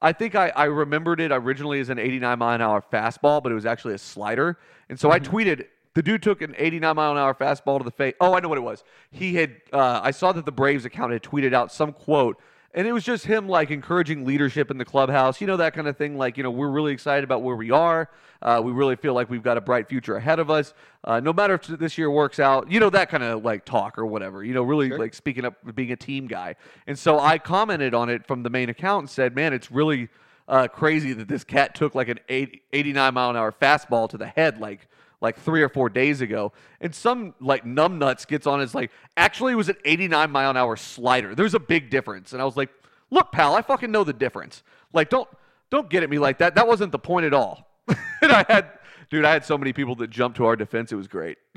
I 0.01 0.11
think 0.11 0.35
I, 0.35 0.49
I 0.49 0.65
remembered 0.65 1.19
it 1.19 1.31
originally 1.31 1.79
as 1.79 1.89
an 1.89 1.99
89 1.99 2.39
mile 2.39 2.55
an 2.55 2.61
hour 2.61 2.83
fastball, 2.91 3.41
but 3.41 3.51
it 3.51 3.55
was 3.55 3.65
actually 3.65 3.93
a 3.93 3.97
slider. 3.97 4.57
And 4.89 4.99
so 4.99 5.11
I 5.11 5.19
tweeted, 5.19 5.67
the 5.93 6.03
dude 6.03 6.21
took 6.21 6.41
an 6.41 6.53
89 6.57 6.95
mile 6.95 7.11
an 7.11 7.17
hour 7.17 7.33
fastball 7.33 7.77
to 7.77 7.83
the 7.83 7.91
face. 7.91 8.13
Oh, 8.19 8.35
I 8.35 8.39
know 8.41 8.49
what 8.49 8.57
it 8.57 8.61
was. 8.61 8.83
He 9.11 9.35
had, 9.35 9.55
uh, 9.71 10.01
I 10.03 10.11
saw 10.11 10.31
that 10.33 10.45
the 10.45 10.51
Braves 10.51 10.85
account 10.85 11.13
had 11.13 11.23
tweeted 11.23 11.53
out 11.53 11.71
some 11.71 11.93
quote, 11.93 12.39
and 12.75 12.85
it 12.85 12.91
was 12.91 13.05
just 13.05 13.25
him 13.25 13.47
like 13.47 13.71
encouraging 13.71 14.25
leadership 14.25 14.69
in 14.69 14.77
the 14.77 14.83
clubhouse, 14.83 15.39
you 15.39 15.47
know, 15.47 15.55
that 15.55 15.73
kind 15.73 15.87
of 15.87 15.97
thing. 15.97 16.17
Like, 16.17 16.35
you 16.35 16.43
know, 16.43 16.51
we're 16.51 16.69
really 16.69 16.91
excited 16.91 17.23
about 17.23 17.41
where 17.41 17.55
we 17.55 17.71
are. 17.71 18.09
Uh, 18.41 18.61
we 18.61 18.73
really 18.73 18.97
feel 18.97 19.13
like 19.13 19.29
we've 19.29 19.41
got 19.41 19.55
a 19.57 19.61
bright 19.61 19.87
future 19.87 20.17
ahead 20.17 20.39
of 20.39 20.51
us. 20.51 20.73
Uh, 21.05 21.21
no 21.21 21.31
matter 21.31 21.53
if 21.53 21.65
this 21.65 21.97
year 21.97 22.11
works 22.11 22.37
out, 22.37 22.69
you 22.69 22.81
know, 22.81 22.89
that 22.89 23.09
kind 23.09 23.23
of 23.23 23.45
like 23.45 23.63
talk 23.63 23.97
or 23.97 24.05
whatever, 24.05 24.43
you 24.43 24.53
know, 24.53 24.61
really 24.61 24.89
like 24.89 25.13
speaking 25.13 25.45
up, 25.45 25.55
being 25.73 25.93
a 25.93 25.95
team 25.95 26.27
guy. 26.27 26.53
And 26.85 26.99
so 26.99 27.17
I 27.17 27.37
commented 27.37 27.93
on 27.93 28.09
it 28.09 28.27
from 28.27 28.43
the 28.43 28.49
main 28.49 28.67
account 28.67 29.03
and 29.03 29.09
said, 29.09 29.33
man, 29.33 29.53
it's 29.53 29.71
really 29.71 30.09
uh, 30.49 30.67
crazy 30.67 31.13
that 31.13 31.29
this 31.29 31.45
cat 31.45 31.75
took 31.75 31.95
like 31.95 32.09
an 32.09 32.19
80, 32.27 32.61
89 32.73 33.13
mile 33.13 33.29
an 33.29 33.37
hour 33.37 33.53
fastball 33.53 34.09
to 34.09 34.17
the 34.17 34.27
head, 34.27 34.59
like, 34.59 34.89
like 35.21 35.39
three 35.39 35.61
or 35.61 35.69
four 35.69 35.89
days 35.89 36.21
ago. 36.21 36.53
And 36.81 36.93
some 36.93 37.33
like 37.39 37.63
numbnuts 37.65 38.27
gets 38.27 38.47
on 38.47 38.61
is 38.61 38.75
like, 38.75 38.91
actually 39.17 39.53
it 39.53 39.55
was 39.55 39.69
an 39.69 39.77
89 39.85 40.31
mile 40.31 40.49
an 40.51 40.57
hour 40.57 40.75
slider. 40.75 41.35
There's 41.35 41.53
a 41.53 41.59
big 41.59 41.89
difference. 41.89 42.33
And 42.33 42.41
I 42.41 42.45
was 42.45 42.57
like, 42.57 42.69
look, 43.09 43.31
pal, 43.31 43.55
I 43.55 43.61
fucking 43.61 43.91
know 43.91 44.03
the 44.03 44.13
difference. 44.13 44.63
Like, 44.93 45.09
don't 45.09 45.27
don't 45.71 45.89
get 45.89 46.03
at 46.03 46.09
me 46.09 46.19
like 46.19 46.37
that. 46.39 46.55
That 46.55 46.67
wasn't 46.67 46.91
the 46.91 46.99
point 46.99 47.25
at 47.25 47.33
all. 47.33 47.67
and 47.87 48.31
I 48.31 48.45
had 48.47 48.69
dude, 49.09 49.25
I 49.25 49.33
had 49.33 49.45
so 49.45 49.57
many 49.57 49.73
people 49.73 49.95
that 49.95 50.09
jumped 50.09 50.37
to 50.37 50.45
our 50.45 50.55
defense. 50.55 50.91
It 50.91 50.95
was 50.95 51.07
great. 51.07 51.37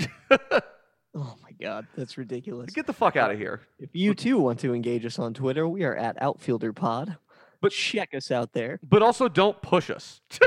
Oh 1.15 1.37
my 1.43 1.51
god, 1.61 1.87
that's 1.97 2.17
ridiculous. 2.17 2.73
Get 2.73 2.87
the 2.87 2.93
fuck 2.93 3.17
out 3.17 3.33
of 3.33 3.39
here. 3.39 3.63
If 3.79 3.91
you 3.93 4.15
too 4.15 4.39
want 4.39 4.61
to 4.61 4.73
engage 4.73 5.05
us 5.05 5.19
on 5.19 5.35
Twitter, 5.35 5.67
we 5.67 5.83
are 5.83 5.97
at 5.97 6.21
Outfielder 6.23 6.73
Pod. 6.73 7.17
But 7.61 7.73
check 7.73 8.15
us 8.15 8.31
out 8.31 8.53
there. 8.53 8.79
But 8.89 9.03
also 9.03 9.29
don't 9.29 9.61
push 9.61 9.91
us. 9.91 10.21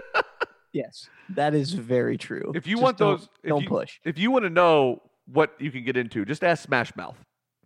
Yes, 0.73 1.09
that 1.29 1.53
is 1.53 1.73
very 1.73 2.17
true. 2.17 2.51
If 2.55 2.65
you 2.67 2.75
Just 2.75 2.83
want 2.83 2.97
don't- 2.97 3.19
those 3.19 3.29
if 3.43 3.49
don't 3.49 3.63
you- 3.63 3.67
push. 3.69 3.99
If 4.05 4.17
you 4.17 4.31
want 4.31 4.43
to 4.43 4.49
know 4.49 5.01
what 5.25 5.53
you 5.59 5.71
can 5.71 5.83
get 5.83 5.97
into, 5.97 6.23
just 6.25 6.43
ask 6.43 6.63
Smash 6.63 6.95
Mouth. 6.95 7.17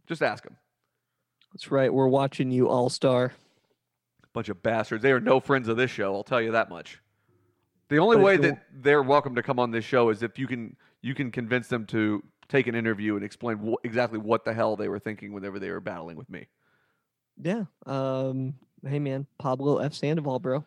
Just 0.08 0.22
ask 0.24 0.43
him. 0.45 0.56
That's 1.53 1.72
right. 1.72 1.93
We're 1.93 2.08
watching 2.08 2.51
you, 2.51 2.68
All 2.68 2.89
Star. 2.89 3.34
Bunch 4.34 4.49
of 4.49 4.62
bastards. 4.62 5.01
They 5.01 5.12
are 5.12 5.20
no 5.22 5.39
friends 5.39 5.68
of 5.70 5.78
this 5.78 5.89
show. 5.91 6.14
I'll 6.16 6.24
tell 6.24 6.41
you 6.41 6.51
that 6.51 6.70
much. 6.70 6.99
The 7.89 7.99
only 7.99 8.18
But 8.18 8.24
way 8.24 8.38
that 8.38 8.64
they're 8.74 9.03
welcome 9.03 9.36
to 9.36 9.43
come 9.43 9.60
on 9.60 9.72
this 9.72 9.86
show 9.86 10.10
is 10.10 10.22
if 10.24 10.38
you 10.39 10.47
can 10.47 10.76
you 11.01 11.14
can 11.14 11.32
convince 11.32 11.68
them 11.68 11.86
to 11.86 12.24
take 12.49 12.66
an 12.68 12.74
interview 12.76 13.16
and 13.16 13.24
explain 13.24 13.58
wh- 13.58 13.86
exactly 13.86 14.18
what 14.20 14.43
the 14.43 14.53
hell 14.53 14.76
they 14.76 14.89
were 14.89 14.97
thinking 14.99 15.32
whenever 15.34 15.60
they 15.60 15.70
were 15.70 15.80
battling 15.80 16.18
with 16.18 16.30
me. 16.30 16.47
Yeah. 17.41 17.66
Um. 17.86 18.56
Hey 18.86 18.99
man, 18.99 19.26
Pablo 19.38 19.78
F. 19.78 19.93
Sandoval, 19.93 20.39
bro. 20.39 20.66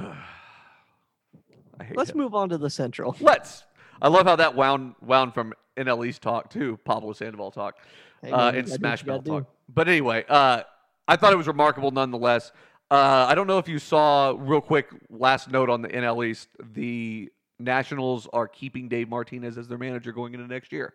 I 1.80 1.84
hate 1.84 1.96
Let's 1.96 2.10
him. 2.10 2.18
move 2.18 2.34
on 2.34 2.50
to 2.50 2.58
the 2.58 2.68
Central. 2.68 3.16
Let's. 3.20 3.64
I 4.02 4.08
love 4.08 4.26
how 4.26 4.36
that 4.36 4.54
wound 4.54 4.94
wound 5.00 5.34
from 5.34 5.54
NL 5.76 6.06
East 6.06 6.20
talk 6.20 6.50
to 6.50 6.76
Pablo 6.84 7.12
Sandoval 7.12 7.50
talk 7.50 7.78
Hey, 8.22 8.30
uh, 8.30 8.36
man, 8.36 8.54
and 8.54 8.54
gotta 8.54 8.62
do 8.66 8.70
what 8.70 8.78
Smash 8.78 9.06
Mouth 9.06 9.24
talk. 9.24 9.46
But 9.72 9.88
anyway, 9.88 10.24
uh, 10.28 10.62
I 11.08 11.16
thought 11.16 11.32
it 11.32 11.36
was 11.36 11.46
remarkable 11.46 11.90
nonetheless. 11.90 12.52
Uh, 12.90 13.26
I 13.28 13.34
don't 13.34 13.46
know 13.46 13.58
if 13.58 13.68
you 13.68 13.78
saw 13.78 14.34
real 14.36 14.60
quick 14.60 14.88
last 15.08 15.50
note 15.50 15.70
on 15.70 15.80
the 15.80 15.88
NL 15.88 16.26
East. 16.26 16.48
The 16.74 17.30
Nationals 17.58 18.28
are 18.32 18.48
keeping 18.48 18.88
Dave 18.88 19.08
Martinez 19.08 19.56
as 19.56 19.68
their 19.68 19.78
manager 19.78 20.12
going 20.12 20.34
into 20.34 20.46
next 20.46 20.72
year. 20.72 20.94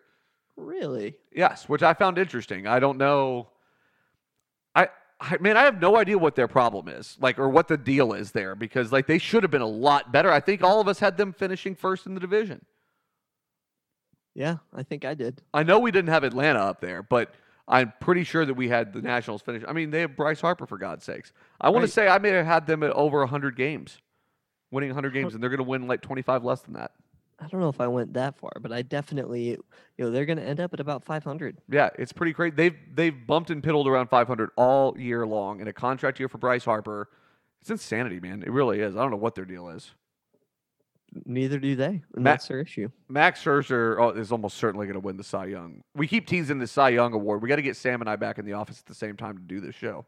Really? 0.56 1.16
Yes, 1.34 1.68
which 1.68 1.82
I 1.82 1.94
found 1.94 2.18
interesting. 2.18 2.66
I 2.66 2.78
don't 2.78 2.98
know. 2.98 3.48
I, 5.18 5.38
man, 5.40 5.56
I 5.56 5.62
have 5.62 5.80
no 5.80 5.96
idea 5.96 6.18
what 6.18 6.34
their 6.36 6.48
problem 6.48 6.88
is, 6.88 7.16
like, 7.20 7.38
or 7.38 7.48
what 7.48 7.68
the 7.68 7.76
deal 7.78 8.12
is 8.12 8.32
there, 8.32 8.54
because 8.54 8.92
like 8.92 9.06
they 9.06 9.18
should 9.18 9.42
have 9.42 9.50
been 9.50 9.62
a 9.62 9.66
lot 9.66 10.12
better. 10.12 10.30
I 10.30 10.40
think 10.40 10.62
all 10.62 10.80
of 10.80 10.88
us 10.88 10.98
had 10.98 11.16
them 11.16 11.32
finishing 11.32 11.74
first 11.74 12.06
in 12.06 12.14
the 12.14 12.20
division. 12.20 12.64
Yeah, 14.34 14.56
I 14.74 14.82
think 14.82 15.04
I 15.06 15.14
did. 15.14 15.40
I 15.54 15.62
know 15.62 15.78
we 15.78 15.90
didn't 15.90 16.10
have 16.10 16.22
Atlanta 16.24 16.58
up 16.58 16.80
there, 16.82 17.02
but 17.02 17.32
I'm 17.66 17.92
pretty 18.00 18.22
sure 18.24 18.44
that 18.44 18.52
we 18.54 18.68
had 18.68 18.92
the 18.92 19.00
Nationals 19.00 19.40
finish. 19.40 19.62
I 19.66 19.72
mean, 19.72 19.90
they 19.90 20.00
have 20.02 20.14
Bryce 20.14 20.42
Harper 20.42 20.66
for 20.66 20.76
God's 20.76 21.04
sakes. 21.04 21.32
I 21.58 21.70
want 21.70 21.82
Right. 21.82 21.86
to 21.86 21.92
say 21.92 22.08
I 22.08 22.18
may 22.18 22.28
have 22.30 22.44
had 22.44 22.66
them 22.66 22.82
at 22.82 22.90
over 22.90 23.20
100 23.20 23.56
games, 23.56 23.98
winning 24.70 24.90
100 24.90 25.14
games, 25.14 25.32
and 25.32 25.42
they're 25.42 25.48
going 25.50 25.58
to 25.58 25.64
win 25.64 25.86
like 25.86 26.02
25 26.02 26.44
less 26.44 26.60
than 26.60 26.74
that. 26.74 26.92
I 27.38 27.48
don't 27.48 27.60
know 27.60 27.68
if 27.68 27.80
I 27.80 27.86
went 27.86 28.14
that 28.14 28.38
far, 28.38 28.52
but 28.60 28.72
I 28.72 28.82
definitely, 28.82 29.50
you 29.50 29.58
know, 29.98 30.10
they're 30.10 30.24
going 30.24 30.38
to 30.38 30.44
end 30.44 30.58
up 30.58 30.72
at 30.72 30.80
about 30.80 31.04
500. 31.04 31.58
Yeah, 31.68 31.90
it's 31.98 32.12
pretty 32.12 32.32
great. 32.32 32.56
They've 32.56 32.76
they've 32.94 33.26
bumped 33.26 33.50
and 33.50 33.62
piddled 33.62 33.86
around 33.86 34.08
500 34.08 34.50
all 34.56 34.98
year 34.98 35.26
long 35.26 35.60
in 35.60 35.68
a 35.68 35.72
contract 35.72 36.18
year 36.18 36.28
for 36.28 36.38
Bryce 36.38 36.64
Harper. 36.64 37.10
It's 37.60 37.70
insanity, 37.70 38.20
man. 38.20 38.42
It 38.42 38.50
really 38.50 38.80
is. 38.80 38.96
I 38.96 39.00
don't 39.00 39.10
know 39.10 39.16
what 39.18 39.34
their 39.34 39.44
deal 39.44 39.68
is. 39.68 39.90
Neither 41.24 41.58
do 41.58 41.76
they, 41.76 42.02
and 42.14 42.24
Ma- 42.24 42.30
that's 42.30 42.48
their 42.48 42.60
issue. 42.60 42.90
Max 43.08 43.42
Scherzer 43.42 43.96
oh, 43.98 44.10
is 44.10 44.32
almost 44.32 44.56
certainly 44.56 44.86
going 44.86 44.94
to 44.94 45.00
win 45.00 45.16
the 45.16 45.24
Cy 45.24 45.46
Young. 45.46 45.82
We 45.94 46.06
keep 46.06 46.26
teasing 46.26 46.58
the 46.58 46.66
Cy 46.66 46.90
Young 46.90 47.12
award. 47.12 47.42
We 47.42 47.48
got 47.48 47.56
to 47.56 47.62
get 47.62 47.76
Sam 47.76 48.00
and 48.00 48.10
I 48.10 48.16
back 48.16 48.38
in 48.38 48.44
the 48.44 48.54
office 48.54 48.78
at 48.80 48.86
the 48.86 48.94
same 48.94 49.16
time 49.16 49.36
to 49.36 49.42
do 49.42 49.60
this 49.60 49.74
show. 49.74 50.04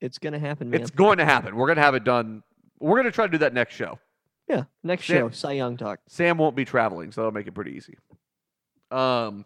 It's 0.00 0.18
going 0.18 0.32
to 0.32 0.38
happen, 0.38 0.70
man. 0.70 0.80
It's 0.80 0.90
going 0.90 1.18
to 1.18 1.24
happen. 1.24 1.56
We're 1.56 1.66
going 1.66 1.76
to 1.76 1.82
have 1.82 1.94
it 1.94 2.04
done. 2.04 2.42
We're 2.80 2.96
going 2.96 3.06
to 3.06 3.12
try 3.12 3.26
to 3.26 3.32
do 3.32 3.38
that 3.38 3.54
next 3.54 3.74
show. 3.74 3.98
Yeah, 4.48 4.64
next 4.82 5.06
Sam- 5.06 5.28
show, 5.28 5.30
Cy 5.30 5.52
Young 5.52 5.76
talk. 5.76 6.00
Sam 6.08 6.38
won't 6.38 6.56
be 6.56 6.64
traveling, 6.64 7.12
so 7.12 7.20
that'll 7.22 7.32
make 7.32 7.46
it 7.46 7.52
pretty 7.52 7.72
easy. 7.72 7.96
Um, 8.90 9.44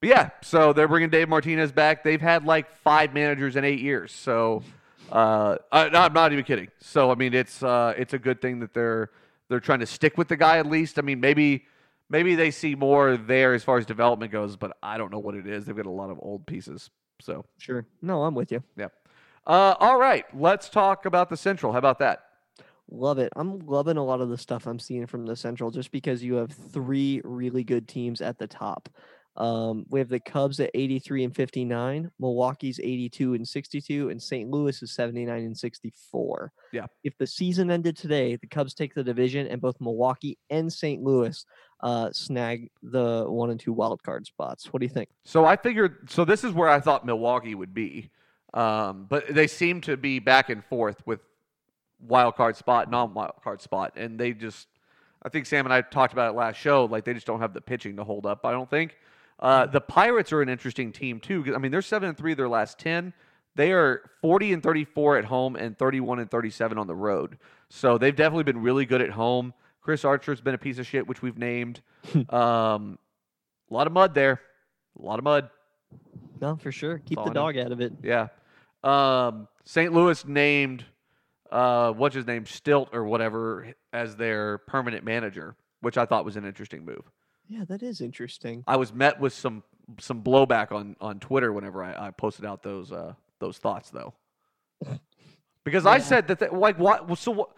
but 0.00 0.08
yeah, 0.10 0.30
so 0.42 0.72
they're 0.72 0.88
bringing 0.88 1.10
Dave 1.10 1.28
Martinez 1.28 1.72
back. 1.72 2.04
They've 2.04 2.20
had 2.20 2.44
like 2.44 2.70
five 2.78 3.14
managers 3.14 3.56
in 3.56 3.64
eight 3.64 3.80
years, 3.80 4.12
so 4.12 4.62
uh, 5.10 5.56
I, 5.72 5.88
I'm 5.88 6.12
not 6.12 6.32
even 6.32 6.44
kidding. 6.44 6.68
So 6.80 7.10
I 7.10 7.14
mean, 7.14 7.34
it's 7.34 7.62
uh, 7.62 7.94
it's 7.96 8.14
a 8.14 8.18
good 8.18 8.40
thing 8.40 8.60
that 8.60 8.74
they're 8.74 9.10
they're 9.48 9.60
trying 9.60 9.80
to 9.80 9.86
stick 9.86 10.16
with 10.18 10.28
the 10.28 10.36
guy 10.36 10.58
at 10.58 10.66
least. 10.66 10.98
I 10.98 11.02
mean, 11.02 11.18
maybe 11.20 11.64
maybe 12.10 12.34
they 12.36 12.50
see 12.50 12.74
more 12.74 13.16
there 13.16 13.54
as 13.54 13.64
far 13.64 13.78
as 13.78 13.86
development 13.86 14.30
goes, 14.30 14.56
but 14.56 14.76
I 14.82 14.98
don't 14.98 15.10
know 15.10 15.18
what 15.18 15.34
it 15.34 15.46
is. 15.46 15.64
They've 15.64 15.76
got 15.76 15.86
a 15.86 15.90
lot 15.90 16.10
of 16.10 16.18
old 16.22 16.46
pieces, 16.46 16.90
so 17.20 17.44
Sure. 17.58 17.84
No, 18.02 18.22
I'm 18.22 18.34
with 18.34 18.52
you. 18.52 18.62
yeah. 18.76 18.88
Uh, 19.46 19.74
all 19.80 19.98
right, 19.98 20.26
let's 20.38 20.68
talk 20.68 21.06
about 21.06 21.30
the 21.30 21.36
Central. 21.36 21.72
How 21.72 21.78
about 21.78 21.98
that? 22.00 22.24
Love 22.90 23.18
it. 23.18 23.32
I'm 23.36 23.58
loving 23.60 23.96
a 23.96 24.04
lot 24.04 24.20
of 24.20 24.28
the 24.30 24.38
stuff 24.38 24.66
I'm 24.66 24.78
seeing 24.78 25.06
from 25.06 25.26
the 25.26 25.36
Central 25.36 25.70
just 25.70 25.90
because 25.90 26.22
you 26.22 26.34
have 26.34 26.52
three 26.52 27.20
really 27.24 27.64
good 27.64 27.86
teams 27.86 28.20
at 28.20 28.38
the 28.38 28.46
top. 28.46 28.88
Um, 29.38 29.86
we 29.88 30.00
have 30.00 30.08
the 30.08 30.18
Cubs 30.18 30.58
at 30.58 30.70
83 30.74 31.24
and 31.24 31.36
59, 31.36 32.10
Milwaukee's 32.18 32.80
82 32.80 33.34
and 33.34 33.46
62, 33.46 34.10
and 34.10 34.20
St. 34.20 34.50
Louis 34.50 34.82
is 34.82 34.92
79 34.92 35.44
and 35.44 35.56
64. 35.56 36.52
Yeah. 36.72 36.86
If 37.04 37.16
the 37.18 37.26
season 37.26 37.70
ended 37.70 37.96
today, 37.96 38.34
the 38.34 38.48
Cubs 38.48 38.74
take 38.74 38.94
the 38.94 39.04
division, 39.04 39.46
and 39.46 39.60
both 39.60 39.80
Milwaukee 39.80 40.38
and 40.50 40.72
St. 40.72 41.02
Louis 41.04 41.44
uh, 41.80 42.10
snag 42.12 42.68
the 42.82 43.26
one 43.28 43.50
and 43.50 43.60
two 43.60 43.72
wild 43.72 44.02
card 44.02 44.26
spots. 44.26 44.72
What 44.72 44.80
do 44.80 44.86
you 44.86 44.92
think? 44.92 45.08
So 45.24 45.44
I 45.44 45.54
figured. 45.54 46.10
So 46.10 46.24
this 46.24 46.42
is 46.42 46.52
where 46.52 46.68
I 46.68 46.80
thought 46.80 47.06
Milwaukee 47.06 47.54
would 47.54 47.72
be, 47.72 48.10
um, 48.54 49.06
but 49.08 49.32
they 49.32 49.46
seem 49.46 49.80
to 49.82 49.96
be 49.96 50.18
back 50.18 50.50
and 50.50 50.64
forth 50.64 51.06
with 51.06 51.20
wild 52.00 52.36
card 52.36 52.56
spot, 52.56 52.90
non 52.90 53.14
wild 53.14 53.32
card 53.42 53.60
spot, 53.60 53.92
and 53.96 54.18
they 54.18 54.32
just. 54.32 54.68
I 55.20 55.28
think 55.28 55.46
Sam 55.46 55.66
and 55.66 55.72
I 55.72 55.80
talked 55.80 56.12
about 56.12 56.32
it 56.32 56.36
last 56.36 56.56
show. 56.56 56.84
Like 56.84 57.04
they 57.04 57.12
just 57.12 57.26
don't 57.26 57.40
have 57.40 57.52
the 57.52 57.60
pitching 57.60 57.96
to 57.96 58.04
hold 58.04 58.24
up. 58.24 58.46
I 58.46 58.52
don't 58.52 58.70
think. 58.70 58.96
Uh, 59.40 59.66
the 59.66 59.80
Pirates 59.80 60.32
are 60.32 60.42
an 60.42 60.48
interesting 60.48 60.92
team 60.92 61.20
too. 61.20 61.52
I 61.54 61.58
mean, 61.58 61.72
they're 61.72 61.82
seven 61.82 62.08
and 62.08 62.18
three 62.18 62.34
their 62.34 62.48
last 62.48 62.78
ten. 62.78 63.12
They 63.56 63.72
are 63.72 64.02
forty 64.20 64.52
and 64.52 64.62
thirty-four 64.62 65.18
at 65.18 65.24
home 65.24 65.56
and 65.56 65.76
thirty-one 65.76 66.20
and 66.20 66.30
thirty-seven 66.30 66.78
on 66.78 66.86
the 66.86 66.94
road. 66.94 67.38
So 67.68 67.98
they've 67.98 68.14
definitely 68.14 68.44
been 68.44 68.62
really 68.62 68.86
good 68.86 69.02
at 69.02 69.10
home. 69.10 69.52
Chris 69.80 70.04
Archer's 70.04 70.40
been 70.40 70.54
a 70.54 70.58
piece 70.58 70.78
of 70.78 70.86
shit, 70.86 71.06
which 71.06 71.22
we've 71.22 71.38
named. 71.38 71.80
um, 72.28 72.98
a 73.70 73.74
lot 73.74 73.86
of 73.86 73.92
mud 73.92 74.14
there. 74.14 74.40
A 74.98 75.02
lot 75.02 75.18
of 75.18 75.24
mud. 75.24 75.50
No, 76.40 76.56
for 76.56 76.70
sure. 76.70 76.98
Keep 76.98 77.24
the 77.24 77.30
dog 77.30 77.56
out 77.56 77.72
of 77.72 77.80
it. 77.80 77.92
Yeah. 78.02 78.28
Um, 78.84 79.48
St. 79.64 79.92
Louis 79.92 80.24
named 80.24 80.84
uh, 81.50 81.92
what's 81.92 82.14
his 82.14 82.26
name, 82.26 82.44
Stilt 82.44 82.90
or 82.92 83.04
whatever, 83.04 83.72
as 83.92 84.16
their 84.16 84.58
permanent 84.58 85.04
manager, 85.04 85.56
which 85.80 85.96
I 85.96 86.04
thought 86.04 86.24
was 86.24 86.36
an 86.36 86.44
interesting 86.44 86.84
move. 86.84 87.02
Yeah, 87.48 87.64
that 87.68 87.82
is 87.82 88.00
interesting. 88.00 88.64
I 88.66 88.76
was 88.76 88.92
met 88.92 89.18
with 89.20 89.32
some 89.32 89.62
some 90.00 90.22
blowback 90.22 90.70
on 90.72 90.96
on 91.00 91.18
Twitter 91.18 91.52
whenever 91.52 91.82
I, 91.82 92.08
I 92.08 92.10
posted 92.10 92.44
out 92.44 92.62
those 92.62 92.92
uh, 92.92 93.14
those 93.38 93.58
thoughts 93.58 93.90
though, 93.90 94.12
because 95.64 95.86
I 95.86 95.98
said 95.98 96.28
that 96.28 96.38
they, 96.38 96.48
like 96.48 96.78
what 96.78 97.18
so 97.18 97.32
what. 97.32 97.50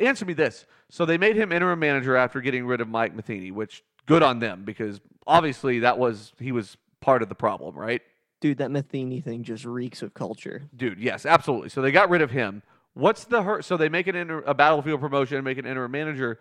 Answer 0.00 0.24
me 0.24 0.32
this. 0.32 0.64
So 0.88 1.04
they 1.04 1.18
made 1.18 1.36
him 1.36 1.52
interim 1.52 1.78
manager 1.78 2.16
after 2.16 2.40
getting 2.40 2.66
rid 2.66 2.80
of 2.80 2.88
Mike 2.88 3.14
Matheny, 3.14 3.50
which 3.50 3.84
good 4.06 4.22
on 4.22 4.38
them 4.38 4.64
because 4.64 5.02
obviously 5.26 5.80
that 5.80 5.98
was 5.98 6.32
he 6.38 6.50
was 6.50 6.78
part 7.00 7.20
of 7.20 7.28
the 7.28 7.34
problem, 7.34 7.76
right? 7.76 8.00
Dude, 8.40 8.58
that 8.58 8.70
Matheny 8.70 9.20
thing 9.20 9.42
just 9.42 9.64
reeks 9.64 10.02
of 10.02 10.14
culture. 10.14 10.62
Dude, 10.74 10.98
yes, 10.98 11.26
absolutely. 11.26 11.68
So 11.68 11.82
they 11.82 11.90
got 11.90 12.10
rid 12.10 12.22
of 12.22 12.30
him. 12.30 12.62
What's 12.96 13.24
the 13.24 13.42
hurt? 13.42 13.66
So 13.66 13.76
they 13.76 13.90
make 13.90 14.06
an 14.06 14.16
inter, 14.16 14.42
a 14.46 14.54
battlefield 14.54 15.02
promotion 15.02 15.36
and 15.36 15.44
make 15.44 15.58
an 15.58 15.66
interim 15.66 15.92
manager. 15.92 16.38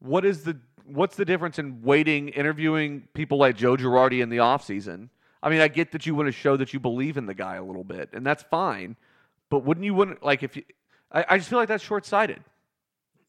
What 0.00 0.24
is 0.24 0.42
the 0.42 0.58
what's 0.84 1.14
the 1.14 1.24
difference 1.24 1.60
in 1.60 1.80
waiting, 1.80 2.30
interviewing 2.30 3.06
people 3.14 3.38
like 3.38 3.56
Joe 3.56 3.76
Girardi 3.76 4.20
in 4.20 4.28
the 4.28 4.38
offseason? 4.38 5.10
I 5.44 5.48
mean, 5.48 5.60
I 5.60 5.68
get 5.68 5.92
that 5.92 6.04
you 6.04 6.16
want 6.16 6.26
to 6.26 6.32
show 6.32 6.56
that 6.56 6.72
you 6.72 6.80
believe 6.80 7.16
in 7.16 7.26
the 7.26 7.34
guy 7.34 7.54
a 7.54 7.62
little 7.62 7.84
bit, 7.84 8.08
and 8.12 8.26
that's 8.26 8.42
fine. 8.42 8.96
But 9.48 9.60
wouldn't 9.60 9.86
you 9.86 9.94
want 9.94 10.24
like 10.24 10.42
if 10.42 10.56
you? 10.56 10.64
I, 11.12 11.24
I 11.28 11.38
just 11.38 11.48
feel 11.48 11.60
like 11.60 11.68
that's 11.68 11.84
short 11.84 12.04
sighted. 12.04 12.42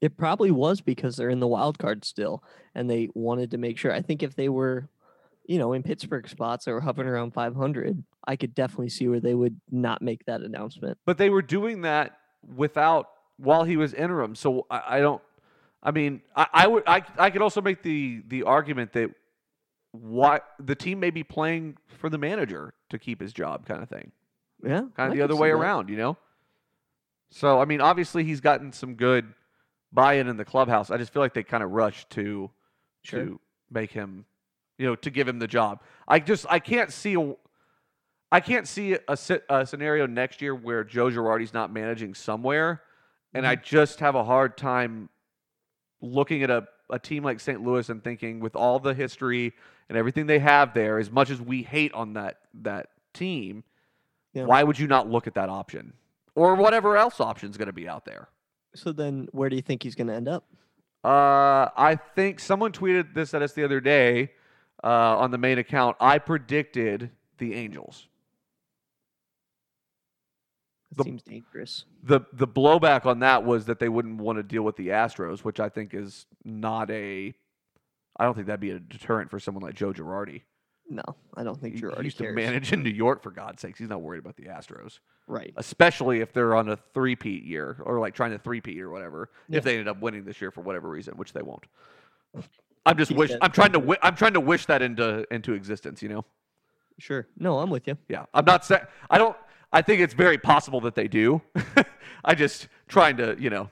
It 0.01 0.17
probably 0.17 0.49
was 0.49 0.82
because 0.82 1.15
they're 1.15 1.30
in 1.30 1.39
the 1.39 1.47
wild 1.47 1.78
card 1.78 2.03
still, 2.03 2.43
and 2.74 2.89
they 2.89 3.09
wanted 3.13 3.51
to 3.51 3.59
make 3.59 3.78
sure. 3.78 3.93
I 3.93 4.01
think 4.01 4.24
if 4.24 4.36
they 4.36 4.49
were, 4.49 4.89
you 5.45 5.59
know, 5.59 5.74
in 5.74 5.84
Pittsburgh 5.84 6.28
spots 6.28 6.67
or 6.67 6.82
hovering 6.82 7.07
around 7.07 7.36
500, 7.36 8.03
I 8.28 8.36
could 8.36 8.55
definitely 8.55 8.89
see 8.89 9.07
where 9.07 9.19
they 9.19 9.36
would 9.36 9.61
not 9.69 10.01
make 10.01 10.26
that 10.26 10.41
announcement. 10.41 10.97
But 11.05 11.19
they 11.19 11.30
were 11.30 11.43
doing 11.43 11.82
that 11.82 12.17
without 12.55 13.09
while 13.37 13.63
he 13.63 13.77
was 13.77 13.93
interim. 13.93 14.35
So 14.35 14.65
I, 14.69 14.97
I 14.97 14.99
don't. 14.99 15.21
I 15.81 15.91
mean, 15.91 16.21
I, 16.35 16.47
I 16.53 16.67
would. 16.67 16.83
I 16.87 17.03
I 17.17 17.29
could 17.29 17.41
also 17.41 17.61
make 17.61 17.83
the 17.83 18.23
the 18.27 18.43
argument 18.43 18.93
that 18.93 19.11
why 19.91 20.41
the 20.59 20.75
team 20.75 20.99
may 20.99 21.09
be 21.11 21.23
playing 21.23 21.77
for 21.87 22.09
the 22.09 22.17
manager 22.17 22.73
to 22.89 22.97
keep 22.97 23.21
his 23.21 23.33
job, 23.33 23.65
kind 23.65 23.83
of 23.83 23.89
thing. 23.89 24.11
Yeah, 24.63 24.81
kind 24.81 24.91
I 24.97 25.05
of 25.07 25.13
the 25.13 25.21
other 25.21 25.35
way 25.35 25.49
that. 25.49 25.55
around, 25.55 25.89
you 25.89 25.97
know. 25.97 26.17
So 27.29 27.59
I 27.59 27.65
mean, 27.65 27.81
obviously 27.81 28.23
he's 28.23 28.39
gotten 28.39 28.71
some 28.71 28.95
good 28.95 29.33
buy-in 29.91 30.27
in 30.27 30.37
the 30.37 30.45
clubhouse. 30.45 30.89
I 30.89 30.97
just 30.97 31.13
feel 31.13 31.21
like 31.21 31.33
they 31.33 31.43
kind 31.43 31.63
of 31.63 31.71
rushed 31.71 32.09
to 32.11 32.49
Sure. 33.03 33.25
to 33.25 33.39
make 33.69 33.91
him, 33.91 34.25
you 34.77 34.85
know, 34.87 34.95
to 34.95 35.09
give 35.09 35.27
him 35.27 35.37
the 35.39 35.47
job. 35.47 35.81
I 36.07 36.19
just 36.19 36.45
I 36.49 36.59
can't 36.59 36.91
see 36.91 37.15
a 37.15 37.35
I 38.34 38.39
can't 38.39 38.67
see 38.67 38.93
a, 39.07 39.17
a 39.49 39.65
scenario 39.65 40.05
next 40.07 40.41
year 40.41 40.55
where 40.55 40.84
Joe 40.84 41.05
Girardi's 41.09 41.53
not 41.53 41.71
managing 41.71 42.13
somewhere, 42.15 42.81
and 43.34 43.43
Mm-hmm. 43.45 43.51
I 43.51 43.55
just 43.55 43.99
have 43.99 44.15
a 44.15 44.23
hard 44.23 44.57
time 44.57 45.09
looking 46.01 46.43
at 46.43 46.49
a, 46.49 46.67
a 46.89 46.99
team 46.99 47.23
like 47.23 47.39
St. 47.39 47.61
Louis 47.63 47.88
and 47.89 48.03
thinking 48.03 48.39
with 48.39 48.55
all 48.55 48.79
the 48.79 48.93
history 48.93 49.53
and 49.89 49.97
everything 49.97 50.25
they 50.27 50.39
have 50.39 50.73
there, 50.73 50.99
as 50.99 51.09
much 51.11 51.29
as 51.29 51.39
we 51.41 51.63
hate 51.63 51.93
on 51.93 52.13
that 52.13 52.39
that 52.61 52.89
team, 53.13 53.63
Yeah. 54.34 54.45
why 54.45 54.63
would 54.63 54.77
you 54.79 54.88
not 54.88 55.09
look 55.09 55.27
at 55.27 55.36
that 55.36 55.49
option 55.49 55.93
or 56.36 56.55
whatever 56.55 56.97
else 56.97 57.19
option's 57.21 57.57
going 57.57 57.67
to 57.67 57.73
be 57.73 57.88
out 57.88 58.05
there? 58.05 58.29
So 58.75 58.91
then, 58.91 59.27
where 59.31 59.49
do 59.49 59.55
you 59.55 59.61
think 59.61 59.84
he's 59.84 59.93
going 59.95 60.07
to 60.07 60.13
end 60.15 60.27
up? 60.27 60.45
Uh, 61.03 61.69
I 61.77 61.99
think 62.15 62.39
someone 62.39 62.71
tweeted 62.71 63.13
this 63.13 63.34
at 63.34 63.41
us 63.43 63.53
the 63.53 63.63
other 63.63 63.79
day 63.79 64.31
uh, 64.84 65.17
on 65.19 65.29
the 65.31 65.38
main 65.38 65.57
account. 65.59 65.95
I 65.99 66.17
predicted 66.17 67.11
the 67.38 67.53
Angels. 67.53 68.07
The- 70.97 71.03
seems 71.03 71.23
dangerous. 71.23 71.85
the 72.03 72.21
The 72.33 72.47
blowback 72.47 73.05
on 73.05 73.19
that 73.19 73.43
was 73.43 73.65
that 73.65 73.79
they 73.79 73.89
wouldn't 73.89 74.19
want 74.19 74.37
to 74.37 74.43
deal 74.43 74.63
with 74.63 74.75
the 74.75 74.89
Astros, 74.89 75.39
which 75.39 75.59
I 75.59 75.69
think 75.69 75.93
is 75.93 76.25
not 76.43 76.89
a. 76.91 77.33
I 78.17 78.25
don't 78.25 78.35
think 78.35 78.47
that'd 78.47 78.59
be 78.59 78.71
a 78.71 78.79
deterrent 78.79 79.31
for 79.31 79.39
someone 79.39 79.63
like 79.63 79.73
Joe 79.75 79.91
Girardi. 79.91 80.41
No, 80.89 81.01
I 81.35 81.43
don't 81.43 81.59
think 81.59 81.75
He, 81.75 81.79
he 81.79 82.03
used 82.03 82.17
cares. 82.17 82.31
to 82.31 82.35
manage 82.35 82.71
in 82.73 82.83
New 82.83 82.89
York 82.91 83.23
for 83.23 83.31
God's 83.31 83.61
sakes. 83.61 83.79
He's 83.79 83.87
not 83.89 84.01
worried 84.01 84.19
about 84.19 84.35
the 84.35 84.43
Astros. 84.43 84.99
Right. 85.25 85.53
especially 85.55 86.19
if 86.19 86.33
they're 86.33 86.53
on 86.53 86.67
a 86.67 86.75
three-peat 86.93 87.45
year 87.45 87.77
or 87.85 88.01
like 88.01 88.13
trying 88.13 88.31
to 88.31 88.37
three-peat 88.39 88.81
or 88.81 88.89
whatever. 88.89 89.29
Yeah. 89.47 89.59
If 89.59 89.63
they 89.63 89.71
ended 89.71 89.87
up 89.87 90.01
winning 90.01 90.25
this 90.25 90.41
year 90.41 90.51
for 90.51 90.59
whatever 90.59 90.89
reason, 90.89 91.15
which 91.15 91.31
they 91.31 91.41
won't. 91.41 91.63
I'm 92.85 92.97
just 92.97 93.09
He 93.11 93.15
wish 93.17 93.31
I'm 93.41 93.51
trying 93.51 93.71
to 93.71 93.79
wi- 93.79 93.99
I'm 94.01 94.15
trying 94.15 94.33
to 94.33 94.41
wish 94.41 94.65
that 94.65 94.81
into 94.81 95.25
into 95.33 95.53
existence. 95.53 96.01
You 96.01 96.09
know? 96.09 96.25
Sure. 96.99 97.25
No, 97.37 97.59
I'm 97.59 97.69
with 97.69 97.87
you. 97.87 97.97
Yeah. 98.09 98.25
I'm 98.33 98.43
not 98.45 98.65
saying 98.65 98.81
I 99.09 99.17
don't. 99.17 99.35
I 99.74 99.82
think 99.82 99.99
it's 99.99 100.13
very 100.13 100.38
possible 100.38 100.80
that 100.82 100.95
they 100.95 101.07
do. 101.07 101.41
I 102.26 102.36
just 102.36 102.67
trying 102.88 103.17
to 103.17 103.36
you 103.39 103.49
know 103.49 103.69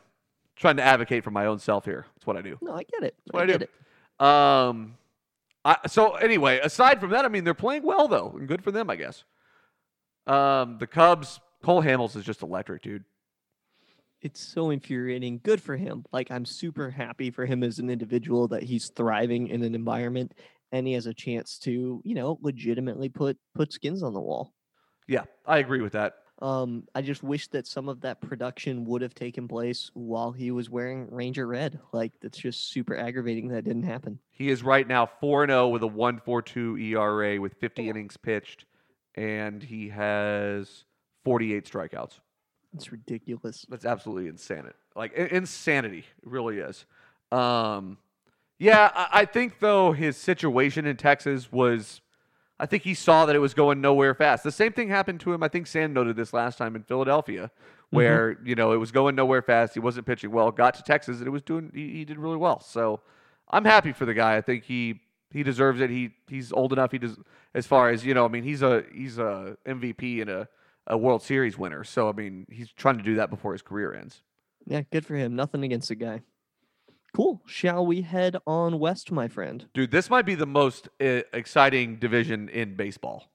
trying 0.55 0.75
to 0.77 0.83
advocate 0.83 1.23
for 1.23 1.31
my 1.31 1.45
own 1.45 1.59
self 1.59 1.85
here. 1.85 2.05
That's 2.15 2.27
what 2.27 2.35
I 2.35 2.41
do. 2.41 2.57
No, 2.61 2.73
I 2.73 2.83
get 2.83 3.03
it. 3.03 3.15
That's 3.25 3.33
what 3.33 3.49
I 3.49 3.53
I 3.53 3.57
do. 3.57 3.63
it. 3.63 4.25
Um. 4.25 4.97
I, 5.63 5.77
so 5.87 6.15
anyway, 6.15 6.59
aside 6.59 6.99
from 6.99 7.11
that, 7.11 7.23
I 7.23 7.27
mean 7.27 7.43
they're 7.43 7.53
playing 7.53 7.83
well 7.83 8.07
though, 8.07 8.35
and 8.35 8.47
good 8.47 8.63
for 8.63 8.71
them, 8.71 8.89
I 8.89 8.95
guess. 8.95 9.23
Um, 10.25 10.77
the 10.79 10.87
Cubs, 10.87 11.39
Cole 11.63 11.83
Hamels 11.83 12.15
is 12.15 12.23
just 12.25 12.41
electric, 12.41 12.81
dude. 12.81 13.03
It's 14.21 14.39
so 14.39 14.69
infuriating. 14.69 15.39
Good 15.43 15.61
for 15.61 15.75
him. 15.75 16.05
Like 16.11 16.31
I'm 16.31 16.45
super 16.45 16.89
happy 16.89 17.31
for 17.31 17.45
him 17.45 17.63
as 17.63 17.79
an 17.79 17.89
individual 17.89 18.47
that 18.49 18.63
he's 18.63 18.89
thriving 18.89 19.47
in 19.47 19.63
an 19.63 19.75
environment 19.75 20.33
and 20.71 20.87
he 20.87 20.93
has 20.93 21.05
a 21.07 21.13
chance 21.13 21.57
to, 21.59 22.01
you 22.03 22.15
know, 22.15 22.39
legitimately 22.41 23.09
put 23.09 23.37
put 23.55 23.73
skins 23.73 24.03
on 24.03 24.13
the 24.13 24.19
wall. 24.19 24.53
Yeah, 25.07 25.23
I 25.45 25.59
agree 25.59 25.81
with 25.81 25.93
that. 25.93 26.15
Um, 26.41 26.87
I 26.95 27.03
just 27.03 27.21
wish 27.21 27.47
that 27.49 27.67
some 27.67 27.87
of 27.87 28.01
that 28.01 28.19
production 28.19 28.83
would 28.85 29.03
have 29.03 29.13
taken 29.13 29.47
place 29.47 29.91
while 29.93 30.31
he 30.31 30.49
was 30.49 30.71
wearing 30.71 31.07
Ranger 31.11 31.45
red. 31.45 31.79
Like 31.91 32.13
that's 32.19 32.37
just 32.39 32.71
super 32.71 32.97
aggravating 32.97 33.49
that 33.49 33.63
didn't 33.63 33.83
happen. 33.83 34.17
He 34.31 34.49
is 34.49 34.63
right 34.63 34.87
now 34.87 35.05
4 35.05 35.45
0 35.45 35.67
with 35.67 35.83
a 35.83 35.87
1.42 35.87 36.81
ERA 36.81 37.39
with 37.39 37.53
50 37.59 37.89
innings 37.89 38.17
pitched, 38.17 38.65
and 39.13 39.61
he 39.61 39.89
has 39.89 40.85
48 41.25 41.65
strikeouts. 41.71 42.19
It's 42.73 42.91
ridiculous. 42.91 43.65
That's 43.69 43.85
absolutely 43.85 44.27
insanity. 44.27 44.75
Like 44.95 45.11
i- 45.17 45.27
insanity, 45.35 46.05
it 46.23 46.27
really 46.27 46.57
is. 46.57 46.85
Um, 47.31 47.97
yeah, 48.57 48.89
I, 48.95 49.21
I 49.21 49.25
think 49.25 49.59
though 49.59 49.91
his 49.91 50.17
situation 50.17 50.87
in 50.87 50.97
Texas 50.97 51.51
was, 51.51 52.01
I 52.61 52.67
think 52.67 52.83
he 52.83 52.93
saw 52.93 53.25
that 53.25 53.35
it 53.35 53.39
was 53.39 53.55
going 53.55 53.81
nowhere 53.81 54.13
fast. 54.13 54.43
The 54.43 54.51
same 54.51 54.71
thing 54.71 54.87
happened 54.87 55.19
to 55.21 55.33
him. 55.33 55.41
I 55.41 55.47
think 55.47 55.65
Sam 55.65 55.93
noted 55.93 56.15
this 56.15 56.31
last 56.31 56.59
time 56.59 56.75
in 56.75 56.83
Philadelphia, 56.83 57.45
mm-hmm. 57.45 57.95
where 57.95 58.37
you 58.45 58.53
know 58.53 58.71
it 58.71 58.77
was 58.77 58.91
going 58.91 59.15
nowhere 59.15 59.41
fast. 59.41 59.73
He 59.73 59.79
wasn't 59.79 60.05
pitching 60.05 60.29
well. 60.29 60.51
Got 60.51 60.75
to 60.75 60.83
Texas 60.83 61.17
and 61.17 61.27
it 61.27 61.31
was 61.31 61.41
doing. 61.41 61.71
He, 61.73 61.89
he 61.89 62.05
did 62.05 62.19
really 62.19 62.37
well. 62.37 62.59
So 62.59 62.99
I'm 63.49 63.65
happy 63.65 63.93
for 63.93 64.05
the 64.05 64.13
guy. 64.13 64.37
I 64.37 64.41
think 64.41 64.65
he 64.65 65.01
he 65.31 65.41
deserves 65.41 65.81
it. 65.81 65.89
He 65.89 66.11
he's 66.29 66.53
old 66.53 66.71
enough. 66.71 66.91
He 66.91 66.99
does 66.99 67.17
as 67.55 67.65
far 67.65 67.89
as 67.89 68.05
you 68.05 68.13
know. 68.13 68.25
I 68.25 68.27
mean, 68.27 68.43
he's 68.43 68.61
a 68.61 68.83
he's 68.93 69.17
a 69.17 69.57
MVP 69.65 70.21
and 70.21 70.29
a 70.29 70.47
a 70.85 70.95
World 70.95 71.23
Series 71.23 71.57
winner. 71.57 71.83
So 71.83 72.09
I 72.09 72.11
mean, 72.11 72.45
he's 72.51 72.71
trying 72.71 72.97
to 72.97 73.03
do 73.03 73.15
that 73.15 73.31
before 73.31 73.53
his 73.53 73.63
career 73.63 73.91
ends. 73.91 74.21
Yeah, 74.67 74.81
good 74.91 75.03
for 75.03 75.15
him. 75.15 75.35
Nothing 75.35 75.63
against 75.63 75.89
the 75.89 75.95
guy. 75.95 76.21
Cool. 77.13 77.41
Shall 77.45 77.85
we 77.85 78.01
head 78.01 78.37
on 78.47 78.79
west, 78.79 79.11
my 79.11 79.27
friend? 79.27 79.67
Dude, 79.73 79.91
this 79.91 80.09
might 80.09 80.25
be 80.25 80.35
the 80.35 80.45
most 80.45 80.87
uh, 81.01 81.21
exciting 81.33 81.97
division 81.97 82.47
in 82.49 82.75
baseball. 82.75 83.31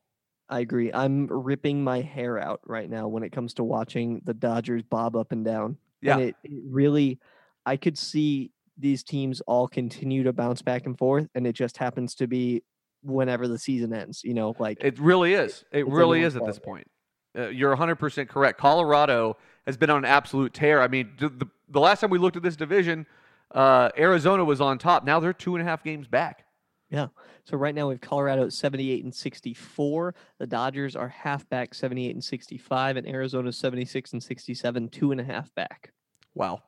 I 0.49 0.61
agree. 0.61 0.93
I'm 0.93 1.27
ripping 1.27 1.83
my 1.83 2.01
hair 2.01 2.39
out 2.39 2.61
right 2.64 2.89
now 2.89 3.09
when 3.09 3.22
it 3.22 3.33
comes 3.33 3.55
to 3.55 3.64
watching 3.64 4.22
the 4.24 4.33
Dodgers 4.33 4.83
bob 4.83 5.16
up 5.16 5.33
and 5.33 5.45
down. 5.45 5.77
Yeah. 6.01 6.14
And 6.14 6.22
it, 6.22 6.37
it 6.45 6.62
really, 6.64 7.18
I 7.66 7.77
could 7.77 7.99
see 7.99 8.53
these 8.79 9.03
teams 9.03 9.41
all 9.43 9.66
continue 9.66 10.22
to 10.22 10.33
bounce 10.33 10.62
back 10.62 10.87
and 10.87 10.97
forth, 10.97 11.29
and 11.35 11.47
it 11.47 11.55
just 11.55 11.77
happens 11.77 12.14
to 12.16 12.27
be 12.27 12.62
whenever 13.03 13.49
the 13.49 13.59
season 13.59 13.93
ends. 13.93 14.22
You 14.24 14.35
know, 14.35 14.55
like 14.59 14.79
It 14.81 14.99
really 14.99 15.35
is. 15.35 15.64
It 15.72 15.81
It's 15.81 15.91
really 15.91 16.22
is 16.22 16.37
at 16.37 16.47
this 16.47 16.59
point. 16.59 16.87
Uh, 17.37 17.49
you're 17.49 17.77
100% 17.77 18.29
correct. 18.29 18.59
Colorado 18.59 19.37
has 19.66 19.77
been 19.77 19.91
on 19.91 19.99
an 19.99 20.05
absolute 20.05 20.55
tear. 20.55 20.81
I 20.81 20.89
mean, 20.89 21.12
the, 21.18 21.47
the 21.68 21.81
last 21.81 22.01
time 22.01 22.09
we 22.09 22.18
looked 22.18 22.37
at 22.37 22.43
this 22.43 22.57
division, 22.57 23.07
uh, 23.53 23.90
Arizona 23.97 24.44
was 24.44 24.61
on 24.61 24.78
top. 24.78 25.05
Now 25.05 25.20
they're 25.20 25.32
two 25.32 25.55
and 25.55 25.62
a 25.62 25.64
half 25.68 25.82
games 25.84 26.09
back. 26.09 26.44
Yeah. 26.90 27.09
So 27.44 27.57
right 27.57 27.74
now 27.74 27.88
we 27.88 27.94
have 27.94 28.01
Colorado 28.01 28.44
at 28.44 28.53
78 28.53 29.05
and 29.05 29.14
64. 29.14 30.14
The 30.38 30.47
Dodgers 30.47 30.94
are 30.94 31.09
half 31.09 31.49
back 31.49 31.74
78 31.74 32.14
and 32.14 32.22
65, 32.22 32.97
and 32.97 33.09
Arizona 33.09 33.53
76 33.53 34.12
and 34.12 34.22
67, 34.22 34.88
two 34.88 35.12
and 35.12 35.20
a 35.20 35.24
half 35.24 35.53
back. 35.55 35.92
Wow. 36.34 36.62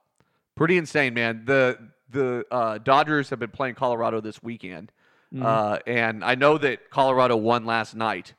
Pretty 0.57 0.77
insane, 0.77 1.15
man. 1.15 1.45
The 1.45 1.79
the 2.11 2.45
uh, 2.51 2.79
Dodgers 2.79 3.31
have 3.31 3.39
been 3.39 3.51
playing 3.51 3.75
Colorado 3.75 4.21
this 4.21 4.43
weekend. 4.43 4.93
Mhm. 5.33 5.45
Uh, 5.45 5.79
and 5.87 6.25
I 6.25 6.35
know 6.37 6.59
that 6.59 6.91
Colorado 6.91 7.37
won 7.37 7.67
last 7.67 7.95
night. 7.95 8.35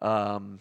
Um, 0.00 0.60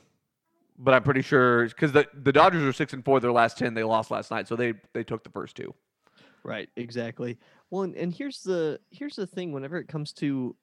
but 0.78 0.94
I'm 0.94 1.04
pretty 1.04 1.22
sure 1.22 1.66
because 1.68 1.92
the, 1.92 2.08
the 2.14 2.32
Dodgers 2.32 2.64
are 2.64 2.74
six 2.74 2.94
and 2.94 3.04
four, 3.04 3.20
their 3.20 3.32
last 3.32 3.58
ten, 3.58 3.74
they 3.74 3.84
lost 3.84 4.12
last 4.12 4.32
night, 4.32 4.48
so 4.48 4.56
they 4.56 4.74
they 4.94 5.04
took 5.04 5.24
the 5.24 5.30
first 5.30 5.56
two. 5.56 5.74
Right, 6.44 6.70
exactly. 6.76 7.38
Well, 7.70 7.84
and, 7.84 7.96
and 7.96 8.14
here's 8.14 8.42
the 8.42 8.80
here's 8.92 9.16
the 9.16 9.28
thing. 9.28 9.52
Whenever 9.52 9.78
it 9.78 9.88
comes 9.88 10.14
to 10.14 10.56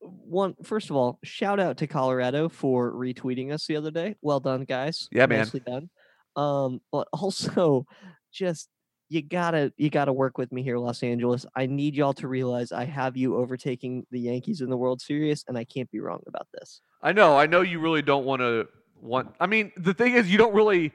one, 0.00 0.54
first 0.62 0.90
of 0.90 0.96
all, 0.96 1.18
shout 1.22 1.60
out 1.60 1.78
to 1.78 1.86
Colorado 1.86 2.48
for 2.48 2.92
retweeting 2.92 3.52
us 3.52 3.66
the 3.66 3.76
other 3.76 3.90
day. 3.90 4.16
Well 4.22 4.40
done, 4.40 4.64
guys. 4.64 5.08
Yeah, 5.12 5.26
man. 5.26 5.40
Nicely 5.40 5.60
done. 5.60 5.90
Um, 6.36 6.80
but 6.90 7.08
also, 7.12 7.86
just 8.32 8.68
you 9.08 9.22
gotta 9.22 9.72
you 9.76 9.90
gotta 9.90 10.12
work 10.12 10.38
with 10.38 10.52
me 10.52 10.62
here, 10.62 10.78
Los 10.78 11.02
Angeles. 11.02 11.44
I 11.54 11.66
need 11.66 11.94
y'all 11.94 12.14
to 12.14 12.28
realize 12.28 12.72
I 12.72 12.84
have 12.84 13.16
you 13.16 13.36
overtaking 13.36 14.06
the 14.10 14.20
Yankees 14.20 14.60
in 14.60 14.70
the 14.70 14.76
World 14.76 15.00
Series, 15.00 15.44
and 15.48 15.58
I 15.58 15.64
can't 15.64 15.90
be 15.90 16.00
wrong 16.00 16.22
about 16.26 16.48
this. 16.54 16.80
I 17.02 17.12
know, 17.12 17.36
I 17.36 17.46
know 17.46 17.62
you 17.62 17.80
really 17.80 18.02
don't 18.02 18.24
want 18.24 18.40
to 18.40 18.68
want. 19.00 19.34
I 19.40 19.46
mean, 19.46 19.72
the 19.76 19.94
thing 19.94 20.14
is, 20.14 20.30
you 20.30 20.38
don't 20.38 20.54
really. 20.54 20.92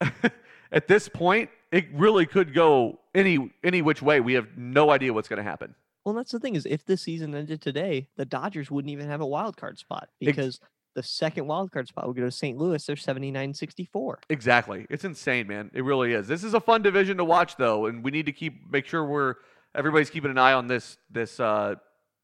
at 0.72 0.88
this 0.88 1.08
point, 1.08 1.50
it 1.74 1.86
really 1.92 2.24
could 2.24 2.54
go 2.54 3.00
any 3.16 3.52
any 3.64 3.82
which 3.82 4.00
way. 4.00 4.20
We 4.20 4.34
have 4.34 4.56
no 4.56 4.90
idea 4.90 5.12
what's 5.12 5.28
going 5.28 5.38
to 5.38 5.50
happen. 5.50 5.74
Well, 6.04 6.14
that's 6.14 6.30
the 6.30 6.38
thing 6.38 6.54
is, 6.54 6.66
if 6.66 6.84
the 6.84 6.96
season 6.96 7.34
ended 7.34 7.60
today, 7.60 8.08
the 8.16 8.24
Dodgers 8.24 8.70
wouldn't 8.70 8.92
even 8.92 9.08
have 9.08 9.20
a 9.20 9.26
wild 9.26 9.56
card 9.56 9.78
spot 9.78 10.08
Ex- 10.22 10.26
because 10.30 10.60
the 10.94 11.02
second 11.02 11.48
wild 11.48 11.72
card 11.72 11.88
spot 11.88 12.06
would 12.06 12.16
go 12.16 12.22
to 12.22 12.30
St. 12.30 12.56
Louis. 12.56 12.84
They're 12.86 12.94
79 12.94 13.54
64. 13.54 14.20
Exactly. 14.30 14.86
It's 14.88 15.04
insane, 15.04 15.48
man. 15.48 15.72
It 15.74 15.82
really 15.82 16.12
is. 16.12 16.28
This 16.28 16.44
is 16.44 16.54
a 16.54 16.60
fun 16.60 16.82
division 16.82 17.16
to 17.16 17.24
watch, 17.24 17.56
though, 17.56 17.86
and 17.86 18.04
we 18.04 18.12
need 18.12 18.26
to 18.26 18.32
keep 18.32 18.70
make 18.70 18.86
sure 18.86 19.04
we're 19.04 19.34
everybody's 19.74 20.10
keeping 20.10 20.30
an 20.30 20.38
eye 20.38 20.52
on 20.52 20.68
this 20.68 20.96
this 21.10 21.40
uh, 21.40 21.74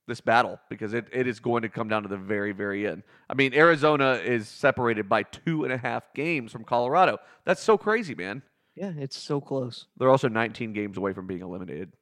this 0.06 0.20
battle 0.20 0.60
because 0.68 0.94
it, 0.94 1.06
it 1.12 1.26
is 1.26 1.40
going 1.40 1.62
to 1.62 1.68
come 1.68 1.88
down 1.88 2.04
to 2.04 2.08
the 2.08 2.16
very 2.16 2.52
very 2.52 2.86
end. 2.86 3.02
I 3.28 3.34
mean, 3.34 3.52
Arizona 3.52 4.12
is 4.12 4.46
separated 4.46 5.08
by 5.08 5.24
two 5.24 5.64
and 5.64 5.72
a 5.72 5.78
half 5.78 6.14
games 6.14 6.52
from 6.52 6.62
Colorado. 6.62 7.18
That's 7.44 7.62
so 7.62 7.76
crazy, 7.76 8.14
man. 8.14 8.42
Yeah, 8.74 8.92
it's 8.96 9.16
so 9.16 9.40
close. 9.40 9.86
They're 9.96 10.10
also 10.10 10.28
19 10.28 10.72
games 10.72 10.96
away 10.96 11.12
from 11.12 11.26
being 11.26 11.42
eliminated. 11.42 11.92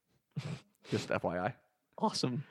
Just 0.90 1.08
FYI. 1.08 1.52
Awesome. 1.98 2.44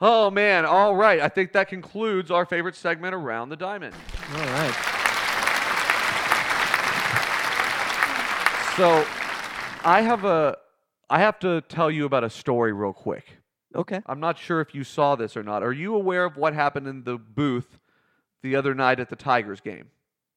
Oh 0.00 0.30
man! 0.30 0.66
All 0.66 0.96
right, 0.96 1.20
I 1.20 1.28
think 1.28 1.52
that 1.52 1.68
concludes 1.68 2.30
our 2.30 2.44
favorite 2.44 2.74
segment 2.74 3.14
around 3.14 3.48
the 3.48 3.56
diamond. 3.56 3.94
All 4.32 4.44
right. 4.44 4.74
So, 8.76 9.06
I 9.84 10.00
have 10.02 10.24
a, 10.24 10.56
I 11.08 11.20
have 11.20 11.38
to 11.38 11.60
tell 11.60 11.92
you 11.92 12.06
about 12.06 12.24
a 12.24 12.30
story 12.30 12.72
real 12.72 12.92
quick. 12.92 13.24
Okay. 13.72 14.00
I'm 14.06 14.18
not 14.18 14.36
sure 14.36 14.60
if 14.60 14.74
you 14.74 14.82
saw 14.82 15.14
this 15.14 15.36
or 15.36 15.44
not. 15.44 15.62
Are 15.62 15.72
you 15.72 15.94
aware 15.94 16.24
of 16.24 16.36
what 16.36 16.54
happened 16.54 16.88
in 16.88 17.04
the 17.04 17.16
booth 17.16 17.78
the 18.42 18.56
other 18.56 18.74
night 18.74 18.98
at 18.98 19.10
the 19.10 19.16
Tigers 19.16 19.60
game? 19.60 19.90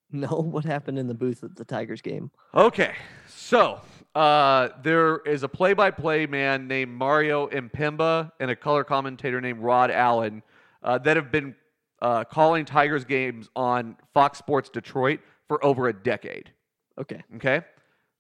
No, 0.12 0.28
what 0.28 0.64
happened 0.64 0.98
in 0.98 1.08
the 1.08 1.14
booth 1.14 1.44
at 1.44 1.58
the 1.58 1.66
Tigers 1.66 2.02
game? 2.02 2.32
Okay, 2.56 2.94
so 3.28 3.82
uh, 4.16 4.70
there 4.82 5.18
is 5.20 5.44
a 5.44 5.50
play-by-play 5.50 6.28
man 6.28 6.68
named 6.68 6.92
Mario 6.92 7.48
Impemba 7.48 8.32
and 8.40 8.50
a 8.50 8.56
color 8.56 8.86
commentator 8.86 9.42
named 9.42 9.60
Rod 9.60 9.92
Allen 9.92 10.44
uh, 10.82 10.98
that 11.00 11.18
have 11.18 11.30
been 11.32 11.56
uh, 12.02 12.24
calling 12.24 12.64
Tigers 12.64 13.04
games 13.04 13.50
on 13.56 13.98
Fox 14.14 14.38
Sports 14.38 14.70
Detroit 14.70 15.20
for 15.48 15.64
over 15.64 15.88
a 15.90 15.94
decade. 15.94 16.52
Okay. 16.98 17.22
Okay, 17.36 17.62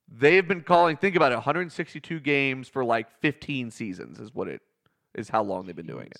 they 0.07 0.35
have 0.35 0.47
been 0.47 0.61
calling. 0.61 0.97
Think 0.97 1.15
about 1.15 1.31
it: 1.31 1.35
162 1.35 2.19
games 2.19 2.67
for 2.67 2.83
like 2.83 3.07
15 3.21 3.71
seasons 3.71 4.19
is 4.19 4.33
what 4.33 4.47
it 4.47 4.61
is. 5.15 5.29
How 5.29 5.41
long 5.41 5.65
they've 5.65 5.75
been 5.75 5.87
doing 5.87 6.07
it? 6.07 6.19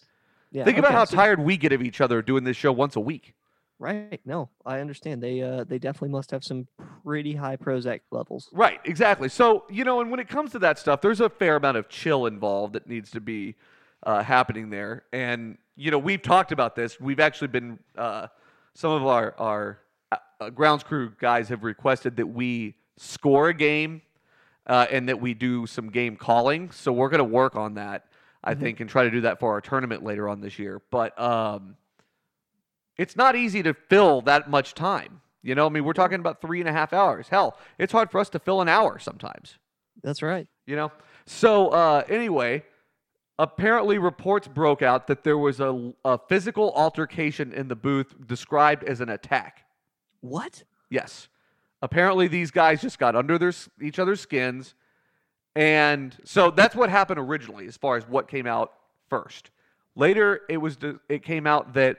Yeah. 0.51 0.63
Think 0.63 0.77
about 0.77 0.93
how 0.93 1.05
so- 1.05 1.15
tired 1.15 1.39
we 1.39 1.57
get 1.57 1.71
of 1.71 1.81
each 1.81 2.01
other 2.01 2.21
doing 2.21 2.43
this 2.43 2.57
show 2.57 2.71
once 2.71 2.95
a 2.95 2.99
week. 3.01 3.33
Right. 3.79 4.19
No, 4.25 4.49
I 4.65 4.79
understand. 4.79 5.21
They 5.21 5.41
uh 5.41 5.63
they 5.63 5.77
definitely 5.77 6.09
must 6.09 6.31
have 6.31 6.43
some 6.43 6.67
pretty 7.03 7.33
high 7.35 7.57
Prozac 7.57 8.01
levels. 8.11 8.49
Right, 8.51 8.79
exactly. 8.85 9.29
So, 9.29 9.65
you 9.69 9.83
know, 9.83 10.01
and 10.01 10.09
when 10.09 10.19
it 10.19 10.27
comes 10.27 10.51
to 10.53 10.59
that 10.59 10.79
stuff, 10.79 11.01
there's 11.01 11.21
a 11.21 11.29
fair 11.29 11.57
amount 11.57 11.77
of 11.77 11.87
chill 11.87 12.25
involved 12.25 12.73
that 12.73 12.87
needs 12.87 13.11
to 13.11 13.21
be 13.21 13.55
uh, 14.03 14.23
happening 14.23 14.69
there. 14.71 15.03
And, 15.13 15.57
you 15.75 15.91
know, 15.91 15.99
we've 15.99 16.21
talked 16.21 16.51
about 16.51 16.75
this. 16.75 16.99
We've 16.99 17.19
actually 17.19 17.49
been, 17.49 17.77
uh, 17.95 18.27
some 18.73 18.91
of 18.91 19.05
our, 19.05 19.35
our 19.37 19.79
uh, 20.11 20.17
uh, 20.41 20.49
grounds 20.49 20.83
crew 20.83 21.11
guys 21.19 21.49
have 21.49 21.63
requested 21.63 22.15
that 22.17 22.27
we 22.27 22.75
score 22.97 23.49
a 23.49 23.53
game 23.53 24.01
uh, 24.65 24.87
and 24.91 25.07
that 25.09 25.19
we 25.21 25.33
do 25.33 25.65
some 25.67 25.89
game 25.89 26.15
calling. 26.15 26.71
So 26.71 26.91
we're 26.91 27.09
going 27.09 27.19
to 27.19 27.23
work 27.23 27.55
on 27.55 27.75
that, 27.75 28.05
I 28.43 28.53
Mhm. 28.55 28.59
think, 28.59 28.79
and 28.81 28.89
try 28.89 29.03
to 29.03 29.11
do 29.11 29.21
that 29.21 29.39
for 29.39 29.51
our 29.53 29.61
tournament 29.61 30.03
later 30.03 30.27
on 30.29 30.41
this 30.41 30.57
year. 30.59 30.81
But 30.91 31.19
um, 31.19 31.75
it's 32.97 33.15
not 33.15 33.35
easy 33.35 33.63
to 33.63 33.73
fill 33.73 34.21
that 34.21 34.49
much 34.49 34.73
time. 34.73 35.21
You 35.43 35.55
know, 35.55 35.65
I 35.65 35.69
mean, 35.69 35.85
we're 35.85 35.93
talking 35.93 36.19
about 36.19 36.41
three 36.41 36.59
and 36.59 36.67
a 36.67 36.73
half 36.73 36.93
hours. 36.93 37.27
Hell, 37.29 37.57
it's 37.77 37.91
hard 37.93 38.11
for 38.11 38.19
us 38.19 38.29
to 38.29 38.39
fill 38.39 38.61
an 38.61 38.67
hour 38.67 38.99
sometimes. 38.99 39.57
That's 40.03 40.21
right. 40.21 40.47
You 40.65 40.75
know. 40.75 40.91
So 41.25 41.69
uh, 41.69 42.03
anyway, 42.09 42.63
apparently 43.39 43.97
reports 43.97 44.47
broke 44.47 44.81
out 44.81 45.07
that 45.07 45.23
there 45.23 45.37
was 45.37 45.59
a, 45.59 45.93
a 46.03 46.17
physical 46.27 46.73
altercation 46.75 47.53
in 47.53 47.67
the 47.67 47.75
booth 47.75 48.13
described 48.27 48.83
as 48.83 48.99
an 49.01 49.09
attack. 49.09 49.65
What? 50.21 50.63
Yes. 50.89 51.27
Apparently, 51.81 52.27
these 52.27 52.49
guys 52.49 52.81
just 52.81 52.97
got 52.97 53.15
under 53.15 53.37
their 53.37 53.53
each 53.81 53.99
other's 53.99 54.19
skins, 54.19 54.73
and 55.55 56.15
so 56.23 56.49
that's 56.49 56.75
what 56.75 56.89
happened 56.89 57.19
originally, 57.19 57.67
as 57.67 57.77
far 57.77 57.97
as 57.97 58.07
what 58.07 58.27
came 58.27 58.47
out 58.47 58.73
first. 59.09 59.51
Later, 59.95 60.41
it 60.49 60.57
was 60.57 60.77
it 61.07 61.23
came 61.23 61.45
out 61.45 61.73
that 61.75 61.97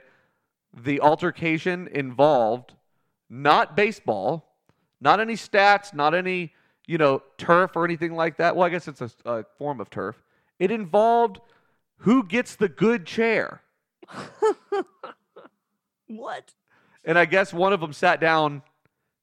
the 0.73 1.01
altercation 1.01 1.87
involved 1.87 2.73
not 3.29 3.75
baseball, 3.75 4.55
not 5.01 5.19
any 5.19 5.35
stats, 5.35 5.93
not 5.93 6.13
any 6.13 6.53
you 6.87 6.97
know 6.97 7.21
turf 7.37 7.71
or 7.75 7.85
anything 7.85 8.15
like 8.15 8.37
that. 8.37 8.55
Well, 8.55 8.65
I 8.65 8.69
guess 8.69 8.87
it's 8.87 9.01
a 9.25 9.45
form 9.57 9.79
of 9.79 9.89
turf. 9.89 10.21
It 10.57 10.71
involved 10.71 11.39
who 11.97 12.23
gets 12.23 12.55
the 12.55 12.69
good 12.69 13.05
chair. 13.05 13.61
What? 16.09 16.53
And 17.05 17.17
I 17.17 17.25
guess 17.25 17.53
one 17.53 17.71
of 17.71 17.79
them 17.79 17.93
sat 17.93 18.19
down 18.19 18.63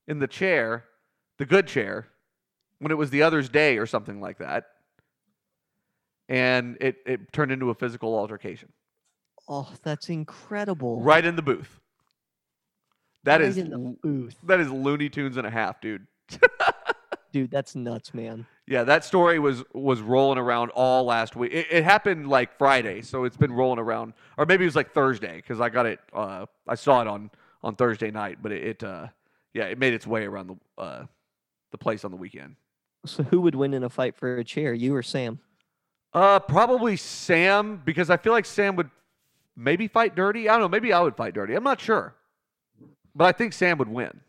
in 0.07 0.20
the 0.20 0.28
chair, 0.28 0.84
the 1.36 1.44
good 1.44 1.66
chair, 1.66 2.07
when 2.78 2.92
it 2.92 2.94
was 2.97 3.11
the 3.11 3.22
other's 3.22 3.49
day 3.49 3.76
or 3.78 3.86
something 3.86 4.20
like 4.20 4.38
that. 4.38 4.66
And 6.28 6.78
it, 6.80 6.99
it 7.05 7.32
turned 7.32 7.53
into 7.53 7.70
a 7.70 7.74
physical 7.74 8.16
altercation 8.16 8.72
Oh, 9.49 9.72
that's 9.82 10.09
incredible. 10.09 11.01
right 11.01 11.24
in 11.24 11.36
the 11.36 11.42
booth. 11.42 11.80
That 13.24 13.40
Right 13.40 13.49
is 13.49 13.59
in 13.59 13.70
the 13.70 13.78
booth. 14.03 14.36
that 14.44 14.61
is 14.61 14.70
Looney 14.70 15.09
Tunes 15.09 15.36
and 15.36 15.47
a 15.47 15.51
half, 15.51 15.80
dude. 15.80 16.07
Dude, 17.32 17.51
that's 17.51 17.74
nuts, 17.76 18.14
man. 18.14 18.47
Yeah, 18.66 18.84
that 18.84 19.05
story 19.05 19.38
was 19.38 19.62
was 19.74 20.01
rolling 20.01 20.38
around 20.38 20.70
all 20.70 21.05
last 21.05 21.36
week. 21.36 21.53
It, 21.53 21.66
it 21.70 21.84
happened 21.84 22.28
like 22.30 22.57
Friday, 22.57 23.03
so 23.03 23.24
it's 23.24 23.36
been 23.36 23.53
rolling 23.53 23.78
around, 23.78 24.14
or 24.38 24.47
maybe 24.47 24.64
it 24.64 24.68
was 24.68 24.76
like 24.76 24.94
Thursday 24.94 25.36
because 25.36 25.61
I 25.61 25.68
got 25.68 25.84
it. 25.84 26.01
Uh, 26.14 26.47
I 26.66 26.76
saw 26.76 27.03
it 27.03 27.07
on 27.09 27.30
on 27.62 27.76
Thursday 27.76 28.11
night, 28.11 28.38
but 28.40 28.53
it, 28.53 28.64
it 28.64 28.82
uh, 28.84 29.09
yeah, 29.53 29.64
it 29.64 29.78
made 29.78 29.92
its 29.92 30.07
way 30.07 30.24
around 30.24 30.47
the 30.78 30.82
uh, 30.82 31.05
the 31.72 31.78
place 31.78 32.05
on 32.07 32.11
the 32.11 32.16
weekend. 32.16 32.57
So 33.05 33.22
who 33.24 33.42
would 33.42 33.55
win 33.55 33.74
in 33.74 33.84
a 33.84 33.90
fight 33.90 34.16
for 34.16 34.38
a 34.38 34.44
chair, 34.44 34.72
you 34.72 34.94
or 34.94 35.03
Sam? 35.03 35.38
Uh, 36.14 36.38
probably 36.38 36.97
Sam 36.97 37.82
because 37.84 38.09
I 38.09 38.16
feel 38.16 38.32
like 38.32 38.47
Sam 38.47 38.76
would 38.76 38.88
maybe 39.57 39.88
fight 39.88 40.14
Dirty. 40.14 40.48
I 40.48 40.52
don't 40.52 40.62
know. 40.62 40.68
Maybe 40.68 40.92
I 40.92 41.00
would 41.00 41.16
fight 41.16 41.34
Dirty. 41.34 41.54
I'm 41.54 41.64
not 41.64 41.80
sure, 41.80 42.14
but 43.14 43.24
I 43.24 43.32
think 43.32 43.52
Sam 43.52 43.78
would 43.78 43.88
win. 43.88 44.20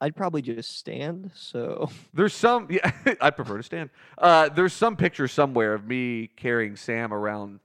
I'd 0.00 0.16
probably 0.16 0.42
just 0.42 0.76
stand. 0.78 1.30
So 1.34 1.88
There's 2.14 2.34
some. 2.34 2.68
Yeah, 2.70 2.90
I 3.20 3.30
prefer 3.30 3.56
to 3.56 3.62
stand. 3.62 3.90
Uh, 4.18 4.48
there's 4.50 4.72
some 4.74 4.96
picture 4.96 5.28
somewhere 5.28 5.72
of 5.74 5.86
me 5.86 6.28
carrying 6.36 6.76
Sam 6.76 7.12
around. 7.14 7.60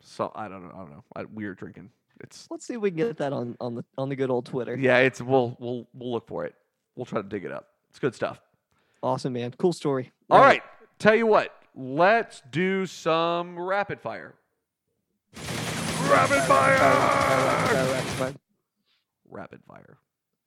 So 0.00 0.32
I 0.34 0.48
don't 0.48 0.62
know. 0.64 0.72
I 0.74 0.78
don't 0.78 0.90
know. 0.90 1.04
I, 1.14 1.24
weird 1.24 1.58
drinking. 1.58 1.90
It's 2.20 2.48
let's 2.50 2.66
see 2.66 2.74
if 2.74 2.80
we 2.80 2.90
can 2.90 2.96
get 2.96 3.16
that 3.18 3.32
on 3.32 3.56
on 3.60 3.76
the 3.76 3.84
on 3.96 4.08
the 4.08 4.16
good 4.16 4.30
old 4.30 4.46
Twitter. 4.46 4.76
yeah. 4.76 4.98
It's 4.98 5.20
we'll 5.22 5.56
we'll 5.60 5.86
we'll 5.94 6.10
look 6.12 6.26
for 6.26 6.44
it. 6.46 6.54
We'll 6.96 7.06
try 7.06 7.22
to 7.22 7.28
dig 7.28 7.44
it 7.44 7.52
up. 7.52 7.68
It's 7.90 7.98
good 8.00 8.14
stuff. 8.14 8.40
Awesome, 9.02 9.34
man. 9.34 9.54
Cool 9.58 9.72
story. 9.72 10.10
All 10.30 10.40
right. 10.40 10.62
Tell 10.98 11.14
you 11.14 11.26
what. 11.26 11.54
Let's 11.76 12.42
do 12.50 12.86
some 12.86 13.56
rapid 13.56 14.00
fire. 14.00 14.34
Rapid 16.10 16.42
fire. 16.44 16.76
Uh, 16.80 17.92
rapid 17.92 18.08
fire. 18.16 18.34
Rapid 19.30 19.60
fire. 19.66 19.98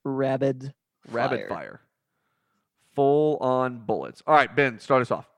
Rabid. 0.04 0.74
Rapid 1.10 1.38
Fire. 1.40 1.48
fire. 1.48 1.80
Full 2.94 3.36
on 3.38 3.78
bullets. 3.78 4.22
All 4.26 4.34
right, 4.34 4.54
Ben, 4.54 4.78
start 4.78 5.02
us 5.02 5.10
off. 5.10 5.28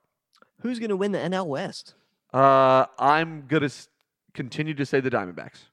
Who's 0.61 0.79
gonna 0.79 0.97
win 0.97 1.13
the 1.13 1.19
NL 1.19 1.47
West? 1.47 1.95
Uh, 2.33 2.87
I'm 2.99 3.47
gonna 3.47 3.67
s- 3.67 3.89
continue 4.33 4.75
to 4.75 4.85
say 4.87 5.01
the 5.01 5.11
Diamondbacks. 5.11 5.65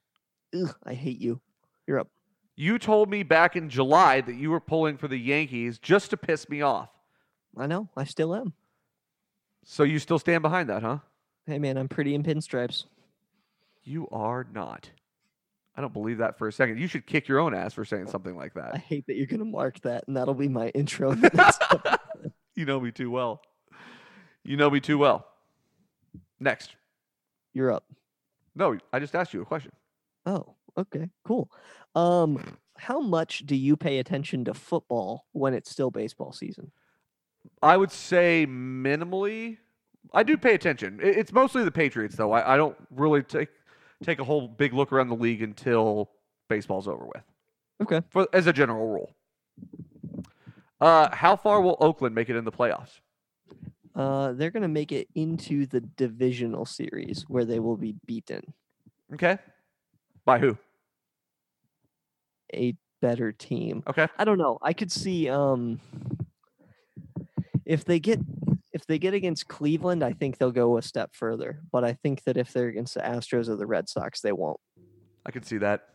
Ugh, 0.54 0.74
I 0.84 0.94
hate 0.94 1.18
you. 1.18 1.40
You're 1.86 1.98
up. 1.98 2.08
You 2.54 2.78
told 2.78 3.08
me 3.10 3.22
back 3.22 3.56
in 3.56 3.68
July 3.70 4.20
that 4.20 4.34
you 4.34 4.50
were 4.50 4.60
pulling 4.60 4.96
for 4.98 5.08
the 5.08 5.16
Yankees 5.16 5.78
just 5.78 6.10
to 6.10 6.16
piss 6.16 6.48
me 6.48 6.60
off. 6.60 6.90
I 7.56 7.66
know. 7.66 7.88
I 7.96 8.04
still 8.04 8.34
am. 8.34 8.52
So 9.64 9.82
you 9.82 9.98
still 9.98 10.18
stand 10.18 10.42
behind 10.42 10.68
that, 10.68 10.82
huh? 10.82 10.98
Hey, 11.46 11.58
man. 11.58 11.76
I'm 11.78 11.88
pretty 11.88 12.14
in 12.14 12.22
pinstripes. 12.22 12.84
You 13.82 14.08
are 14.10 14.46
not. 14.52 14.90
I 15.76 15.80
don't 15.80 15.92
believe 15.92 16.18
that 16.18 16.38
for 16.38 16.48
a 16.48 16.52
second. 16.52 16.78
You 16.78 16.86
should 16.86 17.06
kick 17.06 17.28
your 17.28 17.38
own 17.38 17.54
ass 17.54 17.72
for 17.72 17.84
saying 17.84 18.08
something 18.08 18.36
like 18.36 18.54
that. 18.54 18.74
I 18.74 18.78
hate 18.78 19.06
that 19.06 19.16
you're 19.16 19.26
gonna 19.26 19.44
mark 19.44 19.80
that, 19.80 20.04
and 20.06 20.16
that'll 20.16 20.34
be 20.34 20.48
my 20.48 20.68
intro. 20.70 21.14
to. 21.14 21.98
You 22.54 22.66
know 22.66 22.78
me 22.78 22.90
too 22.92 23.10
well. 23.10 23.40
You 24.44 24.58
know 24.58 24.68
me 24.68 24.78
too 24.78 24.98
well. 24.98 25.26
Next. 26.38 26.76
you're 27.54 27.72
up. 27.72 27.84
No, 28.54 28.76
I 28.92 28.98
just 28.98 29.14
asked 29.14 29.32
you 29.32 29.40
a 29.40 29.46
question. 29.46 29.72
Oh, 30.26 30.54
okay, 30.76 31.08
cool. 31.24 31.50
Um, 31.94 32.58
how 32.76 33.00
much 33.00 33.46
do 33.46 33.56
you 33.56 33.74
pay 33.76 33.98
attention 34.00 34.44
to 34.44 34.52
football 34.54 35.24
when 35.32 35.54
it's 35.54 35.70
still 35.70 35.90
baseball 35.90 36.32
season? 36.32 36.72
I 37.62 37.78
would 37.78 37.90
say 37.90 38.46
minimally. 38.46 39.56
I 40.12 40.22
do 40.24 40.36
pay 40.36 40.54
attention. 40.54 41.00
It's 41.02 41.32
mostly 41.32 41.64
the 41.64 41.70
Patriots, 41.70 42.16
though. 42.16 42.32
I, 42.32 42.52
I 42.54 42.56
don't 42.58 42.76
really 42.90 43.22
take 43.22 43.48
take 44.02 44.18
a 44.18 44.24
whole 44.24 44.48
big 44.48 44.72
look 44.74 44.92
around 44.92 45.08
the 45.08 45.16
league 45.16 45.42
until 45.42 46.10
baseball's 46.48 46.88
over 46.88 47.04
with. 47.06 47.22
Okay. 47.82 48.00
For 48.10 48.28
as 48.32 48.46
a 48.46 48.52
general 48.52 48.86
rule. 48.88 49.10
Uh, 50.80 51.14
how 51.14 51.36
far 51.36 51.60
will 51.60 51.76
Oakland 51.80 52.14
make 52.14 52.28
it 52.28 52.36
in 52.36 52.44
the 52.44 52.52
playoffs? 52.52 53.00
Uh, 53.94 54.32
they're 54.32 54.50
gonna 54.50 54.68
make 54.68 54.90
it 54.90 55.08
into 55.14 55.66
the 55.66 55.80
divisional 55.80 56.64
series 56.64 57.24
where 57.28 57.44
they 57.44 57.60
will 57.60 57.76
be 57.76 57.94
beaten 58.06 58.42
Okay. 59.12 59.38
By 60.24 60.38
who? 60.38 60.56
a 62.54 62.74
better 63.00 63.32
team. 63.32 63.82
Okay. 63.86 64.06
I 64.18 64.24
don't 64.24 64.38
know. 64.38 64.58
I 64.62 64.72
could 64.72 64.92
see 64.92 65.28
um 65.28 65.80
if 67.64 67.84
they 67.84 67.98
get 68.00 68.20
if 68.82 68.88
they 68.88 68.98
get 68.98 69.14
against 69.14 69.46
Cleveland, 69.46 70.02
I 70.02 70.12
think 70.12 70.38
they'll 70.38 70.50
go 70.50 70.76
a 70.76 70.82
step 70.82 71.14
further. 71.14 71.60
But 71.70 71.84
I 71.84 71.92
think 71.92 72.24
that 72.24 72.36
if 72.36 72.52
they're 72.52 72.68
against 72.68 72.94
the 72.94 73.00
Astros 73.00 73.48
or 73.48 73.54
the 73.54 73.66
Red 73.66 73.88
Sox, 73.88 74.20
they 74.20 74.32
won't. 74.32 74.58
I 75.24 75.30
could 75.30 75.46
see 75.46 75.58
that. 75.58 75.88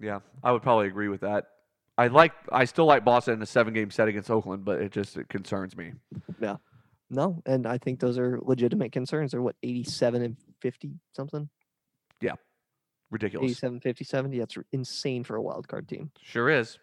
Yeah, 0.00 0.20
I 0.42 0.52
would 0.52 0.62
probably 0.62 0.86
agree 0.86 1.08
with 1.08 1.20
that. 1.20 1.44
I 1.98 2.06
like. 2.06 2.32
I 2.50 2.64
still 2.64 2.86
like 2.86 3.04
Boston 3.04 3.34
in 3.34 3.42
a 3.42 3.46
seven-game 3.46 3.90
set 3.90 4.08
against 4.08 4.30
Oakland, 4.30 4.64
but 4.64 4.80
it 4.80 4.90
just 4.90 5.18
it 5.18 5.28
concerns 5.28 5.76
me. 5.76 5.92
Yeah. 6.40 6.56
No, 7.10 7.42
and 7.44 7.66
I 7.66 7.78
think 7.78 8.00
those 8.00 8.18
are 8.18 8.38
legitimate 8.40 8.92
concerns. 8.92 9.32
They're 9.32 9.42
what 9.42 9.56
87 9.62 10.22
and 10.22 10.36
50 10.60 10.92
something. 11.12 11.48
Yeah. 12.20 12.34
Ridiculous. 13.10 13.50
87 13.50 13.80
57. 13.80 14.32
Yeah, 14.32 14.42
it's 14.44 14.56
insane 14.72 15.24
for 15.24 15.36
a 15.36 15.42
wild 15.42 15.68
card 15.68 15.88
team. 15.88 16.10
Sure 16.22 16.48
is. 16.48 16.78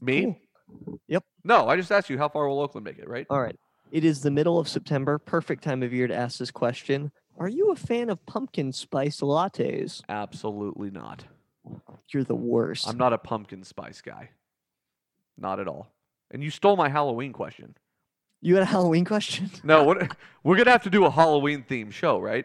Me? 0.00 0.40
Cool. 0.84 1.00
Yep. 1.08 1.24
No, 1.44 1.68
I 1.68 1.76
just 1.76 1.92
asked 1.92 2.10
you 2.10 2.18
how 2.18 2.28
far 2.28 2.48
will 2.48 2.60
Oakland 2.60 2.84
make 2.84 2.98
it, 2.98 3.08
right? 3.08 3.26
All 3.30 3.40
right. 3.40 3.56
It 3.90 4.04
is 4.04 4.20
the 4.20 4.30
middle 4.30 4.58
of 4.58 4.68
September. 4.68 5.18
Perfect 5.18 5.62
time 5.64 5.82
of 5.82 5.92
year 5.92 6.06
to 6.06 6.14
ask 6.14 6.38
this 6.38 6.50
question. 6.50 7.10
Are 7.38 7.48
you 7.48 7.70
a 7.70 7.76
fan 7.76 8.10
of 8.10 8.24
pumpkin 8.26 8.72
spice 8.72 9.20
lattes? 9.20 10.02
Absolutely 10.08 10.90
not. 10.90 11.24
You're 12.12 12.24
the 12.24 12.34
worst. 12.34 12.88
I'm 12.88 12.98
not 12.98 13.12
a 13.12 13.18
pumpkin 13.18 13.64
spice 13.64 14.00
guy. 14.00 14.30
Not 15.36 15.60
at 15.60 15.68
all. 15.68 15.88
And 16.30 16.42
you 16.42 16.50
stole 16.50 16.76
my 16.76 16.88
Halloween 16.88 17.32
question. 17.32 17.76
You 18.40 18.54
had 18.54 18.62
a 18.62 18.66
Halloween 18.66 19.04
question 19.04 19.50
No, 19.64 19.84
what 19.84 20.16
we're 20.44 20.56
gonna 20.56 20.70
have 20.70 20.84
to 20.84 20.90
do 20.90 21.04
a 21.04 21.10
Halloween 21.10 21.64
themed 21.68 21.92
show, 21.92 22.20
right? 22.20 22.44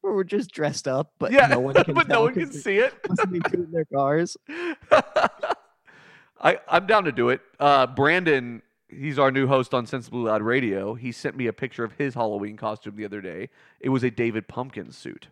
where 0.00 0.12
we're 0.12 0.24
just 0.24 0.50
dressed 0.50 0.88
up, 0.88 1.12
but 1.20 1.30
yeah, 1.30 1.46
no 1.46 1.60
one 1.60 1.74
can 1.74 1.94
but 1.94 2.08
no 2.08 2.22
one 2.22 2.34
can 2.34 2.50
see 2.52 2.78
it. 2.78 2.92
listening 3.08 3.40
to 3.42 3.52
it 3.52 3.60
in 3.60 3.70
their 3.70 3.84
cars. 3.94 4.36
I, 6.40 6.58
I'm 6.68 6.86
down 6.86 7.04
to 7.04 7.12
do 7.12 7.28
it. 7.28 7.40
Uh, 7.60 7.86
Brandon, 7.86 8.62
he's 8.96 9.18
our 9.18 9.30
new 9.30 9.46
host 9.46 9.74
on 9.74 9.86
Sensibly 9.86 10.20
Loud 10.20 10.42
Radio. 10.42 10.94
He 10.94 11.12
sent 11.12 11.36
me 11.36 11.46
a 11.46 11.52
picture 11.52 11.84
of 11.84 11.92
his 11.92 12.14
Halloween 12.14 12.56
costume 12.56 12.96
the 12.96 13.04
other 13.04 13.20
day. 13.20 13.48
It 13.80 13.88
was 13.90 14.02
a 14.02 14.10
David 14.10 14.48
Pumpkin 14.48 14.92
suit. 14.92 15.28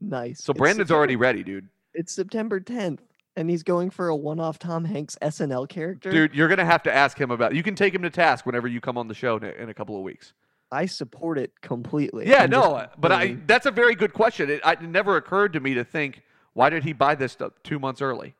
Nice. 0.00 0.42
So 0.42 0.50
It's 0.52 0.58
Brandon's 0.58 0.88
September- 0.88 0.98
already 0.98 1.16
ready, 1.16 1.42
dude. 1.42 1.68
It's 1.94 2.12
September 2.12 2.60
10th, 2.60 2.98
and 3.36 3.48
he's 3.48 3.62
going 3.62 3.90
for 3.90 4.08
a 4.08 4.16
one-off 4.16 4.58
Tom 4.58 4.84
Hanks 4.84 5.16
SNL 5.22 5.68
character. 5.68 6.10
Dude, 6.10 6.34
you're 6.34 6.48
gonna 6.48 6.64
have 6.64 6.82
to 6.84 6.92
ask 6.92 7.18
him 7.18 7.30
about. 7.30 7.54
You 7.54 7.62
can 7.62 7.74
take 7.74 7.94
him 7.94 8.02
to 8.02 8.10
task 8.10 8.44
whenever 8.46 8.66
you 8.66 8.80
come 8.80 8.98
on 8.98 9.06
the 9.08 9.14
show 9.14 9.36
in 9.36 9.44
a, 9.44 9.50
in 9.50 9.68
a 9.68 9.74
couple 9.74 9.96
of 9.96 10.02
weeks. 10.02 10.32
I 10.72 10.86
support 10.86 11.38
it 11.38 11.52
completely. 11.60 12.28
Yeah, 12.28 12.42
I'm 12.42 12.50
just 12.50 12.68
no, 12.68 12.86
but 12.98 13.12
I 13.12 13.36
that's 13.46 13.66
a 13.66 13.70
very 13.70 13.94
good 13.94 14.12
question. 14.12 14.50
It, 14.50 14.60
it 14.64 14.82
never 14.82 15.16
occurred 15.16 15.52
to 15.52 15.60
me 15.60 15.74
to 15.74 15.84
think 15.84 16.22
why 16.54 16.68
did 16.68 16.82
he 16.82 16.92
buy 16.92 17.14
this 17.14 17.32
stuff 17.32 17.52
two 17.62 17.78
months 17.78 18.02
early? 18.02 18.34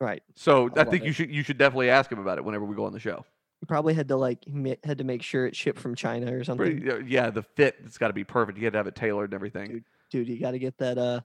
right. 0.00 0.22
So 0.34 0.68
I 0.74 0.80
love 0.80 0.88
think 0.88 1.04
you 1.04 1.12
should 1.12 1.30
you 1.30 1.42
should 1.44 1.58
definitely 1.58 1.90
ask 1.90 2.10
him 2.10 2.18
about 2.18 2.38
it 2.38 2.44
whenever 2.44 2.64
we 2.64 2.74
go 2.74 2.86
on 2.86 2.92
the 2.92 2.98
show. 3.00 3.24
You 3.60 3.66
probably 3.66 3.94
had 3.94 4.08
to 4.08 4.16
like 4.16 4.44
had 4.84 4.98
to 4.98 5.04
make 5.04 5.22
sure 5.22 5.46
it 5.46 5.56
shipped 5.56 5.78
from 5.78 5.94
China 5.94 6.34
or 6.36 6.44
something. 6.44 6.80
Pretty- 6.82 7.10
yeah, 7.10 7.30
the 7.30 7.42
fit 7.42 7.76
it's 7.84 7.96
got 7.98 8.08
to 8.08 8.12
be 8.12 8.24
perfect. 8.24 8.58
You 8.58 8.64
had 8.64 8.74
to 8.74 8.78
have 8.78 8.86
it 8.86 8.94
tailored 8.94 9.30
and 9.30 9.34
everything. 9.34 9.68
Dude, 9.68 9.84
Dude, 10.10 10.28
you 10.28 10.38
got 10.38 10.50
to 10.52 10.58
get 10.58 10.76
that 10.78 10.98
uh 10.98 11.20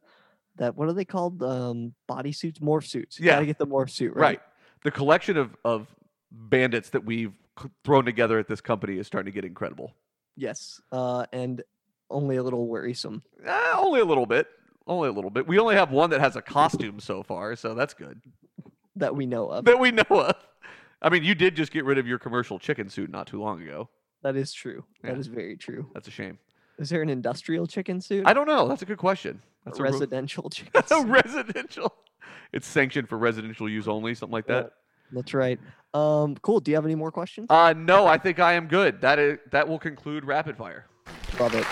that 0.55 0.75
what 0.75 0.87
are 0.87 0.93
they 0.93 1.05
called? 1.05 1.43
Um 1.43 1.93
bodysuits, 2.09 2.59
morph 2.59 2.85
suits. 2.85 3.19
You 3.19 3.25
Yeah. 3.25 3.33
got 3.33 3.39
to 3.41 3.45
get 3.45 3.57
the 3.57 3.67
morph 3.67 3.89
suit, 3.89 4.13
right. 4.15 4.21
right? 4.21 4.41
The 4.83 4.91
collection 4.91 5.35
of 5.37 5.55
of 5.65 5.87
bandits 6.31 6.89
that 6.91 7.03
we've 7.03 7.33
thrown 7.83 8.05
together 8.05 8.39
at 8.39 8.47
this 8.47 8.61
company 8.61 8.97
is 8.97 9.05
starting 9.07 9.31
to 9.31 9.35
get 9.35 9.43
incredible. 9.45 9.93
Yes. 10.37 10.81
Uh 10.91 11.25
and 11.33 11.61
only 12.09 12.37
a 12.37 12.43
little 12.43 12.65
worrisome. 12.67 13.23
Eh, 13.45 13.73
only 13.77 13.99
a 13.99 14.05
little 14.05 14.25
bit. 14.25 14.47
Only 14.87 15.09
a 15.09 15.11
little 15.11 15.29
bit. 15.29 15.47
We 15.47 15.59
only 15.59 15.75
have 15.75 15.91
one 15.91 16.09
that 16.09 16.19
has 16.21 16.35
a 16.35 16.41
costume 16.41 16.99
so 16.99 17.23
far, 17.23 17.55
so 17.55 17.73
that's 17.75 17.93
good. 17.93 18.21
that 18.95 19.15
we 19.15 19.25
know 19.25 19.47
of. 19.49 19.65
That 19.65 19.79
we 19.79 19.91
know 19.91 20.03
of. 20.09 20.35
I 21.01 21.09
mean, 21.09 21.23
you 21.23 21.33
did 21.35 21.55
just 21.55 21.71
get 21.71 21.85
rid 21.85 21.97
of 21.97 22.07
your 22.07 22.19
commercial 22.19 22.59
chicken 22.59 22.89
suit 22.89 23.09
not 23.09 23.27
too 23.27 23.41
long 23.41 23.61
ago. 23.61 23.89
That 24.23 24.35
is 24.35 24.53
true. 24.53 24.85
That 25.03 25.13
Yeah. 25.13 25.17
is 25.19 25.27
very 25.27 25.57
true. 25.57 25.89
That's 25.93 26.07
a 26.07 26.11
shame. 26.11 26.37
Is 26.77 26.89
there 26.89 27.01
an 27.01 27.09
industrial 27.09 27.67
chicken 27.67 28.01
suit? 28.01 28.23
I 28.27 28.33
don't 28.33 28.47
know. 28.47 28.67
That's 28.67 28.81
a 28.81 28.85
good 28.85 28.97
question. 28.97 29.41
That's 29.65 29.79
a 29.79 29.83
a 29.83 29.85
residential 29.91 30.49
chicken 30.51 30.71
That's 30.73 30.91
a 30.91 31.03
residential. 31.05 31.93
It's 32.53 32.67
sanctioned 32.67 33.09
for 33.09 33.17
residential 33.17 33.67
use 33.69 33.87
only, 33.87 34.13
something 34.13 34.33
like 34.33 34.47
that. 34.47 34.71
That's 35.11 35.33
right. 35.33 35.59
Um 35.93 36.35
cool. 36.41 36.59
Do 36.59 36.71
you 36.71 36.75
have 36.75 36.85
any 36.85 36.95
more 36.95 37.11
questions? 37.11 37.47
Uh, 37.49 37.73
no, 37.73 38.05
I 38.07 38.17
think 38.17 38.39
I 38.39 38.53
am 38.53 38.67
good. 38.67 39.01
That 39.01 39.19
is 39.19 39.39
that 39.51 39.67
will 39.67 39.79
conclude 39.79 40.23
rapid 40.23 40.55
fire. 40.55 40.85
Love 41.39 41.53
it. 41.55 41.65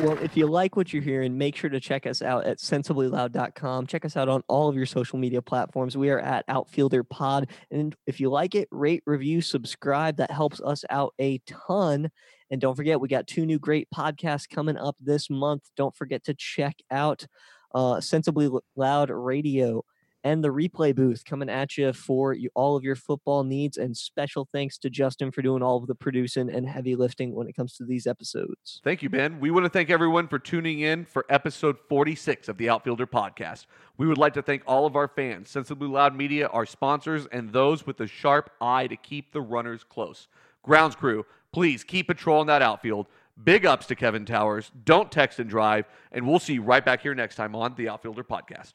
Well, 0.00 0.18
if 0.18 0.36
you 0.36 0.46
like 0.46 0.74
what 0.74 0.92
you're 0.92 1.02
hearing, 1.02 1.38
make 1.38 1.54
sure 1.54 1.70
to 1.70 1.78
check 1.78 2.04
us 2.04 2.20
out 2.20 2.46
at 2.46 2.58
sensiblyloud.com. 2.58 3.86
Check 3.86 4.04
us 4.04 4.16
out 4.16 4.28
on 4.28 4.42
all 4.48 4.68
of 4.68 4.74
your 4.74 4.86
social 4.86 5.20
media 5.20 5.40
platforms. 5.40 5.96
We 5.96 6.10
are 6.10 6.18
at 6.18 6.44
Outfielder 6.48 7.04
Pod. 7.04 7.48
And 7.70 7.94
if 8.04 8.18
you 8.18 8.28
like 8.28 8.56
it, 8.56 8.66
rate, 8.72 9.04
review, 9.06 9.40
subscribe. 9.40 10.16
That 10.16 10.32
helps 10.32 10.60
us 10.60 10.84
out 10.90 11.14
a 11.20 11.38
ton. 11.46 12.10
And 12.50 12.60
don't 12.60 12.74
forget, 12.74 13.00
we 13.00 13.06
got 13.06 13.28
two 13.28 13.46
new 13.46 13.60
great 13.60 13.86
podcasts 13.94 14.48
coming 14.48 14.76
up 14.76 14.96
this 15.00 15.30
month. 15.30 15.62
Don't 15.76 15.94
forget 15.94 16.24
to 16.24 16.34
check 16.34 16.76
out 16.90 17.24
uh, 17.72 18.00
Sensibly 18.00 18.50
Loud 18.74 19.10
Radio 19.10 19.84
and 20.24 20.42
the 20.42 20.48
replay 20.48 20.94
booth 20.94 21.24
coming 21.24 21.50
at 21.50 21.76
you 21.76 21.92
for 21.92 22.32
you, 22.32 22.48
all 22.54 22.76
of 22.76 22.82
your 22.82 22.96
football 22.96 23.44
needs. 23.44 23.76
And 23.76 23.94
special 23.94 24.48
thanks 24.50 24.78
to 24.78 24.90
Justin 24.90 25.30
for 25.30 25.42
doing 25.42 25.62
all 25.62 25.76
of 25.76 25.86
the 25.86 25.94
producing 25.94 26.50
and 26.50 26.66
heavy 26.66 26.96
lifting 26.96 27.34
when 27.34 27.46
it 27.46 27.54
comes 27.54 27.76
to 27.76 27.84
these 27.84 28.06
episodes. 28.06 28.80
Thank 28.82 29.02
you, 29.02 29.10
Ben. 29.10 29.38
We 29.38 29.50
want 29.50 29.66
to 29.66 29.70
thank 29.70 29.90
everyone 29.90 30.26
for 30.26 30.38
tuning 30.38 30.80
in 30.80 31.04
for 31.04 31.26
episode 31.28 31.76
46 31.88 32.48
of 32.48 32.56
the 32.56 32.70
Outfielder 32.70 33.06
podcast. 33.06 33.66
We 33.98 34.06
would 34.06 34.18
like 34.18 34.32
to 34.34 34.42
thank 34.42 34.62
all 34.66 34.86
of 34.86 34.96
our 34.96 35.08
fans, 35.08 35.50
Sensibly 35.50 35.88
Loud 35.88 36.16
Media, 36.16 36.48
our 36.48 36.64
sponsors, 36.64 37.26
and 37.26 37.52
those 37.52 37.86
with 37.86 38.00
a 38.00 38.06
sharp 38.06 38.50
eye 38.62 38.86
to 38.86 38.96
keep 38.96 39.32
the 39.32 39.42
runners 39.42 39.84
close. 39.84 40.26
Grounds 40.62 40.96
crew, 40.96 41.26
please 41.52 41.84
keep 41.84 42.08
patrolling 42.08 42.46
that 42.46 42.62
outfield. 42.62 43.06
Big 43.42 43.66
ups 43.66 43.86
to 43.86 43.94
Kevin 43.94 44.24
Towers. 44.24 44.70
Don't 44.84 45.12
text 45.12 45.38
and 45.38 45.50
drive. 45.50 45.86
And 46.12 46.26
we'll 46.26 46.38
see 46.38 46.54
you 46.54 46.62
right 46.62 46.84
back 46.84 47.02
here 47.02 47.14
next 47.14 47.34
time 47.34 47.54
on 47.54 47.74
the 47.74 47.88
Outfielder 47.88 48.24
podcast. 48.24 48.74